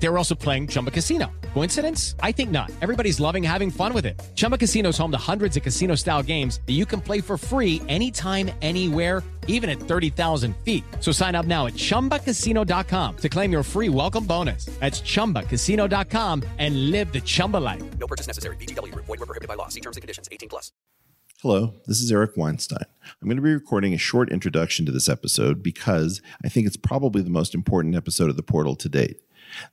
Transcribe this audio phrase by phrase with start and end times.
[0.00, 1.30] They were also playing Chumba Casino.
[1.54, 2.14] Coincidence?
[2.20, 2.70] I think not.
[2.80, 4.20] Everybody's loving having fun with it.
[4.34, 7.36] Chumba Casino is home to hundreds of casino style games that you can play for
[7.36, 10.84] free anytime, anywhere, even at 30,000 feet.
[11.00, 14.66] So sign up now at chumbacasino.com to claim your free welcome bonus.
[14.78, 17.82] That's chumbacasino.com and live the Chumba life.
[17.98, 18.56] No purchase necessary.
[18.56, 19.06] VGW Group.
[19.06, 19.68] Void were prohibited by law.
[19.68, 20.28] See terms and conditions.
[20.30, 20.70] 18 plus.
[21.42, 22.82] Hello, this is Eric Weinstein.
[23.22, 26.76] I'm going to be recording a short introduction to this episode because I think it's
[26.76, 29.20] probably the most important episode of the portal to date.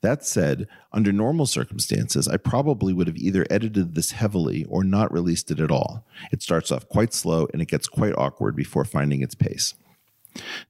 [0.02, 5.12] That said, under normal circumstances, I probably would have either edited this heavily or not
[5.12, 6.06] released it at all.
[6.32, 9.74] It starts off quite slow and it gets quite awkward before finding its pace.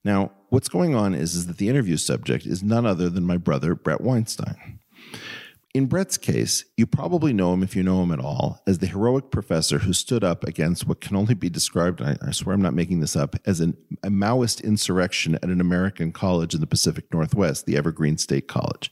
[0.03, 3.37] Now, what's going on is, is that the interview subject is none other than my
[3.37, 4.79] brother, Bret Weinstein.
[5.75, 8.87] In Bret's case, you probably know him if you know him at all as the
[8.87, 12.61] heroic professor who stood up against what can only be described, I, I swear I'm
[12.61, 16.65] not making this up, as an, a Maoist insurrection at an American college in the
[16.65, 18.89] Pacific Northwest, the Evergreen State College.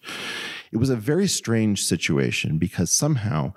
[0.74, 3.54] It was a very strange situation because somehow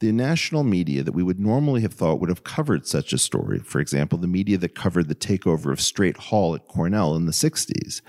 [0.00, 3.60] the national media that we would normally have thought would have covered such a story,
[3.60, 7.32] for example, the media that covered the takeover of Straight Hall at Cornell in the
[7.32, 8.02] 60s,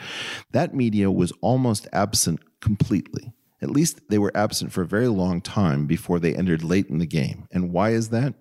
[0.51, 3.31] that media was almost absent completely.
[3.61, 6.99] At least they were absent for a very long time before they entered late in
[6.99, 7.47] the game.
[7.51, 8.33] And why is that?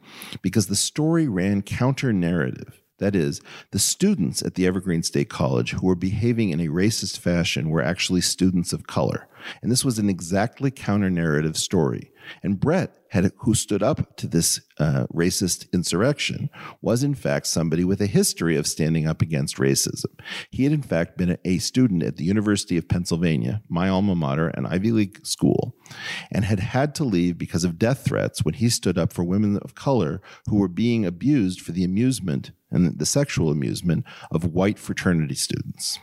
[0.43, 2.83] Because the story ran counter narrative.
[2.99, 7.19] That is, the students at the Evergreen State College who were behaving in a racist
[7.19, 9.29] fashion were actually students of color.
[9.63, 12.11] And this was an exactly counter narrative story.
[12.43, 16.51] And Bret, had, who stood up to this uh, racist insurrection,
[16.83, 20.19] was in fact somebody with a history of standing up against racism.
[20.51, 24.49] He had in fact been a, student at the University of Pennsylvania, my alma mater,
[24.49, 25.75] an Ivy League school,
[26.31, 29.59] and had had to leave because of death threats when he stood up for women
[29.59, 34.79] of color who were being abused for the amusement and the sexual amusement of white
[34.79, 35.99] fraternity students.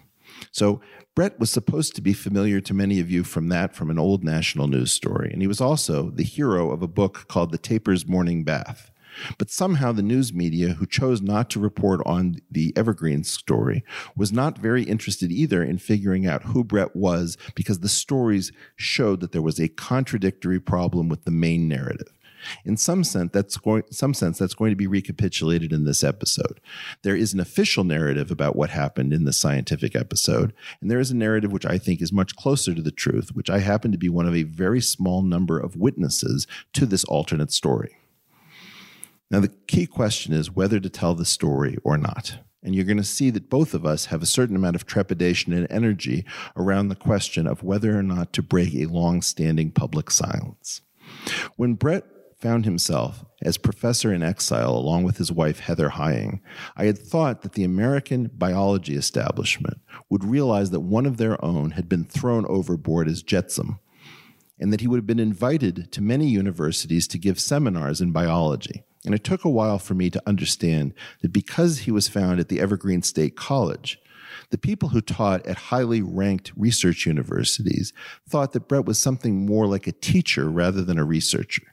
[0.52, 0.82] So
[1.16, 4.24] Bret was supposed to be familiar to many of you from that, from an old
[4.24, 5.30] national news story.
[5.32, 8.92] And he was also the hero of a book called The Tapir's Morning Bath.
[9.38, 13.84] But somehow the news media, who chose not to report on the Evergreen story,
[14.16, 19.22] was not very interested either in figuring out who Bret was because the stories showed
[19.22, 22.15] that there was a contradictory problem with the main narrative.
[22.64, 26.60] In some sense, that's going some sense that's going to be recapitulated in this episode.
[27.04, 31.12] There is an official narrative about what happened in the scientific episode, and there is
[31.12, 33.98] a narrative which I think is much closer to the truth, which I happen to
[33.98, 37.98] be one of a very small number of witnesses to this alternate story.
[39.32, 42.38] Now, the key question is whether to tell the story or not.
[42.66, 45.54] And you're going to see that both of us have a certain amount of trepidation
[45.54, 50.10] and energy around the question of whether or not to break a long standing public
[50.10, 50.82] silence.
[51.58, 52.06] When Bret
[52.46, 56.42] found himself as professor in exile along with his wife Heather Heying,
[56.78, 59.80] I had thought that the American biology establishment
[60.12, 63.80] would realize that one of their own had been thrown overboard as jetsam,
[64.60, 68.84] and that he would have been invited to many universities to give seminars in biology.
[69.06, 72.50] And it took a while for me to understand that because he was found at
[72.50, 74.00] the Evergreen State College,
[74.52, 77.92] the people who taught at highly ranked research universities
[78.30, 81.64] thought that Bret was something more like a teacher rather than a researcher.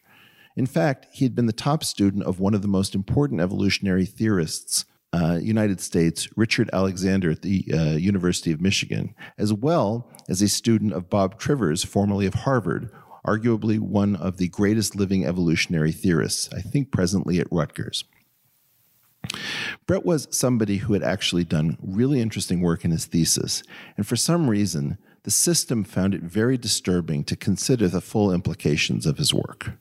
[0.57, 4.05] In fact, he had been the top student of one of the most important evolutionary
[4.05, 10.43] theorists, uh, United States, Richard Alexander at the uh, University of Michigan, as well as
[10.43, 12.91] a student of Bob Trivers, formerly of Harvard,
[13.27, 18.05] arguably one of the greatest living evolutionary theorists, I think presently at Rutgers.
[19.87, 23.63] Bret was somebody who had actually done really interesting work in his thesis,
[23.97, 29.07] and for some reason, the system found it very disturbing to consider the full implications
[29.07, 29.73] of his work.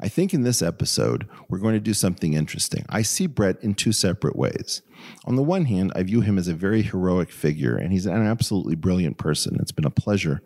[0.00, 2.84] I think in this episode, we're going to do something interesting.
[2.88, 4.82] I see Bret in two separate ways.
[5.24, 8.26] On the one hand, I view him as a very heroic figure, and he's an
[8.26, 9.56] absolutely brilliant person.
[9.60, 10.42] It's been a pleasure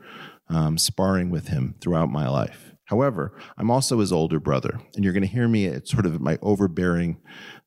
[0.49, 2.73] um, sparring with him throughout my life.
[2.87, 6.21] However, I'm also his older brother, and you're going to hear me at sort of
[6.21, 7.19] my overbearing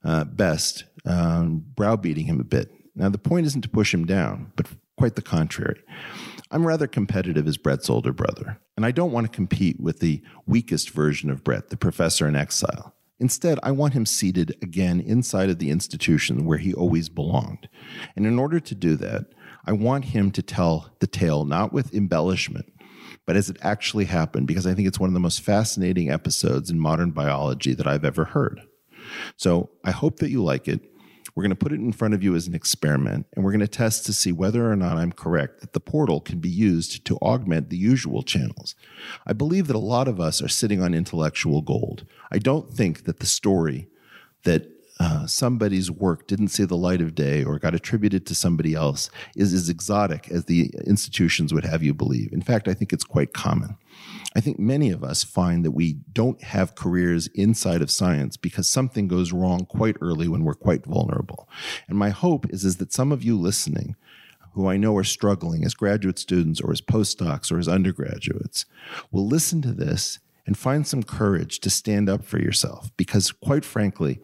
[0.03, 2.69] uh, best, um, browbeating him a bit.
[2.95, 4.67] Now, the point isn't to push him down, but
[4.97, 5.81] quite the contrary.
[6.51, 10.21] I'm rather competitive as Bret's older brother, and I don't want to compete with the
[10.45, 12.93] weakest version of Bret, the professor in exile.
[13.19, 17.67] Instead, I want him seated again inside of the institution where he always belonged.
[18.15, 19.25] And in order to do that,
[19.65, 22.71] I want him to tell the tale not with embellishment,
[23.25, 26.69] but as it actually happened, because I think it's one of the most fascinating episodes
[26.69, 28.61] in modern biology that I've ever heard.
[29.35, 30.81] So I hope that you like it.
[31.37, 33.59] We're going to put it in front of you as an experiment, and we're going
[33.59, 37.05] to test to see whether or not I'm correct that the portal can be used
[37.05, 38.73] to augment the usual channels.
[39.27, 42.07] I believe that a lot of us are sitting on intellectual gold.
[42.31, 43.87] I don't think that the story
[44.45, 44.67] that
[44.99, 49.09] uh, somebody's work didn't see the light of day or got attributed to somebody else
[49.35, 52.33] is as exotic as the institutions would have you believe.
[52.33, 53.77] In fact, I think it's quite common.
[54.35, 58.67] I think many of us find that we don't have careers inside of science because
[58.67, 61.49] something goes wrong quite early when we're quite vulnerable.
[61.87, 63.95] And my hope is, is that some of you listening
[64.53, 68.65] who I know are struggling as graduate students or as postdocs or as undergraduates
[69.11, 70.17] will listen to this
[70.47, 72.89] and find some courage to stand up for yourself.
[72.97, 74.19] Because, quite frankly,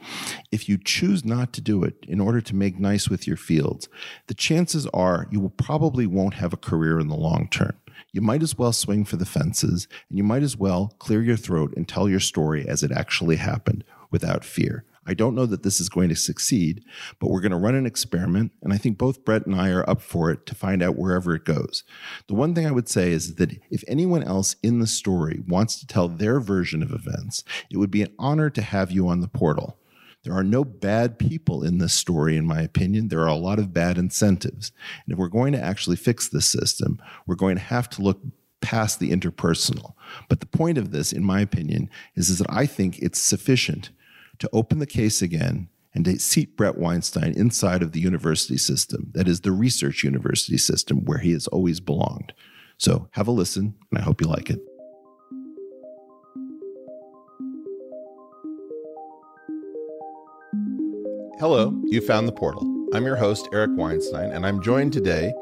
[0.52, 3.88] if you choose not to do it in order to make nice with your fields,
[4.28, 7.78] the chances are you will probably won't have a career in the long term.
[8.12, 11.38] You might as well swing for the fences and you might as well clear your
[11.38, 14.86] throat and tell your story as it actually happened without fear.
[15.06, 16.84] I don't know that this is going to succeed,
[17.20, 18.52] but we're going to run an experiment.
[18.62, 21.36] And I think both Bret and I are up for it to find out wherever
[21.36, 21.84] it goes.
[22.28, 25.80] The one thing I would say is that if anyone else in the story wants
[25.80, 29.20] to tell their version of events, it would be an honor to have you on
[29.20, 29.80] the portal.
[30.24, 33.10] There are no bad people in this story, in my opinion.
[33.10, 34.72] There are a lot of bad incentives.
[35.06, 38.22] And if we're going to actually fix this system, we're going to have to look
[38.62, 39.94] past the interpersonal.
[40.30, 43.92] But the point of this, in my opinion, is, is that I think it's sufficient
[44.44, 49.10] to open the case again and to seat Bret Weinstein inside of the university system,
[49.14, 52.34] that is the research university system where he has always belonged.
[52.78, 54.60] So have a listen, and I hope you like it.
[61.40, 62.64] Hello, you found the portal.
[62.94, 65.34] I'm your host, Eric Weinstein, and I'm joined today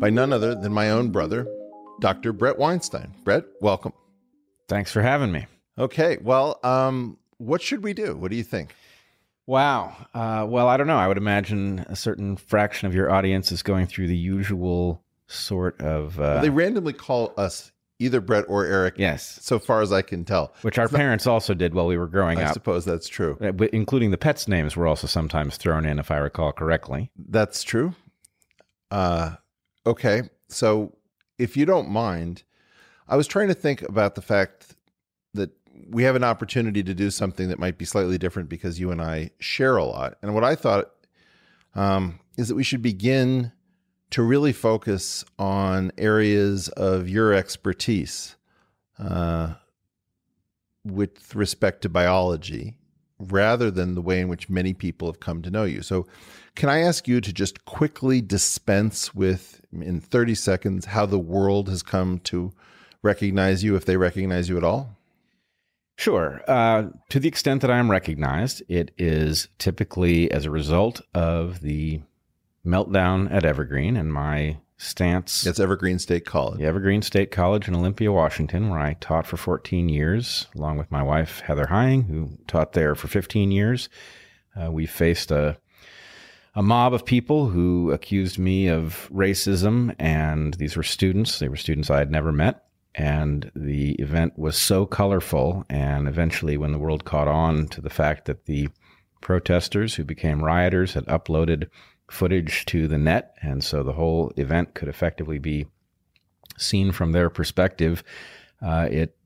[0.00, 1.46] by none other than my own brother,
[2.00, 2.32] Dr.
[2.32, 3.14] Bret Weinstein.
[3.22, 3.92] Bret, welcome.
[4.68, 5.46] Thanks for having me.
[5.78, 8.16] Okay, well, um, what should we do?
[8.16, 8.74] What do you think?
[9.46, 9.96] Wow.
[10.12, 10.98] Uh, well, I don't know.
[10.98, 15.80] I would imagine a certain fraction of your audience is going through the usual sort
[15.80, 16.18] of.
[16.18, 18.94] Uh, well, they randomly call us either Bret or Eric.
[18.98, 19.38] Yes.
[19.42, 20.52] So far as I can tell.
[20.62, 22.50] Which our it's parents not, also did while we were growing I up.
[22.50, 23.38] I suppose that's true.
[23.40, 27.10] Uh, including the pets' names were also sometimes thrown in, if I recall correctly.
[27.16, 27.94] That's true.
[28.90, 29.36] Uh,
[29.86, 30.22] okay.
[30.48, 30.94] So
[31.38, 32.42] if you don't mind,
[33.08, 34.74] I was trying to think about the fact
[35.34, 35.50] that
[35.90, 39.00] we have an opportunity to do something that might be slightly different because you and
[39.00, 40.18] I share a lot.
[40.22, 40.90] And what I thought
[41.74, 43.52] um, is that we should begin
[44.10, 48.36] to really focus on areas of your expertise
[48.98, 49.54] uh,
[50.84, 52.78] with respect to biology
[53.18, 55.82] rather than the way in which many people have come to know you.
[55.82, 56.06] So,
[56.54, 61.68] can I ask you to just quickly dispense with, in 30 seconds, how the world
[61.68, 62.52] has come to
[63.02, 64.97] recognize you, if they recognize you at all?
[65.98, 66.40] Sure.
[66.46, 71.60] Uh, to the extent that I am recognized, it is typically as a result of
[71.60, 72.00] the
[72.64, 75.44] meltdown at Evergreen and my stance.
[75.44, 76.60] It's Evergreen State College.
[76.60, 81.02] Evergreen State College in Olympia, Washington, where I taught for 14 years, along with my
[81.02, 83.88] wife, Heather Heying, who taught there for 15 years.
[84.54, 85.58] Uh, we faced a
[86.54, 91.40] a mob of people who accused me of racism, and these were students.
[91.40, 92.67] They were students I had never met.
[92.98, 95.64] And the event was so colorful.
[95.70, 98.68] And eventually, when the world caught on to the fact that the
[99.20, 101.68] protesters who became rioters had uploaded
[102.10, 105.66] footage to the net, and so the whole event could effectively be
[106.56, 108.02] seen from their perspective,
[108.62, 109.16] uh, it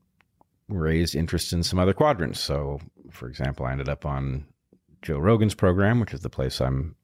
[0.69, 2.39] raised interest in some other quadrants.
[2.39, 2.79] So,
[3.09, 4.45] for example, I ended up on
[5.01, 6.95] Joe Rogan's program, which is the place I'm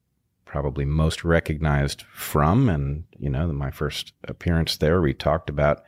[0.50, 2.68] probably most recognized from.
[2.68, 5.84] And, you know, my first appearance there, we talked about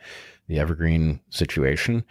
[0.47, 2.05] the Evergreen situation.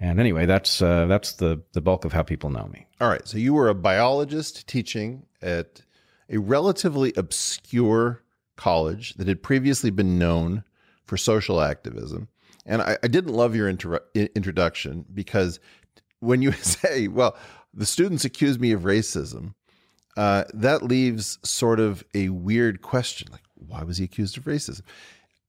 [0.00, 2.86] And anyway, that's uh, that's the the bulk of how people know me.
[3.00, 3.26] All right.
[3.26, 5.82] So you were a biologist teaching at
[6.30, 8.22] a relatively obscure
[8.56, 10.64] college that had previously been known
[11.04, 12.28] for social activism.
[12.64, 15.60] And I, I didn't love your inter- introduction because
[16.20, 17.36] when you say, "Well,
[17.74, 19.54] the students accuse me of racism,"
[20.18, 24.82] uh, that leaves sort of a weird question, like, why was he accused of racism?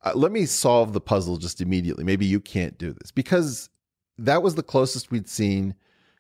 [0.04, 2.04] Uh, let me solve the puzzle just immediately.
[2.04, 3.72] Maybe you can't do this because
[4.20, 5.74] that was the closest we'd seen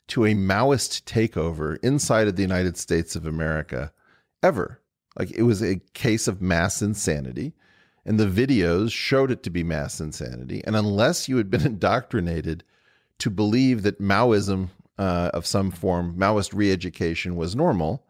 [0.08, 3.94] to a Maoist takeover inside of the United States of America
[4.42, 4.82] ever.
[5.20, 7.54] Like it was a case of mass insanity,
[8.04, 10.64] and the videos showed it to be mass insanity.
[10.66, 12.64] And unless you had been indoctrinated
[13.20, 18.08] to believe that Maoism uh, of some form, Maoist re education, was normal,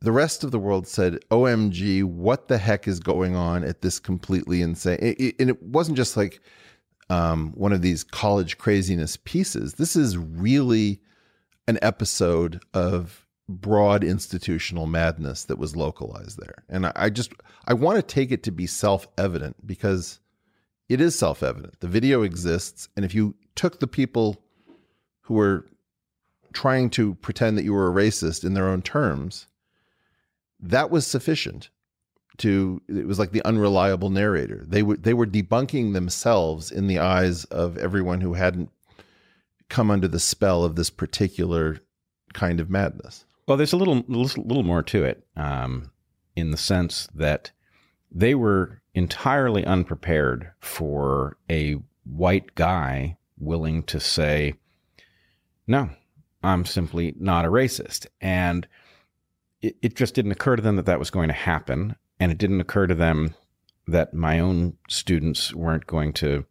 [0.00, 3.98] the rest of the world said, OMG, what the heck is going on at this
[3.98, 4.98] completely insane?
[5.00, 6.40] It, it, and it wasn't just like
[7.08, 9.74] um, one of these college craziness pieces.
[9.74, 11.00] This is really
[11.66, 16.64] an episode of broad institutional madness that was localized there.
[16.68, 17.32] And I, I just,
[17.66, 20.20] I want to take it to be self evident because
[20.88, 21.80] it is self evident.
[21.80, 22.88] The video exists.
[22.96, 24.42] And if you took the people
[25.22, 25.66] who were
[26.52, 29.46] trying to pretend that you were a racist in their own terms,
[30.60, 31.70] that was sufficient
[32.38, 34.64] to it was like the unreliable narrator.
[34.66, 38.70] They were they were debunking themselves in the eyes of everyone who hadn't
[39.68, 41.78] come under the spell of this particular
[42.32, 43.24] kind of madness.
[43.46, 45.90] Well, there's a little little, more to it, um,
[46.34, 47.52] in the sense that
[48.10, 54.54] they were entirely unprepared for a white guy willing to say,
[55.66, 55.90] "No,
[56.42, 58.66] I'm simply not a racist," and
[59.62, 62.38] it, it just didn't occur to them that that was going to happen, and it
[62.38, 63.34] didn't occur to them
[63.86, 66.44] that my own students weren't going to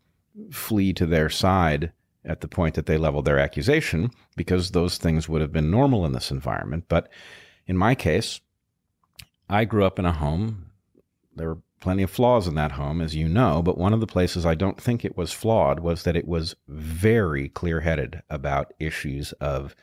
[0.51, 1.91] flee to their side
[2.23, 6.05] at the point that they leveled their accusation because those things would have been normal
[6.05, 6.85] in this environment.
[6.87, 7.09] But
[7.67, 8.41] in my case,
[9.49, 10.71] I grew up in a home.
[11.35, 14.07] There were plenty of flaws in that home, as you know, but one of the
[14.07, 18.73] places I don't think it was flawed was that it was very clear headed about
[18.79, 19.75] issues of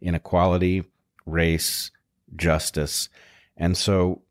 [0.00, 0.84] inequality,
[1.26, 1.90] race,
[2.36, 3.08] justice.
[3.56, 4.22] And so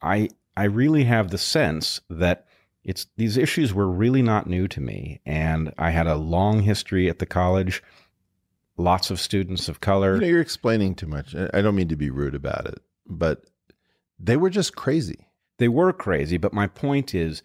[0.00, 2.46] I I really have the sense that
[2.84, 7.08] it's these issues were really not new to me and i had a long history
[7.08, 7.80] at the college
[8.76, 11.32] lots of students of color You know, you're explaining too much.
[11.34, 13.44] I- I don't mean to be rude about it, but
[14.18, 15.28] they were just crazy.
[15.58, 17.40] they were crazy but my point is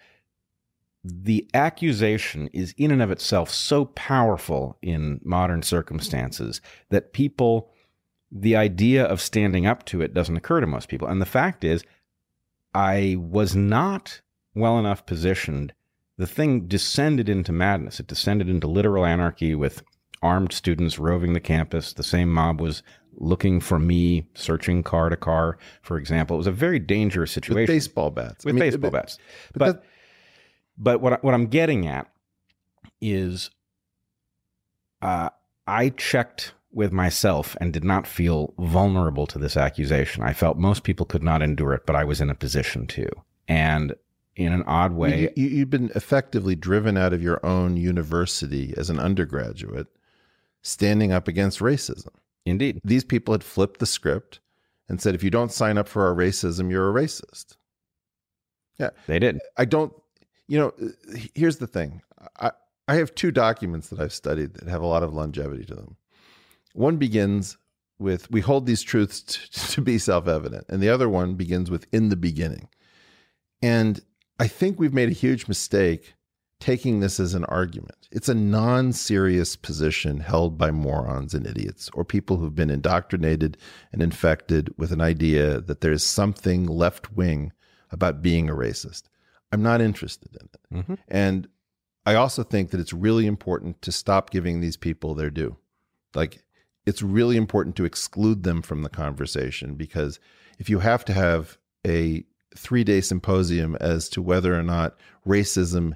[1.04, 7.70] the accusation is in and of itself so powerful in modern circumstances that people
[8.32, 11.08] the idea of standing up to it doesn't occur to most people.
[11.08, 11.84] And the fact is
[12.74, 14.22] i was not
[14.54, 15.74] well enough positioned.
[16.18, 18.00] The thing descended into madness.
[18.00, 19.84] It descended into literal anarchy with
[20.22, 21.94] armed students roving the campus.
[21.94, 22.84] The same mob was
[23.20, 26.36] looking for me searching car to car for example.
[26.36, 27.74] It was a very dangerous With situation.
[27.74, 28.44] baseball bats.
[28.46, 29.18] with I mean, baseball but- bats.
[29.54, 29.84] but But that-
[30.78, 32.08] but what I- what I'm getting at
[33.02, 33.50] is,
[35.02, 35.30] uh,
[35.66, 40.24] I checked with myself and did not feel vulnerable to this accusation.
[40.24, 43.10] I felt most people could not endure it, but I was in a position to.
[43.48, 43.96] And
[44.36, 48.92] in an odd way, You, you've been effectively driven out of your own university as
[48.92, 49.88] an undergraduate,
[50.62, 52.14] standing up against racism.
[52.46, 54.40] indeed, These people had flipped the script
[54.88, 57.58] and said, if you don't sign up for our racism, you're a racist.
[58.78, 58.92] Yeah.
[59.08, 59.40] They did.
[59.58, 59.92] I don't,
[60.48, 60.74] you know,
[61.34, 62.04] here's the thing.
[62.40, 62.52] I,
[62.88, 65.96] I have two documents that I've studied that have a lot of longevity to them.
[66.78, 67.58] One begins
[68.00, 69.40] with, we hold these truths t-
[69.74, 70.66] to be self evident.
[70.70, 72.70] And the other one begins with, in the beginning.
[73.62, 74.00] And
[74.40, 76.14] I think we've made a huge mistake
[76.60, 78.08] taking this as an argument.
[78.12, 83.58] It's a non serious position held by morons and idiots or people who've been indoctrinated
[83.92, 87.52] and infected with an idea that there's something left wing
[87.92, 89.04] about being a racist.
[89.52, 90.86] I'm not interested in it.
[90.86, 90.98] Mhm.
[91.08, 91.48] And
[92.06, 95.58] I also think that it's really important to stop giving these people their due.
[96.16, 96.44] Like,
[96.88, 100.20] it's really important to exclude them from the conversation because
[100.58, 102.24] if you have to have a
[102.56, 104.96] three day symposium as to whether or not
[105.27, 105.94] racism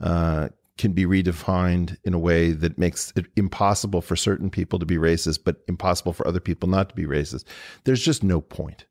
[0.00, 0.48] uh,
[0.78, 4.96] can be redefined in a way that makes it impossible for certain people to be
[4.96, 7.44] racist, but impossible for other people not to be racist,
[7.84, 8.86] there's just no point.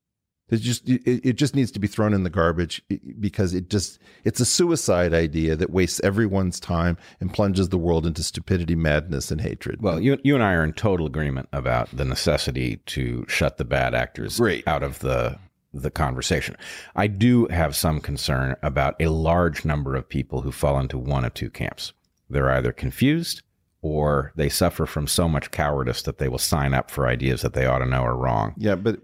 [0.51, 2.83] There's just it, it just needs to be thrown in the garbage
[3.21, 8.05] because it just it's a suicide idea that wastes everyone's time and plunges the world
[8.05, 9.81] into stupidity, madness, and hatred.
[9.81, 13.63] Well, you you and I are in total agreement about the necessity to shut the
[13.63, 14.67] bad actors Great.
[14.67, 15.39] out of the
[15.73, 16.57] the conversation.
[16.97, 21.23] I do have some concern about a large number of people who fall into one
[21.23, 21.93] of two camps.
[22.29, 23.41] They're either confused
[23.81, 27.53] or they suffer from so much cowardice that they will sign up for ideas that
[27.53, 28.53] they ought to know are wrong.
[28.57, 28.99] Yeah, but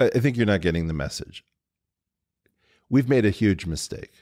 [0.00, 1.44] I think you're not getting the message.
[2.88, 4.12] We've made a huge mistake.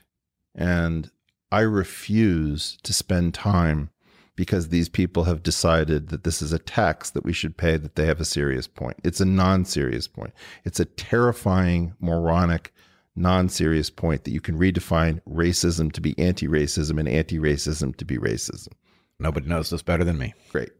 [0.55, 1.11] And
[1.51, 3.91] I refuse to spend time
[4.37, 7.97] because these people have decided that this is a tax that we should pay, that
[7.97, 8.97] they have a serious point.
[9.05, 10.33] It's a non serious point.
[10.65, 12.73] It's a terrifying, moronic,
[13.15, 17.95] non serious point that you can redefine racism to be anti racism and anti racism
[17.97, 18.73] to be racism.
[19.19, 20.35] Nobody knows this better than me.
[20.51, 20.71] Great.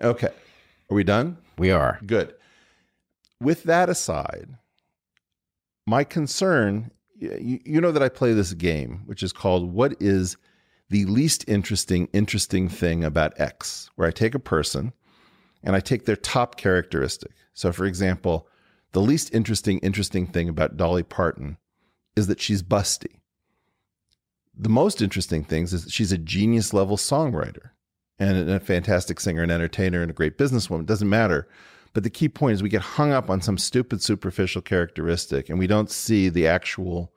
[0.00, 0.32] Okay.
[0.90, 1.38] Are we done?
[1.56, 2.00] We are.
[2.04, 2.34] Good.
[3.40, 4.58] With that aside,
[5.86, 6.90] my concern
[7.20, 10.36] you, you know that I play this game, which is called What is
[10.90, 14.92] the Least Interesting, Interesting Thing About X, where I take a person
[15.62, 17.32] and I take their top characteristic.
[17.54, 18.48] So, for example,
[18.92, 21.58] the least interesting, interesting thing about Dolly Parton
[22.16, 23.20] is that she's busty.
[24.56, 27.70] The most interesting things is that she's a genius level songwriter
[28.18, 30.80] and a fantastic singer and entertainer and a great businesswoman.
[30.80, 31.48] It doesn't matter.
[31.98, 35.58] But the key point is we get hung up on some stupid superficial characteristic and
[35.58, 37.12] we don't see the actual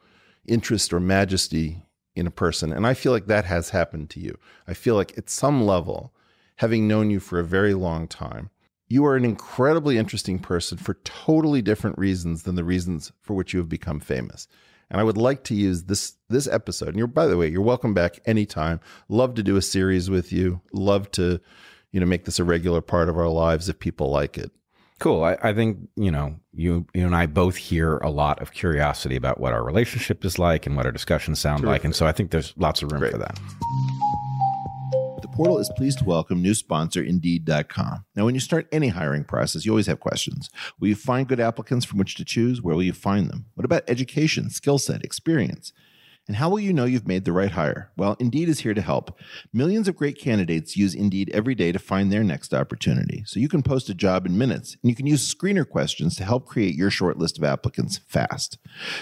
[0.47, 1.83] interest or majesty
[2.15, 2.73] in a person.
[2.73, 4.39] And I feel like that has happened to you.
[4.67, 6.15] I feel like at some level,
[6.55, 8.49] having known you for a very long time,
[8.91, 13.53] You are an incredibly interesting person for totally different reasons than the reasons for which
[13.53, 14.49] you have become famous.
[14.89, 16.89] And I would like to use this this episode.
[16.89, 18.81] And you're by the way, you're welcome back anytime.
[19.07, 20.59] Love to do a series with you.
[20.73, 21.39] Love to,
[21.93, 24.51] you know, make this a regular part of our lives if people like it.
[25.01, 25.23] Cool.
[25.23, 29.15] I, I think, you know, you you and I both hear a lot of curiosity
[29.15, 31.83] about what our relationship is like and what our discussions sound like.
[31.83, 33.13] And so I think there's lots of room Great.
[33.13, 33.39] for that.
[35.23, 38.05] The portal is pleased to welcome new sponsor Indeed.com.
[38.15, 40.51] Now, when you start any hiring process, you always have questions.
[40.79, 42.61] Will you find good applicants from which to choose?
[42.61, 43.45] Where will you find them?
[43.55, 45.73] What about education, skill set, experience?
[46.27, 47.91] And how will you know you've made the right hire?
[47.97, 49.19] Well, Indeed is here to help.
[49.51, 53.23] Millions of great candidates use Indeed every day to find their next opportunity.
[53.25, 56.23] So you can post a job in minutes, and you can use screener questions to
[56.23, 58.59] help create your short list of applicants fast.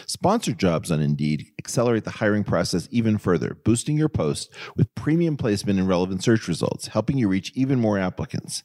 [0.08, 5.36] Sponsored jobs on Indeed accelerate the hiring process even further, boosting your post with premium
[5.36, 8.64] placement and relevant search results, helping you reach even more applicants.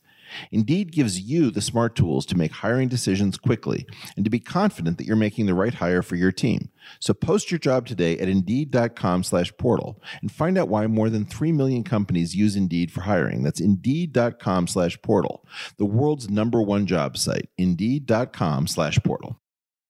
[0.51, 4.99] Indeed gives you the smart tools to make hiring decisions quickly and to be confident
[4.99, 6.71] that you're making the right hire for your team.
[7.01, 11.25] So post your job today at indeed.com slash portal and find out why more than
[11.25, 13.43] 3 million companies use Indeed for hiring.
[13.43, 19.41] That's indeed.com slash portal, the world's number one job site, indeed.com slash portal.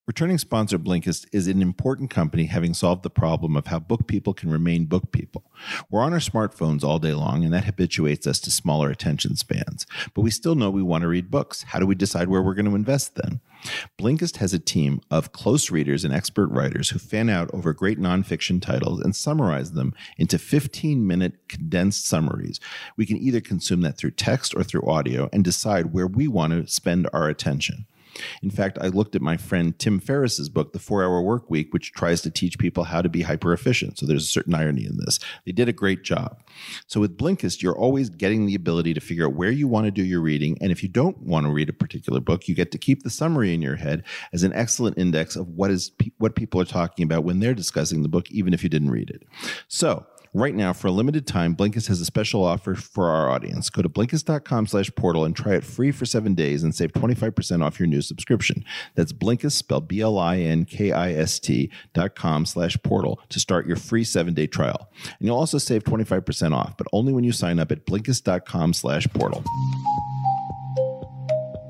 [0.07, 4.35] Returning sponsor Blinkist is an important company having solved the problem of how book people
[4.35, 5.51] can remain book people.
[5.91, 9.87] We're on our smartphones all day long, and that habituates us to smaller attention spans.
[10.13, 11.63] But we still know we want to read books.
[11.63, 13.41] How do we decide where we're going to invest then?
[13.99, 17.99] Blinkist has a team of close readers and expert writers who fan out over great
[17.99, 22.61] nonfiction titles and summarize them into 15 minute condensed summaries.
[22.99, 26.53] We can either consume that through text or through audio and decide where we want
[26.53, 27.87] to spend our attention.
[28.43, 31.73] In fact, I looked at my friend Tim Ferriss's book, The Four Hour Work Week,
[31.73, 33.99] which tries to teach people how to be hyper efficient.
[33.99, 35.19] So there's a certain irony in this.
[35.45, 36.43] They did a great job.
[36.87, 39.91] So with Blinkist, you're always getting the ability to figure out where you want to
[39.91, 40.57] do your reading.
[40.61, 43.11] And if you don't want to read a particular book, you get to keep the
[43.11, 47.05] summary in your head as an excellent index of what is what people are talking
[47.05, 49.23] about when they're discussing the book, even if you didn't read it.
[49.69, 53.71] So Right now, for a limited time, Blinkist has a special offer for our audience.
[53.71, 57.65] Go to Blinkist.com slash portal and try it free for seven days and save 25%
[57.65, 58.65] off your new subscription.
[58.97, 64.91] That's Blinkist, spelled B-L-I-N-K-I-S-T dot com slash portal to start your free seven-day trial.
[65.05, 69.07] And you'll also save 25% off, but only when you sign up at Blinkist.com slash
[69.15, 69.45] portal.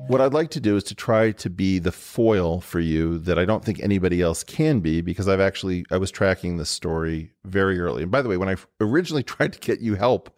[0.07, 3.39] What I'd like to do is to try to be the foil for you that
[3.39, 7.31] I don't think anybody else can be because I've actually I was tracking this story
[7.43, 8.03] very early.
[8.03, 10.37] And by the way, when I originally tried to get you help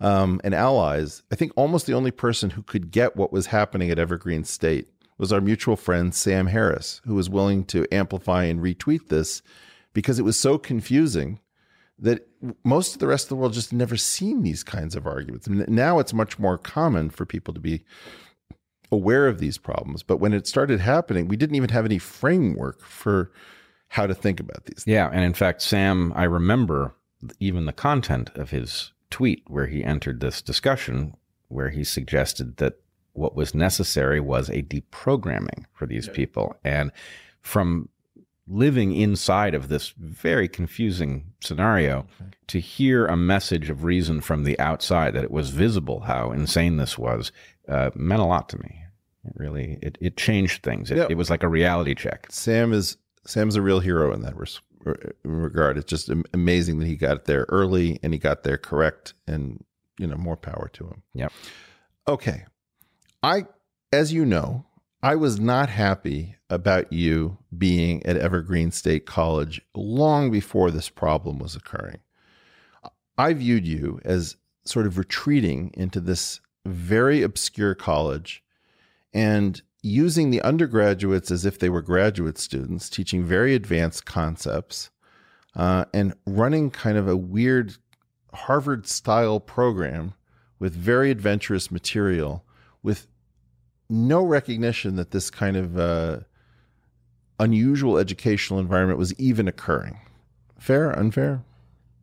[0.00, 3.90] um, and allies, I think almost the only person who could get what was happening
[3.90, 8.60] at Evergreen State was our mutual friend Sam Harris, who was willing to amplify and
[8.60, 9.40] retweet this
[9.94, 11.40] because it was so confusing
[11.98, 12.28] that
[12.64, 15.46] most of the rest of the world just never seen these kinds of arguments.
[15.46, 17.82] And now it's much more common for people to be
[18.92, 20.02] aware of these problems.
[20.02, 23.32] But when it started happening, we didn't even have any framework for
[23.88, 24.84] how to think about these.
[24.86, 25.08] Yeah.
[25.12, 26.94] And in fact, Sam, I remember
[27.40, 31.14] even the content of his tweet where he entered this discussion
[31.48, 32.80] where he suggested that
[33.12, 36.56] what was necessary was a deprogramming for these people.
[36.64, 36.92] And
[37.40, 37.88] from
[38.48, 42.30] living inside of this very confusing scenario okay.
[42.46, 46.76] to hear a message of reason from the outside that it was visible how insane
[46.76, 47.32] this was
[47.68, 48.82] uh, meant a lot to me.
[49.24, 50.90] It really it, it changed things.
[50.90, 52.26] It, it was like a reality check.
[52.30, 54.34] Sam is Sam's a real hero in that
[55.24, 55.78] regard.
[55.78, 59.64] It's just amazing that he got there early and he got there correct, and
[59.98, 61.02] you know more power to him.
[61.14, 61.32] Yep.
[62.08, 62.44] Okay,
[63.22, 63.46] I
[63.92, 64.64] as you know,
[65.02, 71.38] I was not happy about you being at Evergreen State College long before this problem
[71.38, 71.98] was occurring.
[73.18, 78.42] I viewed you as sort of retreating into this very obscure college
[79.12, 84.90] and using the undergraduates as if they were graduate students, teaching very advanced concepts,
[85.54, 87.76] uh, and running kind of a weird
[88.34, 90.14] Harvard style program
[90.58, 92.44] with very adventurous material,
[92.82, 93.06] with
[93.88, 96.18] no recognition that this kind of uh,
[97.38, 99.98] unusual educational environment was even occurring.
[100.58, 101.44] Fair, unfair?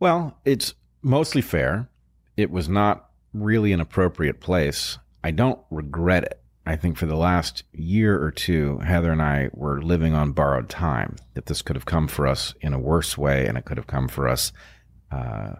[0.00, 1.88] Well, it's mostly fair.
[2.36, 4.98] It was not really an appropriate place.
[5.22, 6.40] I don't regret it.
[6.66, 10.70] I think for the last year or two, Heather and I were living on borrowed
[10.70, 11.16] time.
[11.34, 13.86] That this could have come for us in a worse way, and it could have
[13.86, 14.50] come for us
[15.12, 15.56] uh,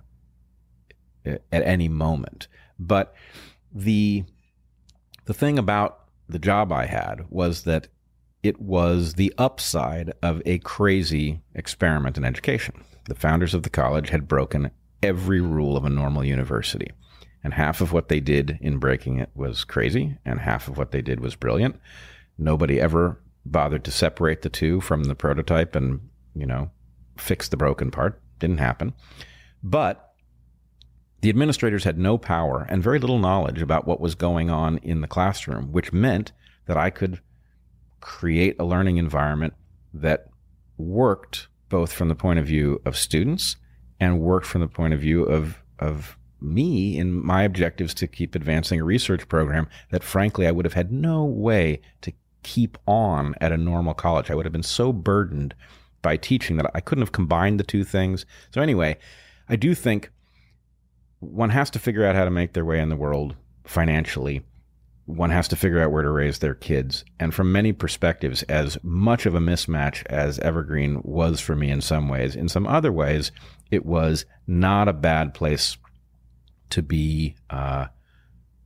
[1.26, 2.48] at any moment.
[2.78, 3.14] But
[3.72, 4.24] the
[5.26, 7.88] the thing about the job I had was that
[8.42, 12.84] it was the upside of a crazy experiment in education.
[13.06, 14.70] The founders of the college had broken
[15.02, 16.90] every rule of a normal university.
[17.44, 20.90] And half of what they did in breaking it was crazy, and half of what
[20.90, 21.78] they did was brilliant.
[22.38, 26.00] Nobody ever bothered to separate the two from the prototype and,
[26.34, 26.70] you know,
[27.16, 28.20] fix the broken part.
[28.38, 28.94] Didn't happen.
[29.62, 30.14] But
[31.20, 35.00] the administrators had no power and very little knowledge about what was going on in
[35.00, 36.32] the classroom, which meant
[36.66, 37.20] that I could
[38.00, 39.54] create a learning environment
[39.92, 40.28] that
[40.76, 43.56] worked both from the point of view of students
[44.00, 48.34] and worked from the point of view of, of me in my objectives to keep
[48.34, 53.34] advancing a research program that frankly I would have had no way to keep on
[53.40, 54.30] at a normal college.
[54.30, 55.54] I would have been so burdened
[56.02, 58.26] by teaching that I couldn't have combined the two things.
[58.52, 58.98] So anyway,
[59.48, 60.10] I do think
[61.20, 64.42] one has to figure out how to make their way in the world financially.
[65.06, 67.04] One has to figure out where to raise their kids.
[67.18, 71.80] And from many perspectives, as much of a mismatch as Evergreen was for me in
[71.80, 73.32] some ways, in some other ways,
[73.70, 75.76] it was not a bad place
[76.74, 77.86] to be uh,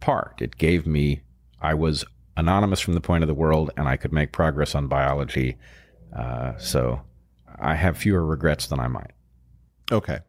[0.01, 0.41] parked.
[0.41, 1.21] It gave me,
[1.61, 2.07] I was
[2.39, 5.59] anonymous from the point of the world and I could make progress on biology.
[6.17, 7.03] Uh, so
[7.59, 9.11] I have fewer regrets than I might.
[9.93, 10.21] Okay.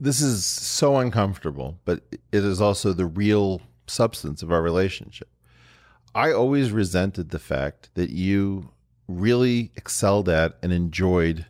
[0.00, 2.00] This is so uncomfortable, but
[2.32, 5.28] it is also the real substance of our relationship.
[6.14, 8.70] I always resented the fact that you
[9.06, 11.44] really excelled at and enjoyed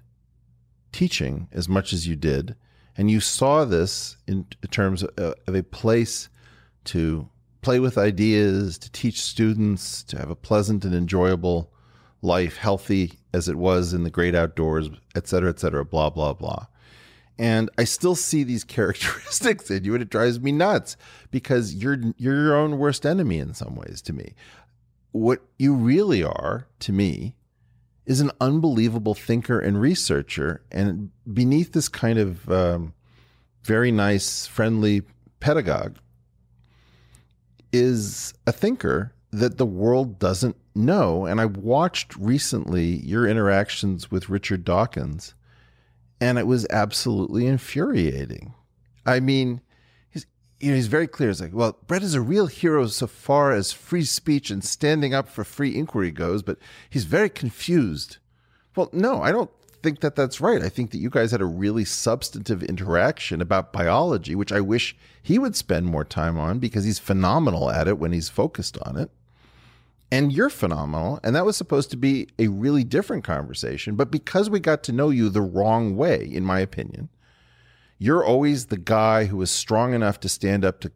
[0.90, 2.56] teaching as much as you did.
[2.96, 6.28] And you saw this in terms of a place
[6.84, 7.28] to
[7.60, 11.72] play with ideas, to teach students, to have a pleasant and enjoyable
[12.22, 16.32] life, healthy as it was in the great outdoors, et cetera, et cetera, blah, blah,
[16.32, 16.66] blah.
[17.38, 20.96] And I still see these characteristics in you, and it drives me nuts
[21.30, 24.34] because you're you're your own worst enemy in some ways to me.
[25.12, 27.36] What you really are to me
[28.06, 32.94] is an unbelievable thinker and researcher, and beneath this kind of um,
[33.64, 35.02] very nice, friendly
[35.40, 35.96] pedagogue
[37.72, 41.26] is a thinker that the world doesn't know.
[41.26, 45.34] And I watched recently your interactions with Richard Dawkins,
[46.20, 48.54] and it was absolutely infuriating.
[49.04, 49.60] I mean,
[50.60, 51.28] you know he's very clear.
[51.28, 55.14] He's like, well, Bret is a real hero so far as free speech and standing
[55.14, 58.18] up for free inquiry goes, but he's very confused.
[58.74, 59.50] Well, no, I don't
[59.82, 60.62] think that that's right.
[60.62, 64.96] I think that you guys had a really substantive interaction about biology, which I wish
[65.22, 68.96] he would spend more time on because he's phenomenal at it when he's focused on
[68.96, 69.10] it.
[70.10, 71.20] And you're phenomenal.
[71.22, 73.96] And that was supposed to be a really different conversation.
[73.96, 77.08] But because we got to know you the wrong way, in my opinion,
[77.98, 80.92] you're always the guy who is strong enough to stand up to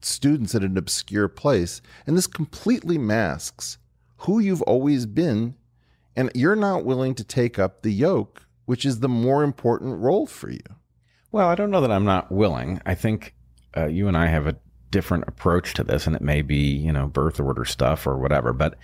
[0.00, 1.80] students at an obscure place.
[2.06, 3.78] And this completely masks
[4.18, 5.54] who you've always been
[6.16, 10.26] and you're not willing to take up the yoke, which is the more important role
[10.26, 10.60] for you.
[11.32, 12.80] Well, I don't know that I'm not willing.
[12.86, 13.34] I think
[13.76, 14.56] uh, you and I have a
[14.90, 18.52] different approach to this, and it may be you know birth order stuff or whatever.
[18.52, 18.78] But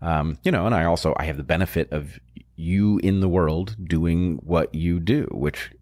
[0.00, 2.18] um, you know, and I also I have the benefit of
[2.56, 5.72] you in the world doing what you do, which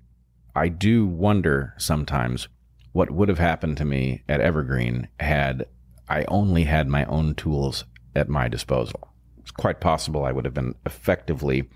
[0.55, 2.49] I do wonder sometimes
[2.93, 5.67] what would have happened to me at Evergreen had
[6.09, 7.85] I only had my own tools
[8.15, 9.13] at my disposal
[9.43, 11.69] it's quite possible I would have been effectively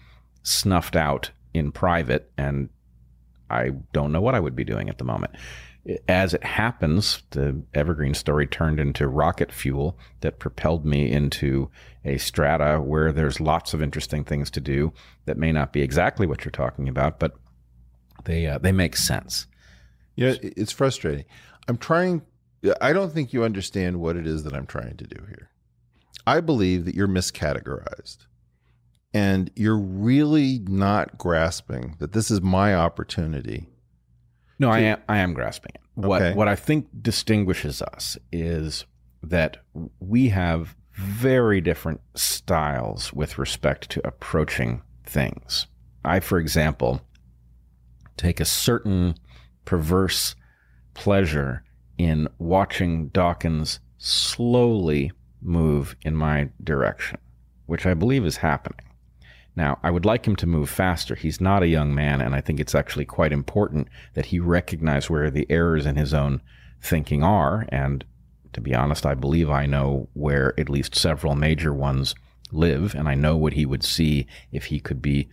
[0.43, 2.69] snuffed out in private, and
[3.51, 5.35] I don't know what I would be doing at the moment.
[6.09, 11.71] As it happens, the Evergreen story turned into rocket fuel that propelled me into
[12.05, 14.93] a strata where there's lots of interesting things to do
[15.27, 17.35] that may not be exactly what you're talking about, but
[18.27, 19.47] they uh, they make sense.
[20.15, 21.25] Yeah, it's frustrating.
[21.69, 22.23] I'm trying.
[22.81, 25.51] I don't think you understand what it is that I'm trying to do here.
[26.27, 28.27] I believe that you're miscategorized
[29.15, 33.69] and you're really not grasping that this is my opportunity.
[34.59, 35.03] No, to, I am.
[35.09, 35.81] I am grasping it.
[35.95, 36.35] What okay.
[36.35, 38.85] what I think distinguishes us is
[39.23, 39.59] that
[40.01, 45.67] we have very different styles with respect to approaching things.
[46.05, 47.03] I, for example,
[48.17, 49.15] take a certain
[49.65, 50.35] perverse
[50.95, 51.63] pleasure
[51.99, 57.19] in watching Dawkins slowly move in my direction,
[57.67, 58.87] which I believe is happening.
[59.55, 61.15] Now, I would like him to move faster.
[61.15, 65.09] He's not a young man, and I think it's actually quite important that he recognize
[65.09, 66.43] where the errors in his own
[66.83, 67.67] thinking are.
[67.71, 68.05] And
[68.53, 72.15] to be honest, I believe I know where at least several major ones
[72.53, 75.29] live, and I know what he would see if he could be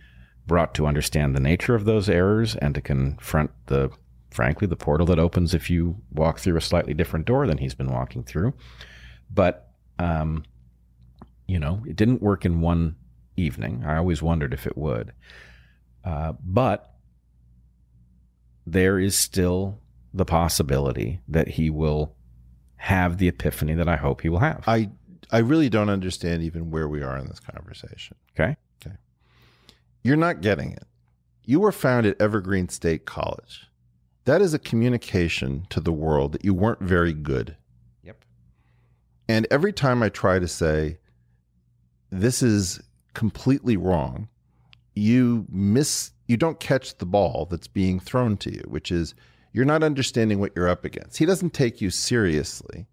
[0.46, 3.90] brought to understand the nature of those errors and to confront the,
[4.30, 7.74] frankly, the portal that opens if you walk through a slightly different door than he's
[7.74, 8.52] been walking through.
[9.32, 10.44] But um,
[11.46, 12.96] you know, it didn't work in one
[13.36, 13.84] evening.
[13.84, 15.12] I always wondered if it would.
[16.04, 16.94] Uh, but
[18.66, 19.80] there is still
[20.12, 22.14] the possibility that he will
[22.76, 24.64] have the epiphany that I hope he will have.
[24.66, 24.90] I
[25.30, 28.16] I really don't understand even where we are in this conversation.
[28.38, 28.56] Okay.
[30.04, 30.84] You're not getting it.
[31.44, 33.66] You were found at Evergreen State College.
[34.26, 37.56] That is a communication to the world that you weren't very good.
[38.02, 38.22] Yep.
[39.28, 40.98] And every time I try to say,
[42.10, 42.80] this is
[43.14, 44.28] completely wrong,
[44.94, 49.14] you miss, you don't catch the ball that's being thrown to you, which is
[49.52, 51.16] you're not understanding what you're up against.
[51.16, 52.86] He doesn't take you seriously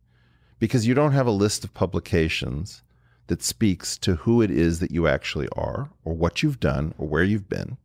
[0.59, 2.83] because you don't have a list of publications
[3.31, 7.07] that speaks to who it is that you actually are or what you've done or
[7.07, 7.77] where you've been.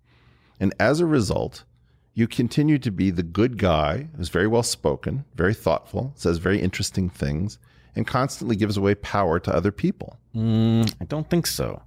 [0.58, 1.62] And as a result,
[2.14, 6.60] you continue to be the good guy who's very well spoken, very thoughtful, says very
[6.60, 7.60] interesting things,
[7.94, 10.18] and constantly gives away power to other people.
[10.34, 11.80] Mm, I don't think so.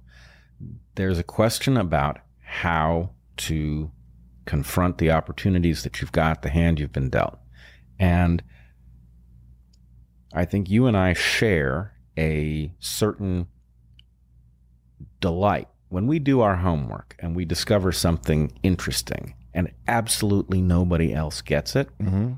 [0.94, 3.90] There's a question about how to
[4.46, 7.38] confront the opportunities that you've got, the hand you've been dealt.
[7.98, 8.42] And
[10.32, 13.46] I think you and I share a certain
[15.20, 21.40] delight when we do our homework and we discover something interesting and absolutely nobody else
[21.40, 21.88] gets it.
[21.98, 22.34] Mm-hmm.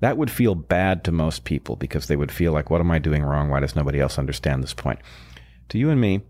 [0.00, 2.98] That would feel bad to most people because they would feel like, what am I
[2.98, 3.48] doing wrong?
[3.48, 4.98] Why does nobody else understand this point?
[5.70, 6.22] To you and me,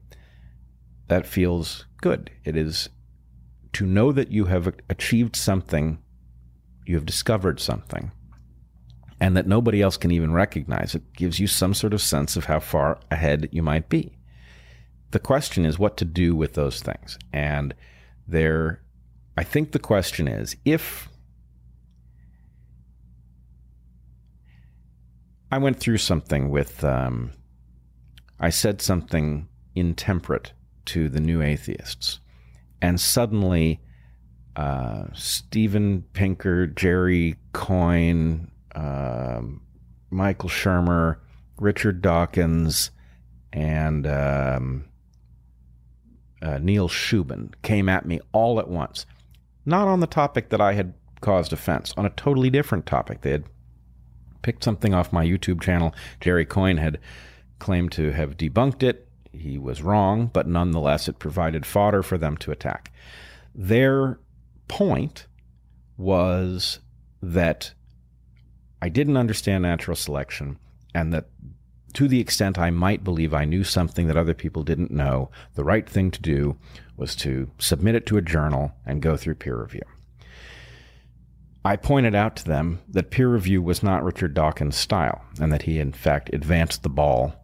[1.08, 2.30] that feels good.
[2.44, 2.88] It is
[3.72, 5.98] to know that you have achieved something,
[6.84, 8.10] you have discovered something,
[9.20, 12.46] and that nobody else can even recognize it gives you some sort of sense of
[12.46, 14.16] how far ahead you might be.
[15.10, 17.18] The question is what to do with those things.
[17.32, 17.74] And
[18.26, 18.80] there,
[19.36, 21.08] I think the question is if
[25.52, 27.32] I went through something with, um,
[28.38, 30.52] I said something intemperate
[30.86, 32.20] to the new atheists,
[32.80, 33.80] and suddenly
[34.56, 39.62] uh, Steven Pinker, Jerry Coyne, um,
[40.10, 41.16] Michael Shermer,
[41.58, 42.90] Richard Dawkins,
[43.52, 44.84] and um,
[46.42, 49.06] uh, Neil Shubin came at me all at once.
[49.66, 53.20] Not on the topic that I had caused offense, on a totally different topic.
[53.20, 53.44] They had
[54.42, 55.94] picked something off my YouTube channel.
[56.20, 56.98] Jerry Coyne had
[57.58, 59.06] claimed to have debunked it.
[59.32, 62.92] He was wrong, but nonetheless, it provided fodder for them to attack.
[63.54, 64.18] Their
[64.66, 65.26] point
[65.96, 66.80] was
[67.22, 67.74] that
[68.82, 70.58] I didn't understand natural selection,
[70.94, 71.26] and that
[71.94, 75.64] to the extent I might believe I knew something that other people didn't know, the
[75.64, 76.56] right thing to do
[76.96, 79.82] was to submit it to a journal and go through peer review.
[81.64, 85.62] I pointed out to them that peer review was not Richard Dawkins' style, and that
[85.62, 87.34] he, in fact, advanced the ball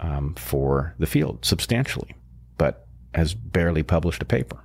[0.00, 2.14] um, for the field substantially,
[2.58, 4.64] but has barely published a paper.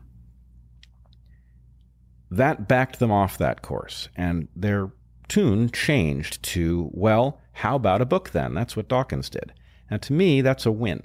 [2.32, 4.92] That backed them off that course, and their
[5.32, 8.54] tune changed to, well, how about a book then?
[8.54, 9.54] That's what Dawkins did.
[9.90, 11.04] Now, to me, that's a win.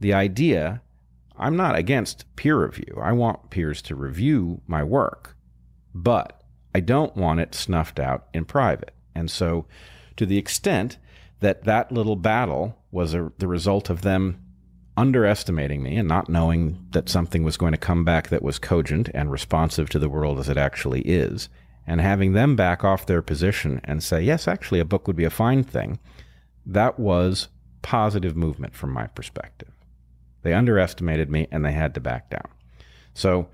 [0.00, 0.82] The idea,
[1.36, 2.98] I'm not against peer review.
[3.00, 5.36] I want peers to review my work,
[5.94, 6.42] but
[6.74, 8.92] I don't want it snuffed out in private.
[9.14, 9.66] And so,
[10.16, 10.98] to the extent
[11.38, 14.40] that that little battle was a, the result of them
[14.96, 19.10] underestimating me and not knowing that something was going to come back that was cogent
[19.14, 21.48] and responsive to the world as it actually is,
[21.86, 25.24] and having them back off their position and say, yes, actually, a book would be
[25.24, 25.98] a fine thing,
[26.66, 27.48] that was
[27.82, 29.68] positive movement from my perspective.
[30.42, 32.48] They underestimated me and they had to back down.
[33.14, 33.48] So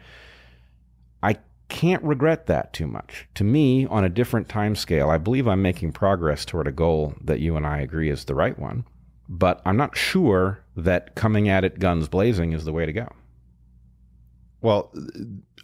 [1.23, 1.37] I
[1.69, 3.27] can't regret that too much.
[3.35, 7.15] To me, on a different time scale, I believe I'm making progress toward a goal
[7.23, 8.85] that you and I agree is the right one,
[9.29, 13.09] but I'm not sure that coming at it guns blazing is the way to go.
[14.63, 14.93] Well,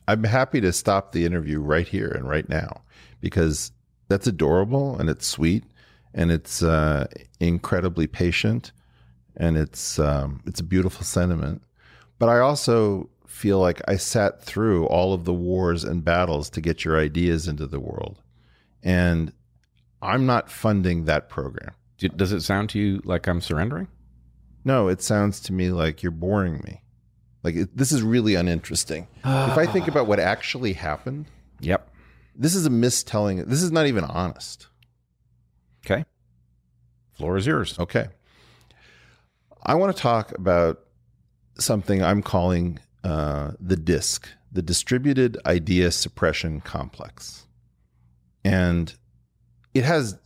[0.08, 2.82] I'm happy to stop the interview right here and right now
[3.20, 3.72] because
[4.08, 5.64] that's adorable and it's sweet
[6.14, 7.06] and it's uh,
[7.40, 8.72] incredibly patient
[9.36, 11.62] and it's um, it's a beautiful sentiment.
[12.18, 16.60] But I also feel like I sat through all of the wars and battles to
[16.60, 18.22] get your ideas into the world,
[18.82, 19.32] and
[20.00, 21.72] I'm not funding that program.
[21.98, 23.88] Does it sound to you like I'm surrendering?
[24.64, 26.80] No, it sounds to me like you're boring me.
[27.46, 29.06] Like it, this is really uninteresting.
[29.24, 31.26] if I think about what actually happened,
[31.60, 31.88] Yep.
[32.34, 33.46] this is a mistelling.
[33.46, 34.66] This is not even honest.
[35.84, 36.04] Okay.
[37.12, 37.78] Floor is yours.
[37.78, 38.08] Okay.
[39.62, 40.80] I want to talk about
[41.56, 47.46] something I'm calling uh, the DISC, the Distributed Idea Suppression Complex.
[48.44, 48.92] And
[49.72, 50.18] it has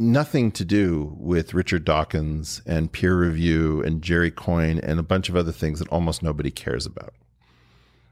[0.00, 5.28] nothing to do with Richard Dawkins and peer review and Jerry Coyne and a bunch
[5.28, 7.12] of other things that almost nobody cares about.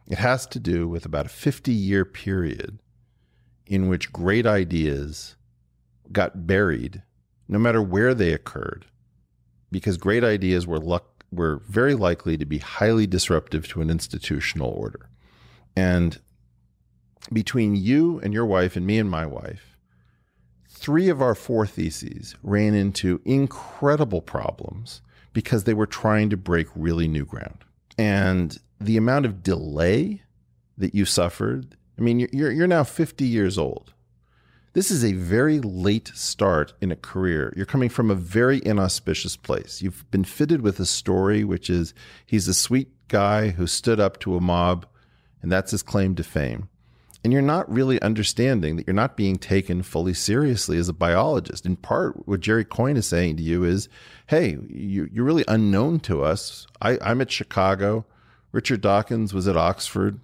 [0.06, 2.78] It has to do with about a 50 year period
[3.66, 5.36] in which great ideas
[6.12, 7.02] got buried,
[7.48, 8.84] no matter where they occurred,
[9.70, 14.70] because great ideas were luck were very likely to be highly disruptive to an institutional
[14.70, 15.08] order.
[15.74, 16.18] And
[17.32, 19.67] between you and your wife and me and my wife,
[20.78, 26.66] three of our four theses ran into incredible problems because they were trying to break
[26.74, 27.64] really new ground.
[27.98, 30.22] And the amount of delay
[30.76, 33.92] that you suffered, I mean, you're, you're now 50 years old.
[34.74, 37.52] This is a very late start in a career.
[37.56, 39.82] You're coming from a very inauspicious place.
[39.82, 41.94] You've been fitted with a story, which is
[42.26, 44.86] he's a sweet guy who stood up to a mob,
[45.42, 46.68] and that's his claim to fame.
[47.24, 51.66] And you're not really understanding that you're not being taken fully seriously as a biologist.
[51.66, 53.88] In part, what Jerry Coyne is saying to you is,
[54.28, 56.66] hey, you, are really unknown to us.
[56.80, 58.06] I, I'm at Chicago.
[58.52, 60.20] Richard Dawkins was at Oxford.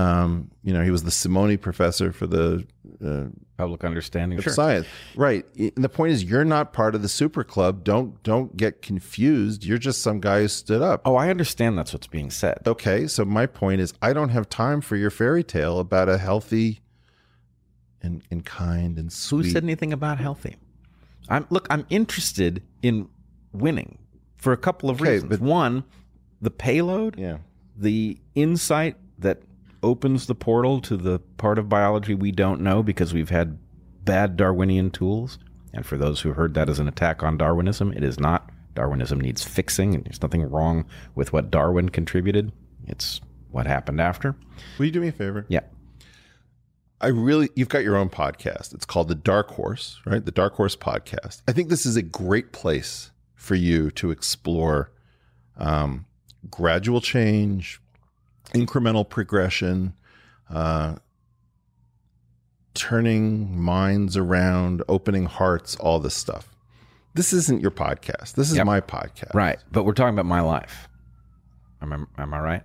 [0.00, 2.66] Um, you know, he was the Simonyi professor for the
[3.04, 3.24] uh,
[3.58, 4.52] public understanding of sure.
[4.52, 4.86] science.
[5.14, 5.44] Right.
[5.58, 7.84] And the point is, you're not part of the super club.
[7.84, 9.64] Don't don't get confused.
[9.64, 11.02] You're just some guy who stood up.
[11.04, 12.60] Oh, I understand that's what's being said.
[12.66, 13.06] Okay.
[13.06, 16.80] So my point is, I don't have time for your fairy tale about a healthy
[18.00, 19.46] and and kind and sweet.
[19.46, 20.56] Who said anything about healthy?
[21.28, 21.66] I'm look.
[21.68, 23.08] I'm interested in
[23.52, 23.98] winning
[24.36, 25.30] for a couple of okay, reasons.
[25.30, 25.84] But, One,
[26.40, 27.18] the payload.
[27.18, 27.38] Yeah.
[27.76, 29.42] The insight that
[29.82, 33.58] opens the portal to the part of biology we don't know because we've had
[34.04, 35.38] bad Darwinian tools.
[35.72, 38.50] And for those who heard that as an attack on Darwinism, it is not.
[38.74, 42.52] Darwinism needs fixing, and there's nothing wrong with what Darwin contributed.
[42.86, 44.36] It's what happened after.
[44.78, 45.44] Will you do me a favor?
[45.48, 45.60] Yeah.
[47.00, 48.74] I really, you've got your own podcast.
[48.74, 50.24] It's called The Dark Horse, right?
[50.24, 51.42] The Dark Horse Podcast.
[51.48, 54.92] I think this is a great place for you to explore
[55.56, 56.04] um,
[56.50, 57.80] gradual change,
[58.54, 59.94] incremental progression,
[60.48, 60.96] uh,
[62.74, 66.54] turning minds around, opening hearts, all this stuff.
[67.14, 68.34] This isn't your podcast.
[68.34, 68.66] This is yep.
[68.66, 69.34] my podcast.
[69.34, 69.58] Right.
[69.72, 70.88] But we're talking about my life.
[71.82, 72.62] Am I, am I right?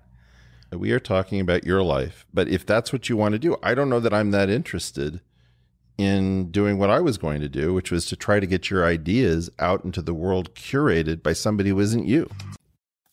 [0.72, 2.26] We are talking about your life.
[2.34, 5.22] But if that's what you want to do, I don't know that I'm that interested
[5.98, 8.86] in doing what I was going to do, which was to try to get your
[8.86, 12.30] ideas out into the world curated by somebody who isn't you.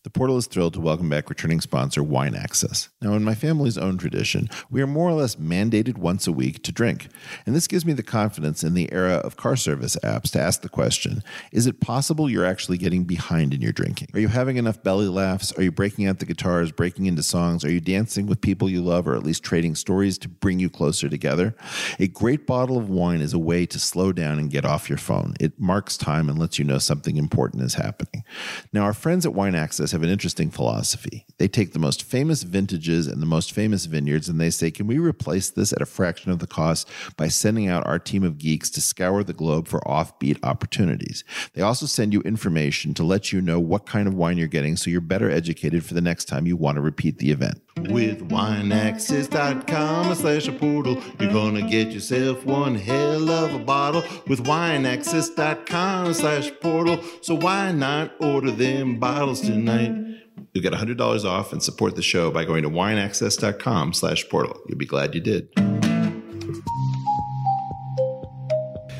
[0.04, 2.88] The portal is thrilled to welcome back returning sponsor Wine Access.
[3.00, 6.64] Now, in my family's own tradition, we are more or less mandated once a week
[6.64, 7.06] to drink.
[7.46, 10.62] And this gives me the confidence in the era of car service apps to ask
[10.62, 14.08] the question Is it possible you're actually getting behind in your drinking?
[14.12, 15.52] Are you having enough belly laughs?
[15.52, 17.64] Are you breaking out the guitars, breaking into songs?
[17.64, 20.68] Are you dancing with people you love, or at least trading stories to bring you
[20.68, 21.54] closer together?
[22.00, 24.98] A great bottle of wine is a way to slow down and get off your
[24.98, 25.34] phone.
[25.38, 28.24] It marks time and lets you know something important is happening.
[28.72, 31.26] Now, our friends at Wine Access have an interesting philosophy.
[31.38, 34.86] They take the most famous vintages and the most famous vineyards and they say, can
[34.86, 38.38] we replace this at a fraction of the cost by sending out our team of
[38.38, 41.24] geeks to scour the globe for offbeat opportunities?
[41.54, 44.76] They also send you information to let you know what kind of wine you're getting
[44.76, 47.60] so you're better educated for the next time you want to repeat the event.
[47.76, 54.02] With wineaccess.com slash a portal, you're going to get yourself one hell of a bottle
[54.28, 57.00] with wineaccess.com slash portal.
[57.22, 59.81] So why not order them bottles tonight?
[59.86, 64.60] You'll get $100 off and support the show by going to wineaccess.com slash portal.
[64.68, 65.48] You'll be glad you did.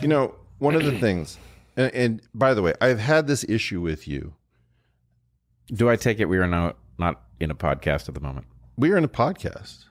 [0.01, 1.39] You know, one of the things,
[1.77, 4.35] and, and by the way, I've had this issue with you.
[5.67, 8.47] Do I take it we are now not in a podcast at the moment?
[8.77, 9.85] We are in a podcast.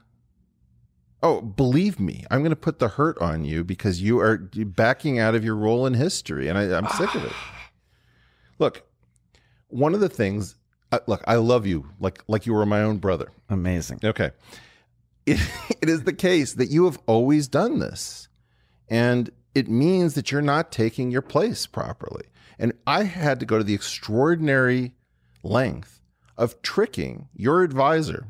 [1.23, 5.19] Oh, believe me, I'm going to put the hurt on you because you are backing
[5.19, 7.31] out of your role in history, and I, am sick of it.
[8.59, 8.83] Look,
[9.67, 10.55] one of the things
[11.07, 13.31] look, I love you like like you were my own brother.
[13.49, 13.99] Amazing.
[14.03, 14.31] Okay.
[15.25, 15.39] It,
[15.81, 18.27] it is the case that you have always done this.
[18.89, 22.25] And it means that you're not taking your place properly.
[22.59, 24.93] And I had to go to the extraordinary
[25.43, 26.01] length
[26.37, 28.27] of tricking your advisor,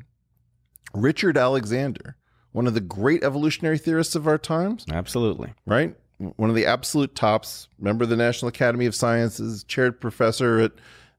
[0.94, 2.16] Richard Alexander,
[2.52, 4.86] one of the great evolutionary theorists of our times.
[4.92, 5.54] Absolutely.
[5.66, 5.96] Right?
[6.18, 10.74] One of the absolute tops, member of the National Academy of Sciences, chaired professor at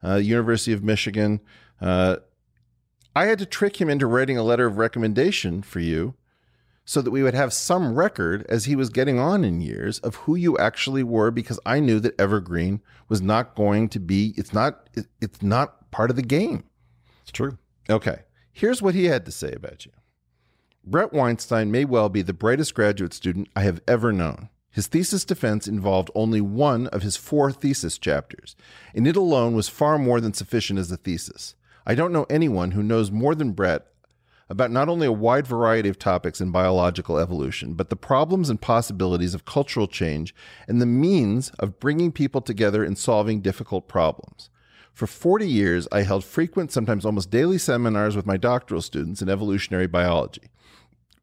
[0.05, 1.41] uh, University of Michigan.
[1.81, 2.17] Uh,
[3.15, 6.15] I had to trick him into writing a letter of recommendation for you
[6.85, 10.17] so that we would have some record as he was getting on in years of
[10.17, 14.53] who you actually were because I knew that Evergreen was not going to be it's
[14.53, 14.89] not
[15.21, 16.65] it's not part of the game.
[17.23, 17.59] It's true.
[17.89, 18.21] Okay.
[18.53, 19.93] Here's what he had to say about you.
[20.85, 24.49] Bret Weinstein may well be the brightest graduate student I have ever known.
[24.73, 28.57] His thesis defense involved only one of his four thesis chapters,
[28.95, 31.55] and it alone was far more than sufficient as a thesis.
[31.87, 33.87] I don't know anyone who knows more than Bret
[34.49, 38.61] about not only a wide variety of topics in biological evolution, but the problems and
[38.61, 40.35] possibilities of cultural change
[40.67, 44.51] and the means of bringing people together in solving difficult problems.
[44.93, 49.29] For 40 years, I held frequent, sometimes almost daily seminars with my doctoral students in
[49.29, 50.51] evolutionary biology.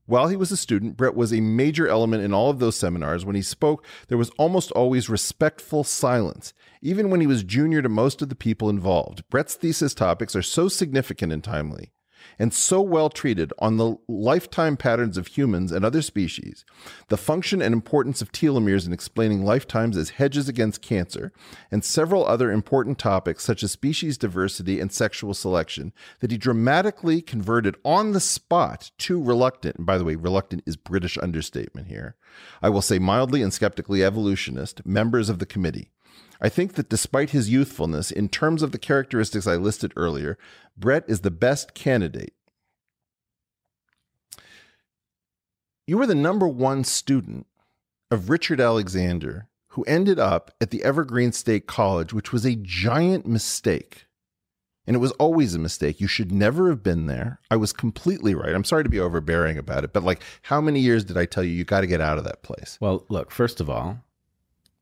[0.10, 3.26] While he was a student, Bret was a major element in all of those seminars.
[3.26, 6.52] When he spoke, there was almost always respectful silence,
[6.82, 9.22] even when he was junior to most of the people involved.
[9.30, 11.92] Bret's thesis topics are so significant and timely
[12.40, 16.66] and so well treated on the lifetime patterns of humans and other species,
[17.10, 21.34] the function and importance of telomeres in explaining lifetimes as hedges against cancer,
[21.70, 27.22] and several other important topics such as species diversity and sexual selection, that he dramatically
[27.22, 32.16] converted on the spot to reluctant, and by the way, reluctant is British understatement here,
[32.62, 35.92] I will say mildly and skeptically evolutionist, members of the committee.
[36.42, 40.38] I think that despite his youthfulness, in terms of the characteristics I listed earlier,
[40.78, 42.34] Bret is the best candidate.
[45.86, 47.48] You were the number one student
[48.12, 53.26] of Richard Alexander, who ended up at the Evergreen State College, which was a giant
[53.26, 54.06] mistake.
[54.88, 56.02] And it was always a mistake.
[56.02, 57.40] You should never have been there.
[57.52, 58.56] I was completely right.
[58.56, 61.44] I'm sorry to be overbearing about it, but like, how many years did I tell
[61.44, 62.78] you you got to get out of that place?
[62.82, 64.00] Well, look, first of all,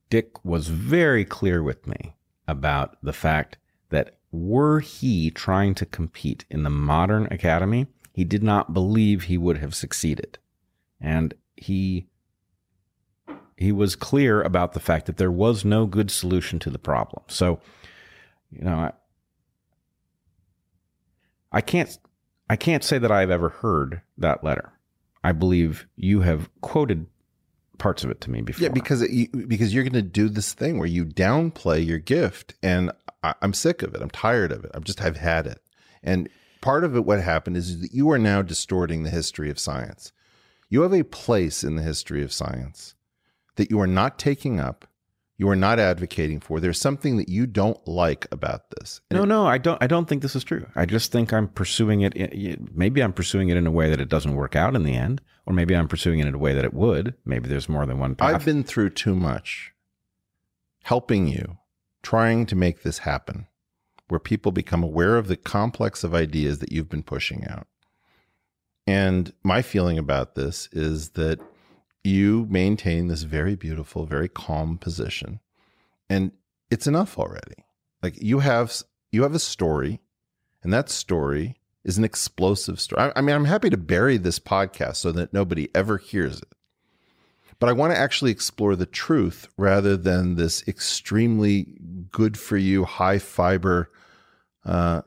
[0.10, 2.16] Dick was very clear with me
[2.47, 3.58] about the fact
[3.89, 9.38] that were he trying to compete in the modern academy, he did not believe he
[9.38, 10.38] would have succeeded.
[10.99, 12.08] And he
[13.58, 17.24] he was clear about the fact that there was no good solution to the problem.
[17.28, 17.60] So,
[18.51, 18.91] you know, I,
[21.51, 21.97] I can't
[22.49, 24.74] I can't say that I've ever heard that letter.
[25.24, 27.08] I believe you have quoted
[27.78, 28.63] parts of it to me before.
[28.63, 31.99] Yeah, because it, you, because you're going to do this thing where you downplay your
[31.99, 32.91] gift, and
[33.23, 34.01] I, I'm sick of it.
[34.01, 34.71] I'm tired of it.
[34.73, 35.61] I'm just I've had it.
[36.03, 36.30] And
[36.61, 40.11] part of it, what happened is that you are now distorting the history of science.
[40.69, 42.95] You have a place in the history of science
[43.55, 44.88] that you are not taking up.
[45.39, 46.59] You are not advocating for.
[46.59, 49.01] There's something that you don't like about this.
[49.11, 49.81] And no, it- no, I don't.
[49.83, 50.65] I don't think this is true.
[50.75, 52.15] I just think I'm pursuing it.
[52.15, 54.95] in- Maybe I'm pursuing it in a way that it doesn't work out in the
[54.95, 57.13] end, or maybe I'm pursuing it in a way that it would.
[57.23, 58.33] Maybe there's more than one path.
[58.33, 59.73] I've been through too much
[60.83, 61.57] helping you,
[62.01, 63.45] trying to make this happen,
[64.07, 67.67] where people become aware of the complex of ideas that you've been pushing out.
[68.88, 71.39] And my feeling about this is that
[72.08, 75.39] you maintain this very beautiful, very calm position.
[76.10, 76.32] And
[76.72, 77.66] it's enough already.
[78.01, 78.74] Like you have
[79.12, 79.99] you have a story,
[80.64, 83.01] and that story is an explosive story.
[83.01, 86.53] I, I mean, I'm happy to bury this podcast so that nobody ever hears it
[87.60, 91.78] but I want to actually explore the truth rather than this extremely
[92.12, 93.91] good for you, high fiber,
[94.66, 95.01] uh,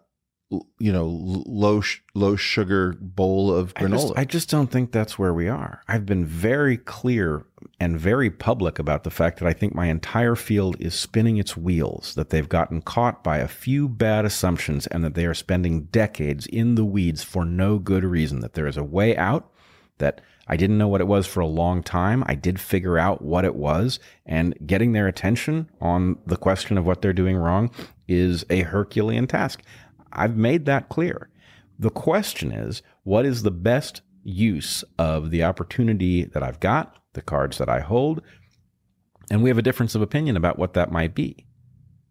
[0.78, 1.82] you know, low
[2.14, 3.90] low sugar bowl of I granola.
[3.90, 5.82] just, I just don't think that's where we are.
[5.86, 7.46] I've been very clear
[7.78, 11.56] and very public about the fact that I think my entire field is spinning its
[11.56, 15.84] wheels, that they've gotten caught by a few bad assumptions, and that they are spending
[15.84, 19.50] decades in the weeds for no good reason, that there is a way out,
[19.98, 22.24] that I didn't know what it was for a long time.
[22.26, 26.84] I did figure out what it was, and getting their attention on the question of
[26.84, 27.70] what they're doing wrong
[28.08, 29.62] is a Herculean task.
[30.12, 31.30] I've made that clear.
[31.78, 37.22] The question is, what is the best use of the opportunity that I've got, the
[37.22, 38.22] cards that I hold?
[39.30, 41.46] And we have a difference of opinion about what that might be.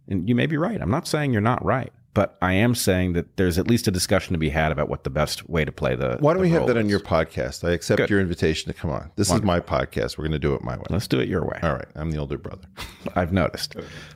[0.08, 0.82] And you may be right.
[0.82, 3.91] I'm not saying you're not right, but I am saying that there's at least a
[3.91, 6.18] discussion to be had about what the best way to play the.
[6.20, 7.68] Why don't the we have that on your podcast?
[7.68, 8.10] I accept Good.
[8.10, 9.12] your invitation to come on.
[9.16, 10.18] This is my podcast.
[10.18, 10.84] We're going to do it my way.
[10.89, 11.60] Let's do it your way.
[11.62, 11.88] All right.
[11.95, 12.68] I'm the older brother.
[13.16, 13.76] I've noticed.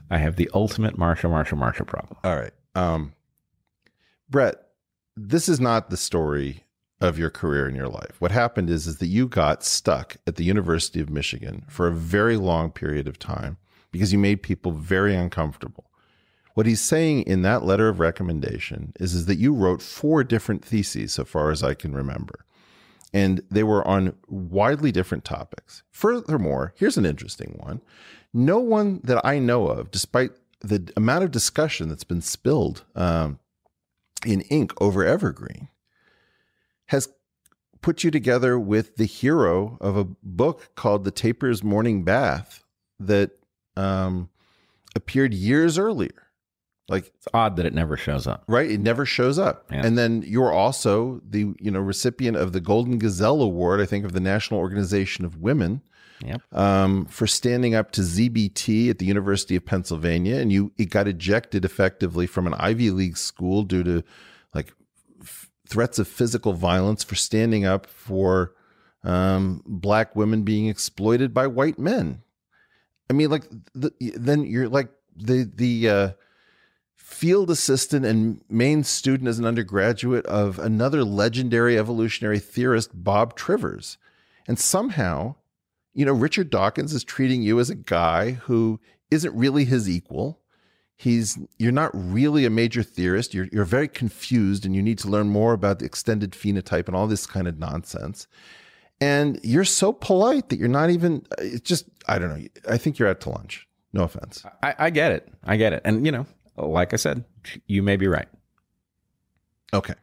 [0.10, 2.18] I have the ultimate Marsha, Marsha, Marsha problem.
[2.24, 2.54] All right.
[2.74, 3.14] Um,
[4.34, 4.56] Bret,
[5.16, 6.64] this is not the story
[7.00, 8.16] of your career in your life.
[8.18, 11.94] What happened is, is that you got stuck at the University of Michigan for a
[11.94, 13.58] very long period of time
[13.92, 15.92] because you made people very uncomfortable.
[16.56, 20.66] What he's saying in that letter of recommendation is, is that you wrote four different
[20.66, 22.44] theses, so far as I can remember,
[23.14, 25.84] and they were on widely different topics.
[25.92, 27.82] Furthermore, here's an interesting one.
[28.34, 30.32] No one that I know of, despite
[30.62, 33.38] the amount of discussion that's been spilled um,
[34.26, 35.70] in ink over Evergreen,
[36.88, 37.10] has
[37.82, 42.64] put you together with the hero of a book called The Tapir's Morning Bath
[43.00, 43.32] that
[43.76, 44.30] um,
[44.96, 46.12] appeared years earlier.
[46.90, 48.44] Like It's odd that it never shows up.
[48.48, 49.86] right it never shows up Yeah.
[49.86, 54.04] and then you're also the you know recipient of the golden gazelle award i think
[54.04, 55.82] of the national organization of women
[56.24, 56.42] Yep.
[56.54, 61.08] um, for standing up to zbt at the university of pennsylvania and you it got
[61.08, 64.04] ejected effectively from an ivy league school due to
[64.54, 64.74] like
[65.22, 68.54] f- threats of physical violence for standing up for
[69.04, 72.22] um, black women being exploited by white men.
[73.10, 73.44] I mean, like
[73.74, 76.10] the, then you're like the the uh,
[76.96, 83.98] field assistant and main student as an undergraduate of another legendary evolutionary theorist, Bob Trivers,
[84.48, 85.36] and somehow,
[85.94, 88.80] you know, Richard Dawkins is treating you as a guy who
[89.12, 90.40] isn't really his equal.
[90.96, 93.34] He's you're not really a major theorist.
[93.34, 96.96] You're you're very confused, and you need to learn more about the extended phenotype and
[96.96, 98.28] all this kind of nonsense
[99.04, 102.78] and you're so polite that you're not even uh, it's just i don't know i
[102.78, 105.32] think you're out to lunch no offense I, I get it.
[105.44, 105.84] I get it.
[105.86, 106.26] And, you know,
[106.58, 107.26] like I said,
[107.68, 108.28] you may be right.
[109.74, 109.96] okay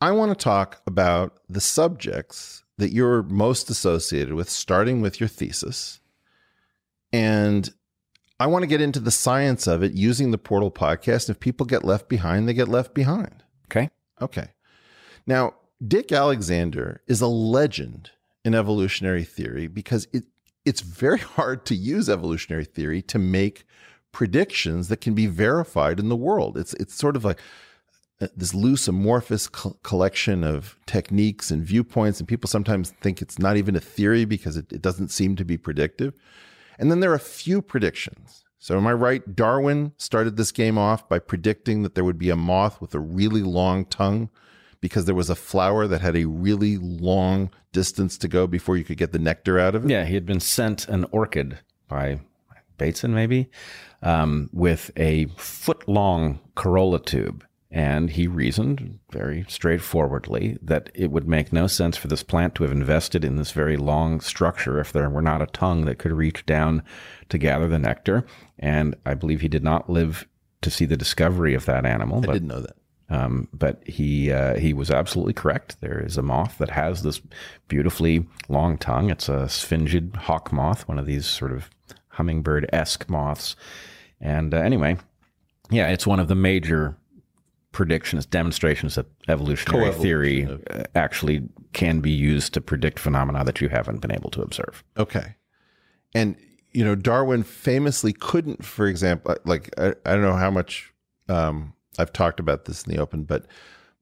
[0.00, 5.28] i want to talk about the subjects that you're most associated with starting with your
[5.28, 6.00] thesis
[7.12, 7.70] and
[8.40, 11.66] i want to get into the science of it using the portal podcast if people
[11.66, 13.44] get left behind they get left behind
[13.74, 13.90] Okay.
[14.20, 14.48] Okay.
[15.26, 15.54] Now,
[15.86, 18.10] Dick Alexander is a legend
[18.44, 20.24] in evolutionary theory because it
[20.64, 23.64] it's very hard to use evolutionary theory to make
[24.12, 26.56] predictions that can be verified in the world.
[26.56, 27.40] It's it's sort of like
[28.18, 33.56] this loose amorphous co- collection of techniques and viewpoints and people sometimes think it's not
[33.56, 36.14] even a theory because it, it doesn't seem to be predictive.
[36.78, 38.44] And then there are a few predictions.
[38.58, 39.36] So am i right?
[39.36, 43.00] Darwin started this game off by predicting that there would be a moth with a
[43.00, 44.30] really long tongue
[44.80, 48.84] because there was a flower that had a really long distance to go before you
[48.84, 49.90] could get the nectar out of it.
[49.90, 51.58] Yeah, he had been sent an orchid
[51.88, 52.20] by
[52.78, 53.50] Bateson, maybe,
[54.02, 57.44] um, with a foot long corolla tube.
[57.74, 62.62] And he reasoned very straightforwardly that it would make no sense for this plant to
[62.62, 66.12] have invested in this very long structure if there were not a tongue that could
[66.12, 66.84] reach down
[67.30, 68.24] to gather the nectar.
[68.60, 70.24] And I believe he did not live
[70.62, 72.18] to see the discovery of that animal.
[72.18, 72.76] i but didn't know that
[73.10, 75.80] um, but he uh, he was absolutely correct.
[75.80, 77.20] There is a moth that has this
[77.68, 79.10] beautifully long tongue.
[79.10, 81.68] It's a sphingid hawk moth, one of these sort of
[82.08, 83.56] hummingbird esque moths.
[84.20, 84.96] And uh, anyway,
[85.70, 86.96] yeah, it's one of the major
[87.74, 93.68] predictions, demonstrations that evolutionary theory uh, actually can be used to predict phenomena that you
[93.68, 94.82] haven't been able to observe.
[94.96, 95.34] Okay.
[96.14, 96.36] And,
[96.72, 100.92] you know, Darwin famously couldn't, for example, like, I, I don't know how much
[101.28, 103.46] um, I've talked about this in the open, but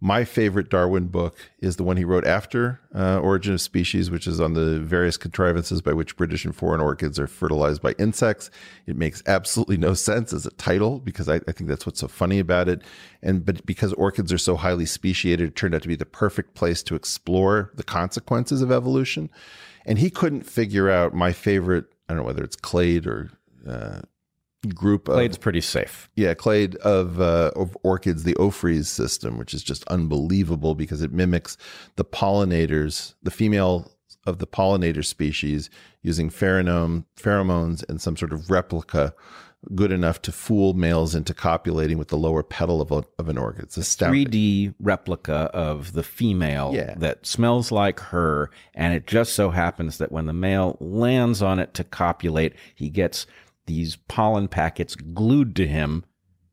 [0.05, 4.27] my favorite Darwin book is the one he wrote after uh, Origin of Species, which
[4.27, 8.51] is on the various contrivances by which British and foreign orchids are fertilized by insects.
[8.85, 12.09] It makes absolutely no sense as a title because I, I think that's what's so
[12.09, 12.83] funny about it.
[13.23, 16.55] And but because orchids are so highly speciated, it turned out to be the perfect
[16.55, 19.31] place to explore the consequences of evolution.
[19.87, 21.85] And he couldn't figure out my favorite.
[22.09, 23.31] I don't know whether it's clade or
[23.69, 24.01] uh,
[24.69, 26.09] group of Clade's pretty safe.
[26.17, 31.13] yeah, clade of uh, of orchids, the Ophrys system, which is just unbelievable because it
[31.13, 31.57] mimics
[31.97, 33.91] the pollinators, the female
[34.27, 35.69] of the pollinator species,
[36.03, 39.15] using pheromone pheromones and some sort of replica
[39.77, 43.39] good enough to fool males into copulating with the lower petal of, a, of an
[43.39, 43.63] orchid.
[43.65, 44.27] It's astounding.
[44.27, 46.95] 3D replica of the female Yeah.
[46.97, 48.51] that smells like her.
[48.75, 52.91] And it just so happens that when the male lands on it to copulate, he
[52.91, 53.25] gets
[53.67, 56.05] these pollen packets glued to him.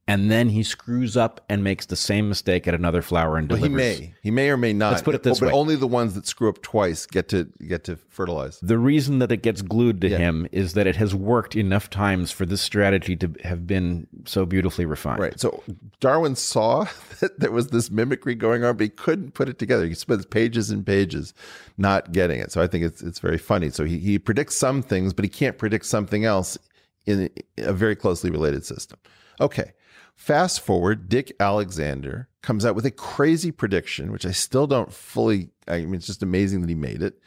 [0.07, 3.59] And then he screws up and makes the same mistake at another flower and Well,
[3.59, 3.97] delivers.
[3.97, 4.89] he may, he may or may not.
[4.89, 5.53] Let's put it this but way.
[5.53, 8.59] only the ones that screw up twice get to get to fertilize.
[8.59, 12.31] The reason that it gets glued to him is that it has worked enough times
[12.31, 15.19] for this strategy to have been so beautifully refined.
[15.19, 15.39] Right.
[15.39, 15.61] So
[15.99, 16.87] Darwin saw
[17.19, 19.85] that there was this mimicry going on, but he couldn't put it together.
[19.85, 21.35] He spends pages and pages
[21.77, 22.51] not getting it.
[22.51, 23.69] So I think it's it's very funny.
[23.69, 26.57] So he, he predicts some things, but he can't predict something else
[27.09, 28.99] in a very closely related system.
[29.41, 29.73] Okay.
[30.15, 35.49] Fast forward, Dick Alexander comes out with a crazy prediction, which I still don't fully,
[35.65, 37.19] I mean, it's just amazing that he made it,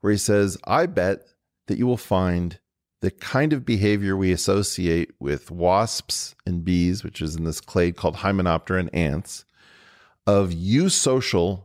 [0.00, 1.26] where he says, I bet
[1.66, 2.58] that you will find
[3.00, 7.96] the kind of behavior we associate with wasps and bees, which is in this clade
[7.96, 9.44] called Hymenoptera and ants,
[10.26, 11.64] of eusocial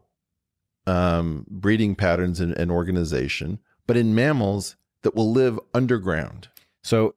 [0.86, 6.49] um, breeding patterns and, and organization, but in mammals that will live underground.
[6.84, 7.15] So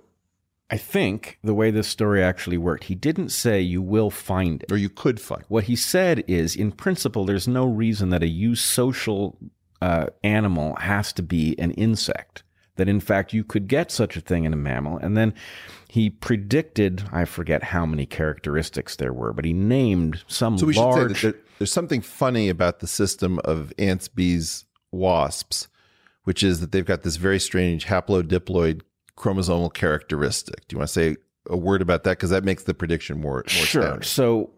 [0.69, 4.73] I think the way this story actually worked, he didn't say you will find it.
[4.73, 5.43] Or you could find.
[5.43, 5.47] it.
[5.49, 9.37] What he said is, in principle, there's no reason that a eusocial
[9.81, 12.43] uh, animal has to be an insect.
[12.77, 14.99] That in fact you could get such a thing in a mammal.
[14.99, 15.33] And then
[15.89, 20.75] he predicted, I forget how many characteristics there were, but he named some So we
[20.75, 20.99] large.
[20.99, 25.69] should say that there, there's something funny about the system of ants, bees, wasps,
[26.25, 28.83] which is that they've got this very strange haplodiploid
[29.17, 30.67] chromosomal characteristic.
[30.69, 31.17] Do you want to say
[31.49, 32.13] a word about that?
[32.13, 33.83] Because that makes the prediction more, more Sure.
[33.83, 34.03] astounding.
[34.03, 34.51] So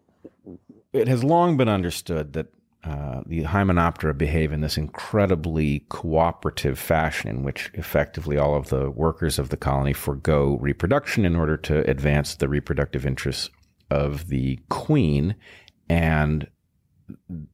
[0.93, 2.47] it has long been understood that
[2.83, 8.89] uh, the Hymenoptera behave in this incredibly cooperative fashion in which effectively all of the
[8.89, 13.49] workers of the colony forego reproduction in order to advance the reproductive interests
[13.91, 15.35] of the queen.
[15.89, 16.47] And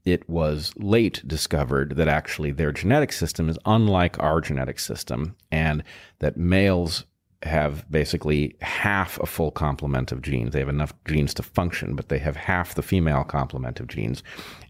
[0.06, 5.84] it was late discovered that actually their genetic system is unlike our genetic system and
[6.20, 7.06] that males
[7.44, 10.54] have basically half a full complement of genes.
[10.54, 14.24] They have enough genes to function, but they have half the female complement of genes.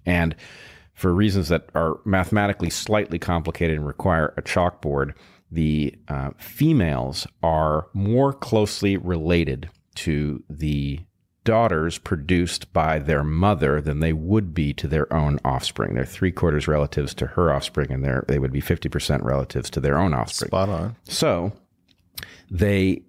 [0.06, 0.36] And
[0.94, 5.14] for reasons that are mathematically slightly complicated and require a chalkboard,
[5.52, 11.00] the uh, females are more closely related to the
[11.46, 15.94] daughters produced by their mother than they would be to their own offspring.
[15.94, 19.80] They're three quarters relatives to her offspring, and they're, they would be 50% relatives to
[19.80, 20.50] their own offspring.
[20.50, 20.96] Spot on.
[21.06, 21.54] So
[22.52, 23.04] they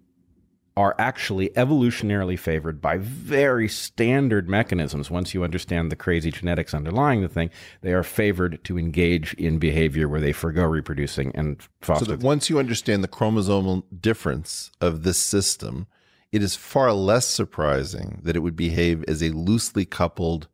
[0.76, 5.10] are actually evolutionarily favored by very standard mechanisms.
[5.10, 7.48] Once you understand the crazy genetics underlying the thing,
[7.80, 12.04] they are favored to engage in behavior where they forego reproducing and So foster.
[12.04, 15.86] that once you understand the chromosomal difference of this system,
[16.32, 20.48] it is far less surprising that it would behave as a loosely coupled,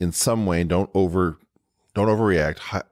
[0.00, 1.38] in some way, don't over,
[1.94, 2.82] don't overreact,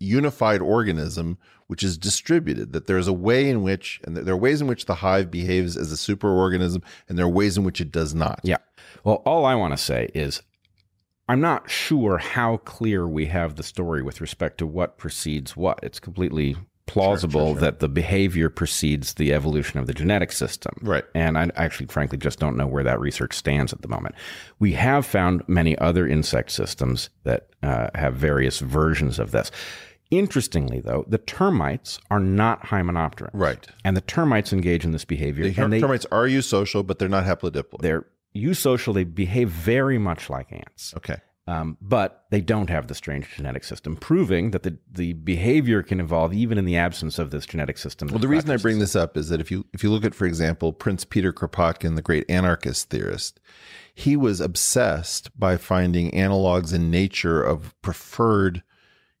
[0.00, 2.72] unified organism which is distributed.
[2.72, 5.76] That there's a way in which, and there are ways in which the hive behaves
[5.76, 8.40] as a superorganism, and there are ways in which it does not.
[8.42, 8.58] Yeah.
[9.04, 10.42] Well, all I want to say is
[11.28, 15.80] I'm not sure how clear we have the story with respect to what precedes what.
[15.82, 16.56] It's completely
[16.86, 20.72] plausible that the behavior precedes the evolution of the genetic system.
[20.82, 21.04] Right.
[21.14, 24.14] And I actually, frankly, just don't know where that research stands at the moment.
[24.58, 29.50] We have found many other insect systems that uh, have various versions of this.
[30.10, 33.30] Interestingly, though, the termites are not hymenopteran.
[33.32, 33.66] Right.
[33.84, 35.50] And the termites engage in this behavior.
[35.50, 37.80] The and they, termites are eusocial, but they're not haplodiploid.
[37.80, 38.94] they're eusocial.
[38.94, 41.16] They behave very much like ants, okay.
[41.48, 46.00] Um, but they don't have the strange genetic system, proving that the, the behavior can
[46.00, 48.08] evolve even in the absence of this genetic system.
[48.08, 50.14] Well, the reason I bring this up is that if you if you look at,
[50.14, 53.38] for example, Prince Peter Kropotkin, the great anarchist theorist,
[53.94, 58.62] he was obsessed by finding analogs in nature of preferred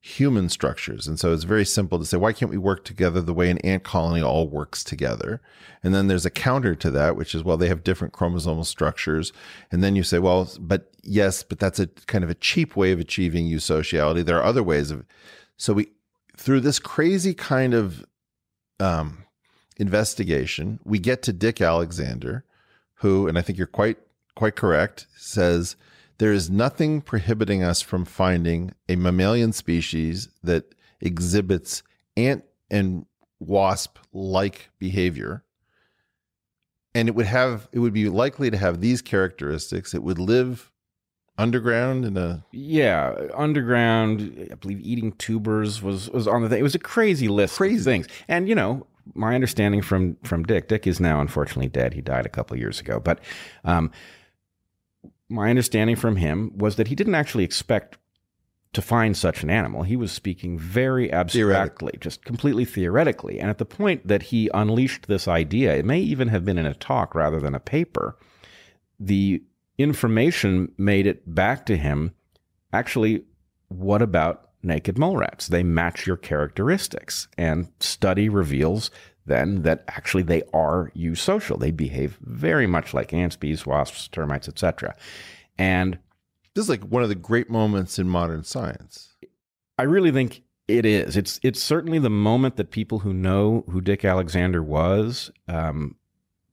[0.06, 1.08] human structures.
[1.08, 3.58] And so it's very simple to say, why can't we work together the way an
[3.58, 5.40] ant colony all works together?
[5.82, 9.32] And then there's a counter to that, which is, well, they have different chromosomal structures.
[9.72, 12.92] And then you say, well, but yes, but that's a kind of a cheap way
[12.92, 14.24] of achieving eusociality.
[14.24, 15.04] There are other ways of,
[15.56, 15.88] so we,
[16.36, 18.06] through this crazy kind of
[18.78, 19.24] um,
[19.76, 22.44] investigation, we get to Dick Alexander,
[23.00, 23.98] who, and I think you're quite
[24.36, 25.74] quite correct, says
[26.18, 31.82] there is nothing prohibiting us from finding a mammalian species that exhibits
[32.16, 33.04] ant and
[33.38, 35.44] wasp like behavior.
[36.94, 39.92] And it would have it would be likely to have these characteristics.
[39.94, 40.70] It would live
[41.38, 44.48] underground in a Yeah, underground.
[44.50, 46.58] I believe eating tubers was was on the thing.
[46.60, 47.76] It was a crazy list Crazy.
[47.76, 48.06] of things.
[48.28, 50.68] And you know, my understanding from from Dick.
[50.68, 51.92] Dick is now unfortunately dead.
[51.92, 52.98] He died a couple of years ago.
[52.98, 53.20] But
[53.64, 53.90] um,
[55.28, 57.98] my understanding from him was that he didn't actually expect
[58.72, 59.84] to find such an animal.
[59.84, 63.40] He was speaking very abstractly, just completely theoretically.
[63.40, 66.66] And at the point that he unleashed this idea, it may even have been in
[66.66, 68.18] a talk rather than a paper.
[69.00, 69.42] The
[69.78, 72.14] information made it back to him
[72.72, 73.24] actually,
[73.68, 75.48] what about naked mole rats?
[75.48, 77.28] They match your characteristics.
[77.38, 78.90] And study reveals
[79.26, 81.58] then that actually they are eusocial.
[81.58, 84.96] They behave very much like ants, bees, wasps, termites, etc.
[85.58, 85.98] And
[86.54, 89.14] this is like one of the great moments in modern science.
[89.78, 91.16] I really think it is.
[91.16, 95.96] It's it's certainly the moment that people who know who Dick Alexander was um,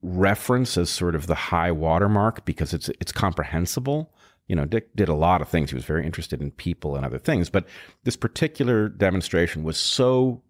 [0.02, 4.14] reference as sort of the high watermark because it's it's comprehensible.
[4.48, 5.70] You know, Dick did a lot of things.
[5.70, 7.66] He was very interested in people and other things, but
[8.04, 10.44] this particular demonstration was so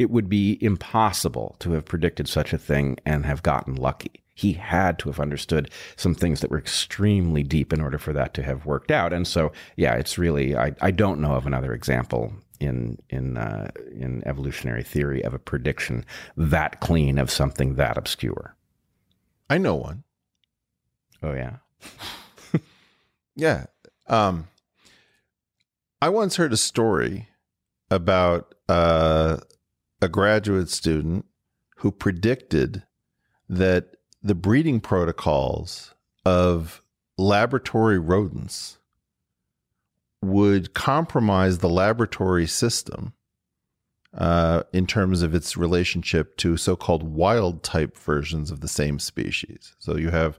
[0.00, 4.24] it would be impossible to have predicted such a thing and have gotten lucky.
[4.34, 8.32] He had to have understood some things that were extremely deep in order for that
[8.32, 9.12] to have worked out.
[9.12, 13.70] And so, yeah, it's really I, I don't know of another example in in uh,
[13.92, 18.56] in evolutionary theory of a prediction that clean of something that obscure.
[19.50, 20.04] I know one.
[21.22, 21.56] Oh yeah,
[23.36, 23.66] Yeah.
[24.06, 24.48] Um,
[26.00, 27.28] I once heard a story
[27.90, 29.38] about uh,
[30.02, 31.26] a graduate student
[31.76, 32.84] who predicted
[33.48, 35.94] that the breeding protocols
[36.24, 36.82] of
[37.16, 38.78] laboratory rodents
[40.22, 43.14] would compromise the laboratory system
[44.16, 48.98] uh, in terms of its relationship to so called wild type versions of the same
[48.98, 49.74] species.
[49.78, 50.38] So you have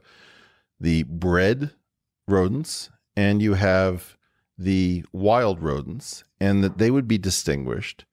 [0.79, 1.71] the bred
[2.27, 4.17] rodents and you have
[4.57, 8.05] the wild rodents and that they would be distinguished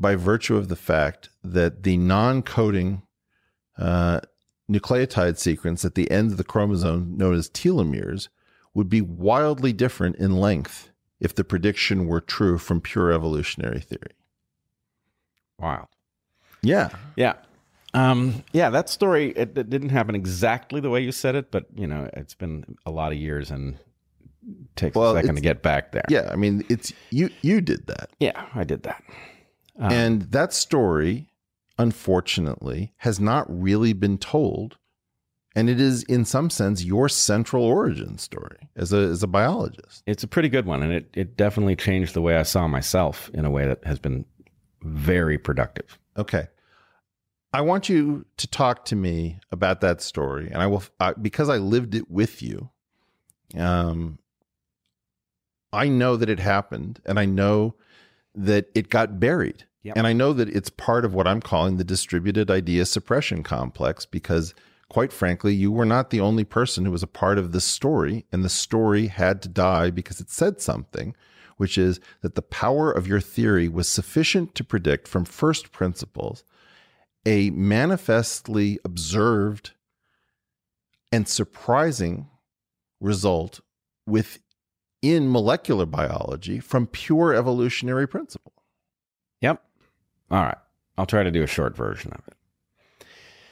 [0.00, 3.02] by virtue of the fact that the non coding
[3.78, 4.20] uh,
[4.70, 8.28] nucleotide sequence at the end of the chromosome, known as telomeres,
[8.72, 10.90] would be wildly different in length
[11.20, 14.14] if the prediction were true from pure evolutionary theory.
[15.58, 15.88] Wild.
[16.62, 16.90] Yeah.
[17.16, 17.34] Yeah.
[17.92, 21.66] Um, yeah, that story it, it didn't happen exactly the way you said it, but
[21.74, 23.76] you know, it's been a lot of years and
[24.76, 26.04] takes Well, a second to get back there.
[26.08, 26.30] Yeah.
[26.32, 28.10] I mean, it's you, you did that.
[28.20, 29.02] Yeah, I did that.
[29.80, 31.28] Um, and that story,
[31.78, 34.76] unfortunately, has not really been told.
[35.56, 40.04] And it is, in some sense, your central origin story as a, as a biologist.
[40.06, 43.28] it's a pretty good one, and it, it definitely changed the way I saw myself
[43.34, 44.24] in a way that has been
[44.82, 45.98] very productive.
[46.16, 46.46] Okay.
[47.52, 50.46] I want you to talk to me about that story.
[50.52, 52.70] And I will, I, because I lived it with you,
[53.56, 54.18] um,
[55.72, 57.74] I know that it happened and I know
[58.34, 59.64] that it got buried.
[59.82, 59.96] Yep.
[59.96, 64.04] And I know that it's part of what I'm calling the distributed idea suppression complex
[64.04, 64.54] because,
[64.90, 68.26] quite frankly, you were not the only person who was a part of this story.
[68.30, 71.14] And the story had to die because it said something,
[71.56, 76.44] which is that the power of your theory was sufficient to predict from first principles
[77.26, 79.72] a manifestly observed
[81.12, 82.28] and surprising
[83.00, 83.60] result
[84.06, 88.52] within molecular biology from pure evolutionary principle.
[90.30, 90.58] All right.
[90.96, 93.06] I'll try to do a short version of it.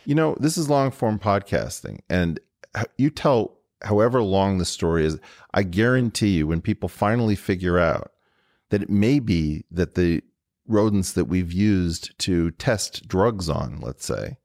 [0.05, 2.41] You know, this is long form podcasting, and
[2.97, 5.19] you tell however long the story is.
[5.55, 8.13] I guarantee you, when people finally figure out
[8.71, 10.23] that it may be that the
[10.67, 14.37] rodents that we've used to test drugs on, let's say,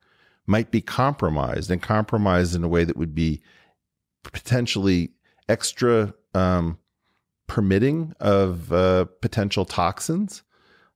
[0.45, 3.41] might be compromised and compromised in a way that would be
[4.23, 5.11] potentially
[5.49, 6.77] extra um,
[7.47, 10.43] permitting of uh, potential toxins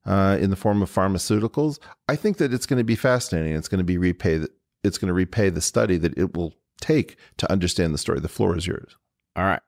[0.08, 1.80] uh, in the form of pharmaceuticals.
[2.08, 3.54] I think that it's going to be fascinating.
[3.54, 4.46] It's going to be repay.
[4.84, 8.20] It's going to repay the study that it will take to understand the story.
[8.20, 8.96] The floor is yours.
[9.36, 9.62] All right.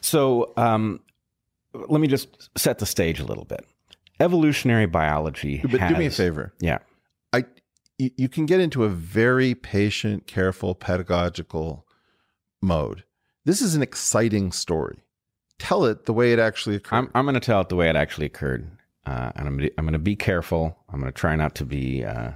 [0.00, 1.00] So um,
[1.74, 3.64] let me just set the stage a little bit.
[4.20, 5.60] Evolutionary biology.
[5.62, 6.52] But do me a favor.
[6.60, 6.78] Yeah.
[7.32, 7.44] I
[7.98, 11.86] you, you can get into a very patient, careful, pedagogical
[12.62, 13.04] mode.
[13.44, 14.98] This is an exciting story.
[15.58, 16.96] Tell it the way it actually occurred.
[16.96, 18.70] I'm, I'm going to tell it the way it actually occurred.
[19.08, 20.76] Uh, and I'm, gonna- I'm going to be careful.
[20.92, 22.04] I'm going to try not to be.
[22.04, 22.32] Uh,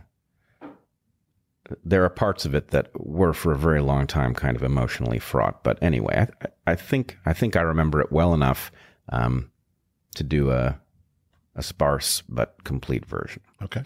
[1.84, 5.18] there are parts of it that were for a very long time kind of emotionally
[5.18, 5.62] fraught.
[5.64, 6.26] But anyway,
[6.66, 8.72] I, I think I think I remember it well enough
[9.10, 9.50] um,
[10.16, 10.78] to do a
[11.54, 13.42] a sparse but complete version.
[13.62, 13.82] okay.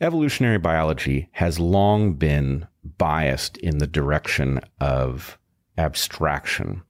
[0.00, 2.66] Evolutionary biology has long been
[2.98, 5.38] biased in the direction of
[5.76, 6.82] abstraction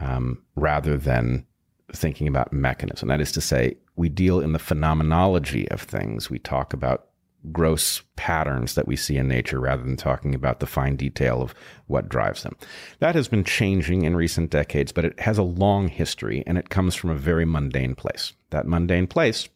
[0.00, 1.46] um, rather than
[1.92, 3.08] thinking about mechanism.
[3.08, 6.30] That is to say, we deal in the phenomenology of things.
[6.30, 7.08] We talk about
[7.52, 11.54] gross patterns that we see in nature rather than talking about the fine detail of
[11.86, 12.56] what drives them.
[12.98, 16.70] That has been changing in recent decades, but it has a long history and it
[16.70, 18.32] comes from a very mundane place.
[18.50, 19.48] That mundane place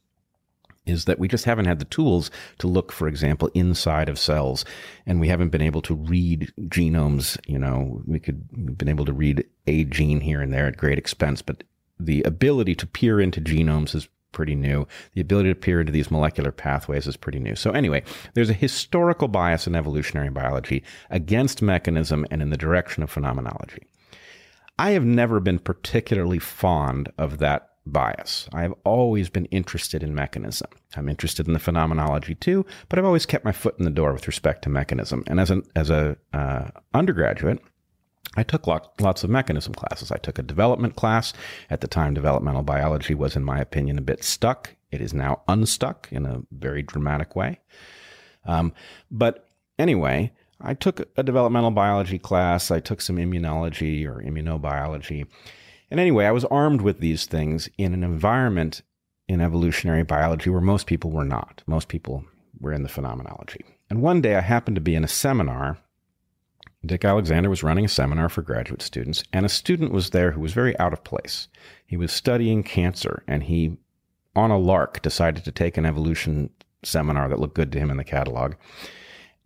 [0.86, 4.64] is that we just haven't had the tools to look, for example, inside of cells,
[5.05, 7.38] and we haven't been able to read genomes.
[7.47, 10.78] You know, we could we've been able to read a gene here and there at
[10.78, 11.64] great expense, but
[11.99, 14.86] the ability to peer into genomes is pretty new.
[15.14, 17.56] The ability to peer into these molecular pathways is pretty new.
[17.56, 18.02] So anyway,
[18.34, 23.86] there's a historical bias in evolutionary biology against mechanism and in the direction of phenomenology.
[24.78, 28.48] I have never been particularly fond of that bias.
[28.52, 30.70] I have always been interested in mechanism.
[30.96, 34.12] I'm interested in the phenomenology too, but I've always kept my foot in the door
[34.12, 35.24] with respect to mechanism.
[35.26, 37.60] And as an as a uh, undergraduate,
[38.36, 40.12] I took lot, lots of mechanism classes.
[40.12, 41.32] I took a development class.
[41.68, 44.76] At the time, developmental biology was, in my opinion, a bit stuck.
[44.92, 47.60] It is now unstuck in a very dramatic way.
[48.44, 48.72] Um,
[49.10, 52.70] but anyway, I took a developmental biology class.
[52.70, 55.26] I took some immunology or immunobiology.
[55.90, 58.82] And anyway, I was armed with these things in an environment
[59.26, 61.62] in evolutionary biology where most people were not.
[61.66, 62.24] Most people
[62.60, 63.64] were in the phenomenology.
[63.88, 65.78] And one day I happened to be in a seminar.
[66.84, 70.40] Dick Alexander was running a seminar for graduate students, and a student was there who
[70.40, 71.48] was very out of place.
[71.86, 73.76] He was studying cancer, and he,
[74.34, 76.50] on a lark, decided to take an evolution
[76.82, 78.54] seminar that looked good to him in the catalog.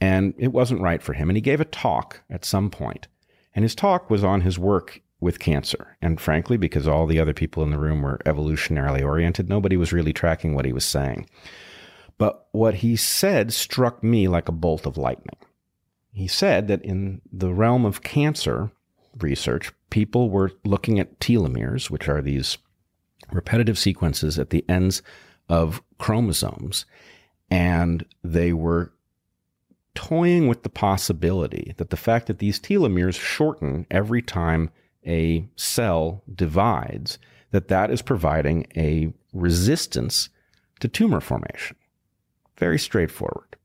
[0.01, 1.29] And it wasn't right for him.
[1.29, 3.09] And he gave a talk at some point.
[3.55, 5.97] And his talk was on his work with cancer.
[6.03, 9.93] And frankly, because all the other people in the room were evolutionarily oriented, nobody was
[9.93, 11.29] really tracking what he was saying.
[12.19, 15.37] But what he said struck me like a bolt of lightning.
[16.15, 18.71] He said that in the realm of cancer
[19.19, 22.57] research, people were looking at telomeres, which are these
[23.33, 25.03] repetitive sequences at the ends
[25.49, 26.87] of chromosomes.
[27.51, 28.93] And they were
[29.95, 34.71] toying with the possibility that the fact that these telomeres shorten every time
[35.07, 37.19] a cell divides,
[37.51, 40.29] that that is providing a resistance
[40.81, 41.77] to tumor formation.
[42.57, 43.57] Very straightforward.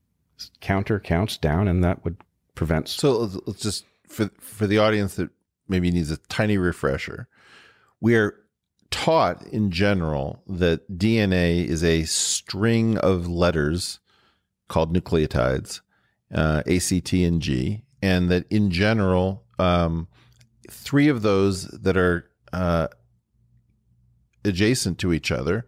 [0.62, 2.18] Counter counts down, and that would
[2.60, 2.89] prevent.
[2.89, 5.30] So let's, let's just for for the audience that
[5.70, 7.30] maybe needs a tiny refresher,
[8.01, 8.36] we are
[8.91, 13.99] taught in general that DNA is a string of letters
[14.68, 15.80] called nucleotides,
[16.36, 20.10] uh, A, C, T, and G, and that in general, um,
[20.70, 22.89] three of those that are uh,
[24.43, 25.66] adjacent to each other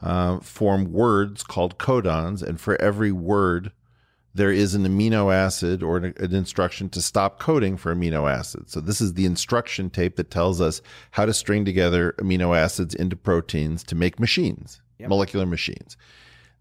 [0.00, 3.72] uh, form words called codons, and for every word,
[4.34, 8.72] there is an amino acid or an, instruction to stop coding for amino acids.
[8.72, 12.94] So this is the instruction tape that tells us how to string together amino acids
[12.94, 15.96] into proteins to make machines, molecular machines.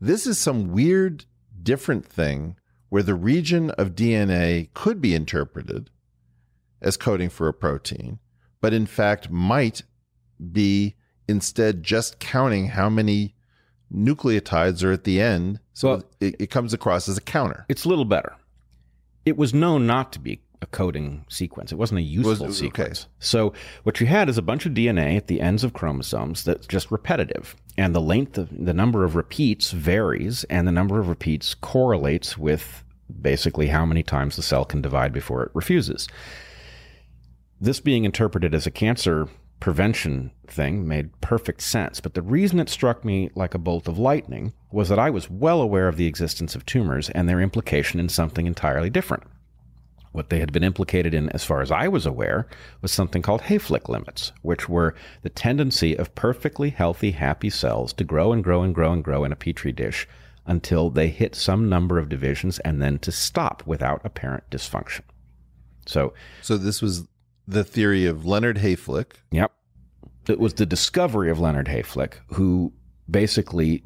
[0.01, 1.25] This is some weird,
[1.61, 2.55] different thing
[2.89, 5.89] where the region of DNA could be interpreted
[6.81, 8.19] as coding for a protein,
[8.61, 9.83] but in fact might
[10.51, 10.95] be
[11.27, 13.35] instead just counting how many
[13.93, 15.59] nucleotides are at the end.
[15.73, 17.65] So Well- it, it comes across as a counter.
[17.69, 18.35] It's a little better.
[19.25, 21.71] It was known not to be a coding sequence.
[21.71, 22.67] It wasn't a useful was- okay.
[22.67, 23.07] sequence.
[23.19, 26.67] So what you had is a bunch of DNA at the ends of chromosomes that's
[26.67, 31.07] just repetitive, and the length of the number of repeats varies, and the number of
[31.07, 32.83] repeats correlates with
[33.21, 36.07] basically how many times the cell can divide before it refuses.
[37.61, 39.27] This being interpreted as a cancer
[39.59, 43.99] prevention thing made perfect sense, but the reason it struck me like a bolt of
[43.99, 47.99] lightning was that I was well aware of the existence of tumors and their implication
[47.99, 49.23] in something entirely different.
[50.11, 52.47] What they had been implicated in, as far as I was aware,
[52.81, 58.03] was something called Hayflick limits, which were the tendency of perfectly healthy, happy cells to
[58.03, 60.07] grow and grow and grow and grow in a petri dish
[60.47, 65.01] until they hit some number of divisions and then to stop without apparent dysfunction.
[65.85, 67.07] So, So this was
[67.49, 69.13] the theory of Leonard Hayflick.
[69.31, 69.51] Yep.
[70.27, 72.71] It was the discovery of Leonard Hayflick who
[73.09, 73.81] basically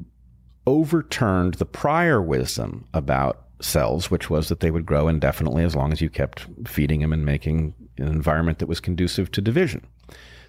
[0.66, 5.92] overturned the prior wisdom about cells, which was that they would grow indefinitely as long
[5.92, 9.86] as you kept feeding them and making an environment that was conducive to division.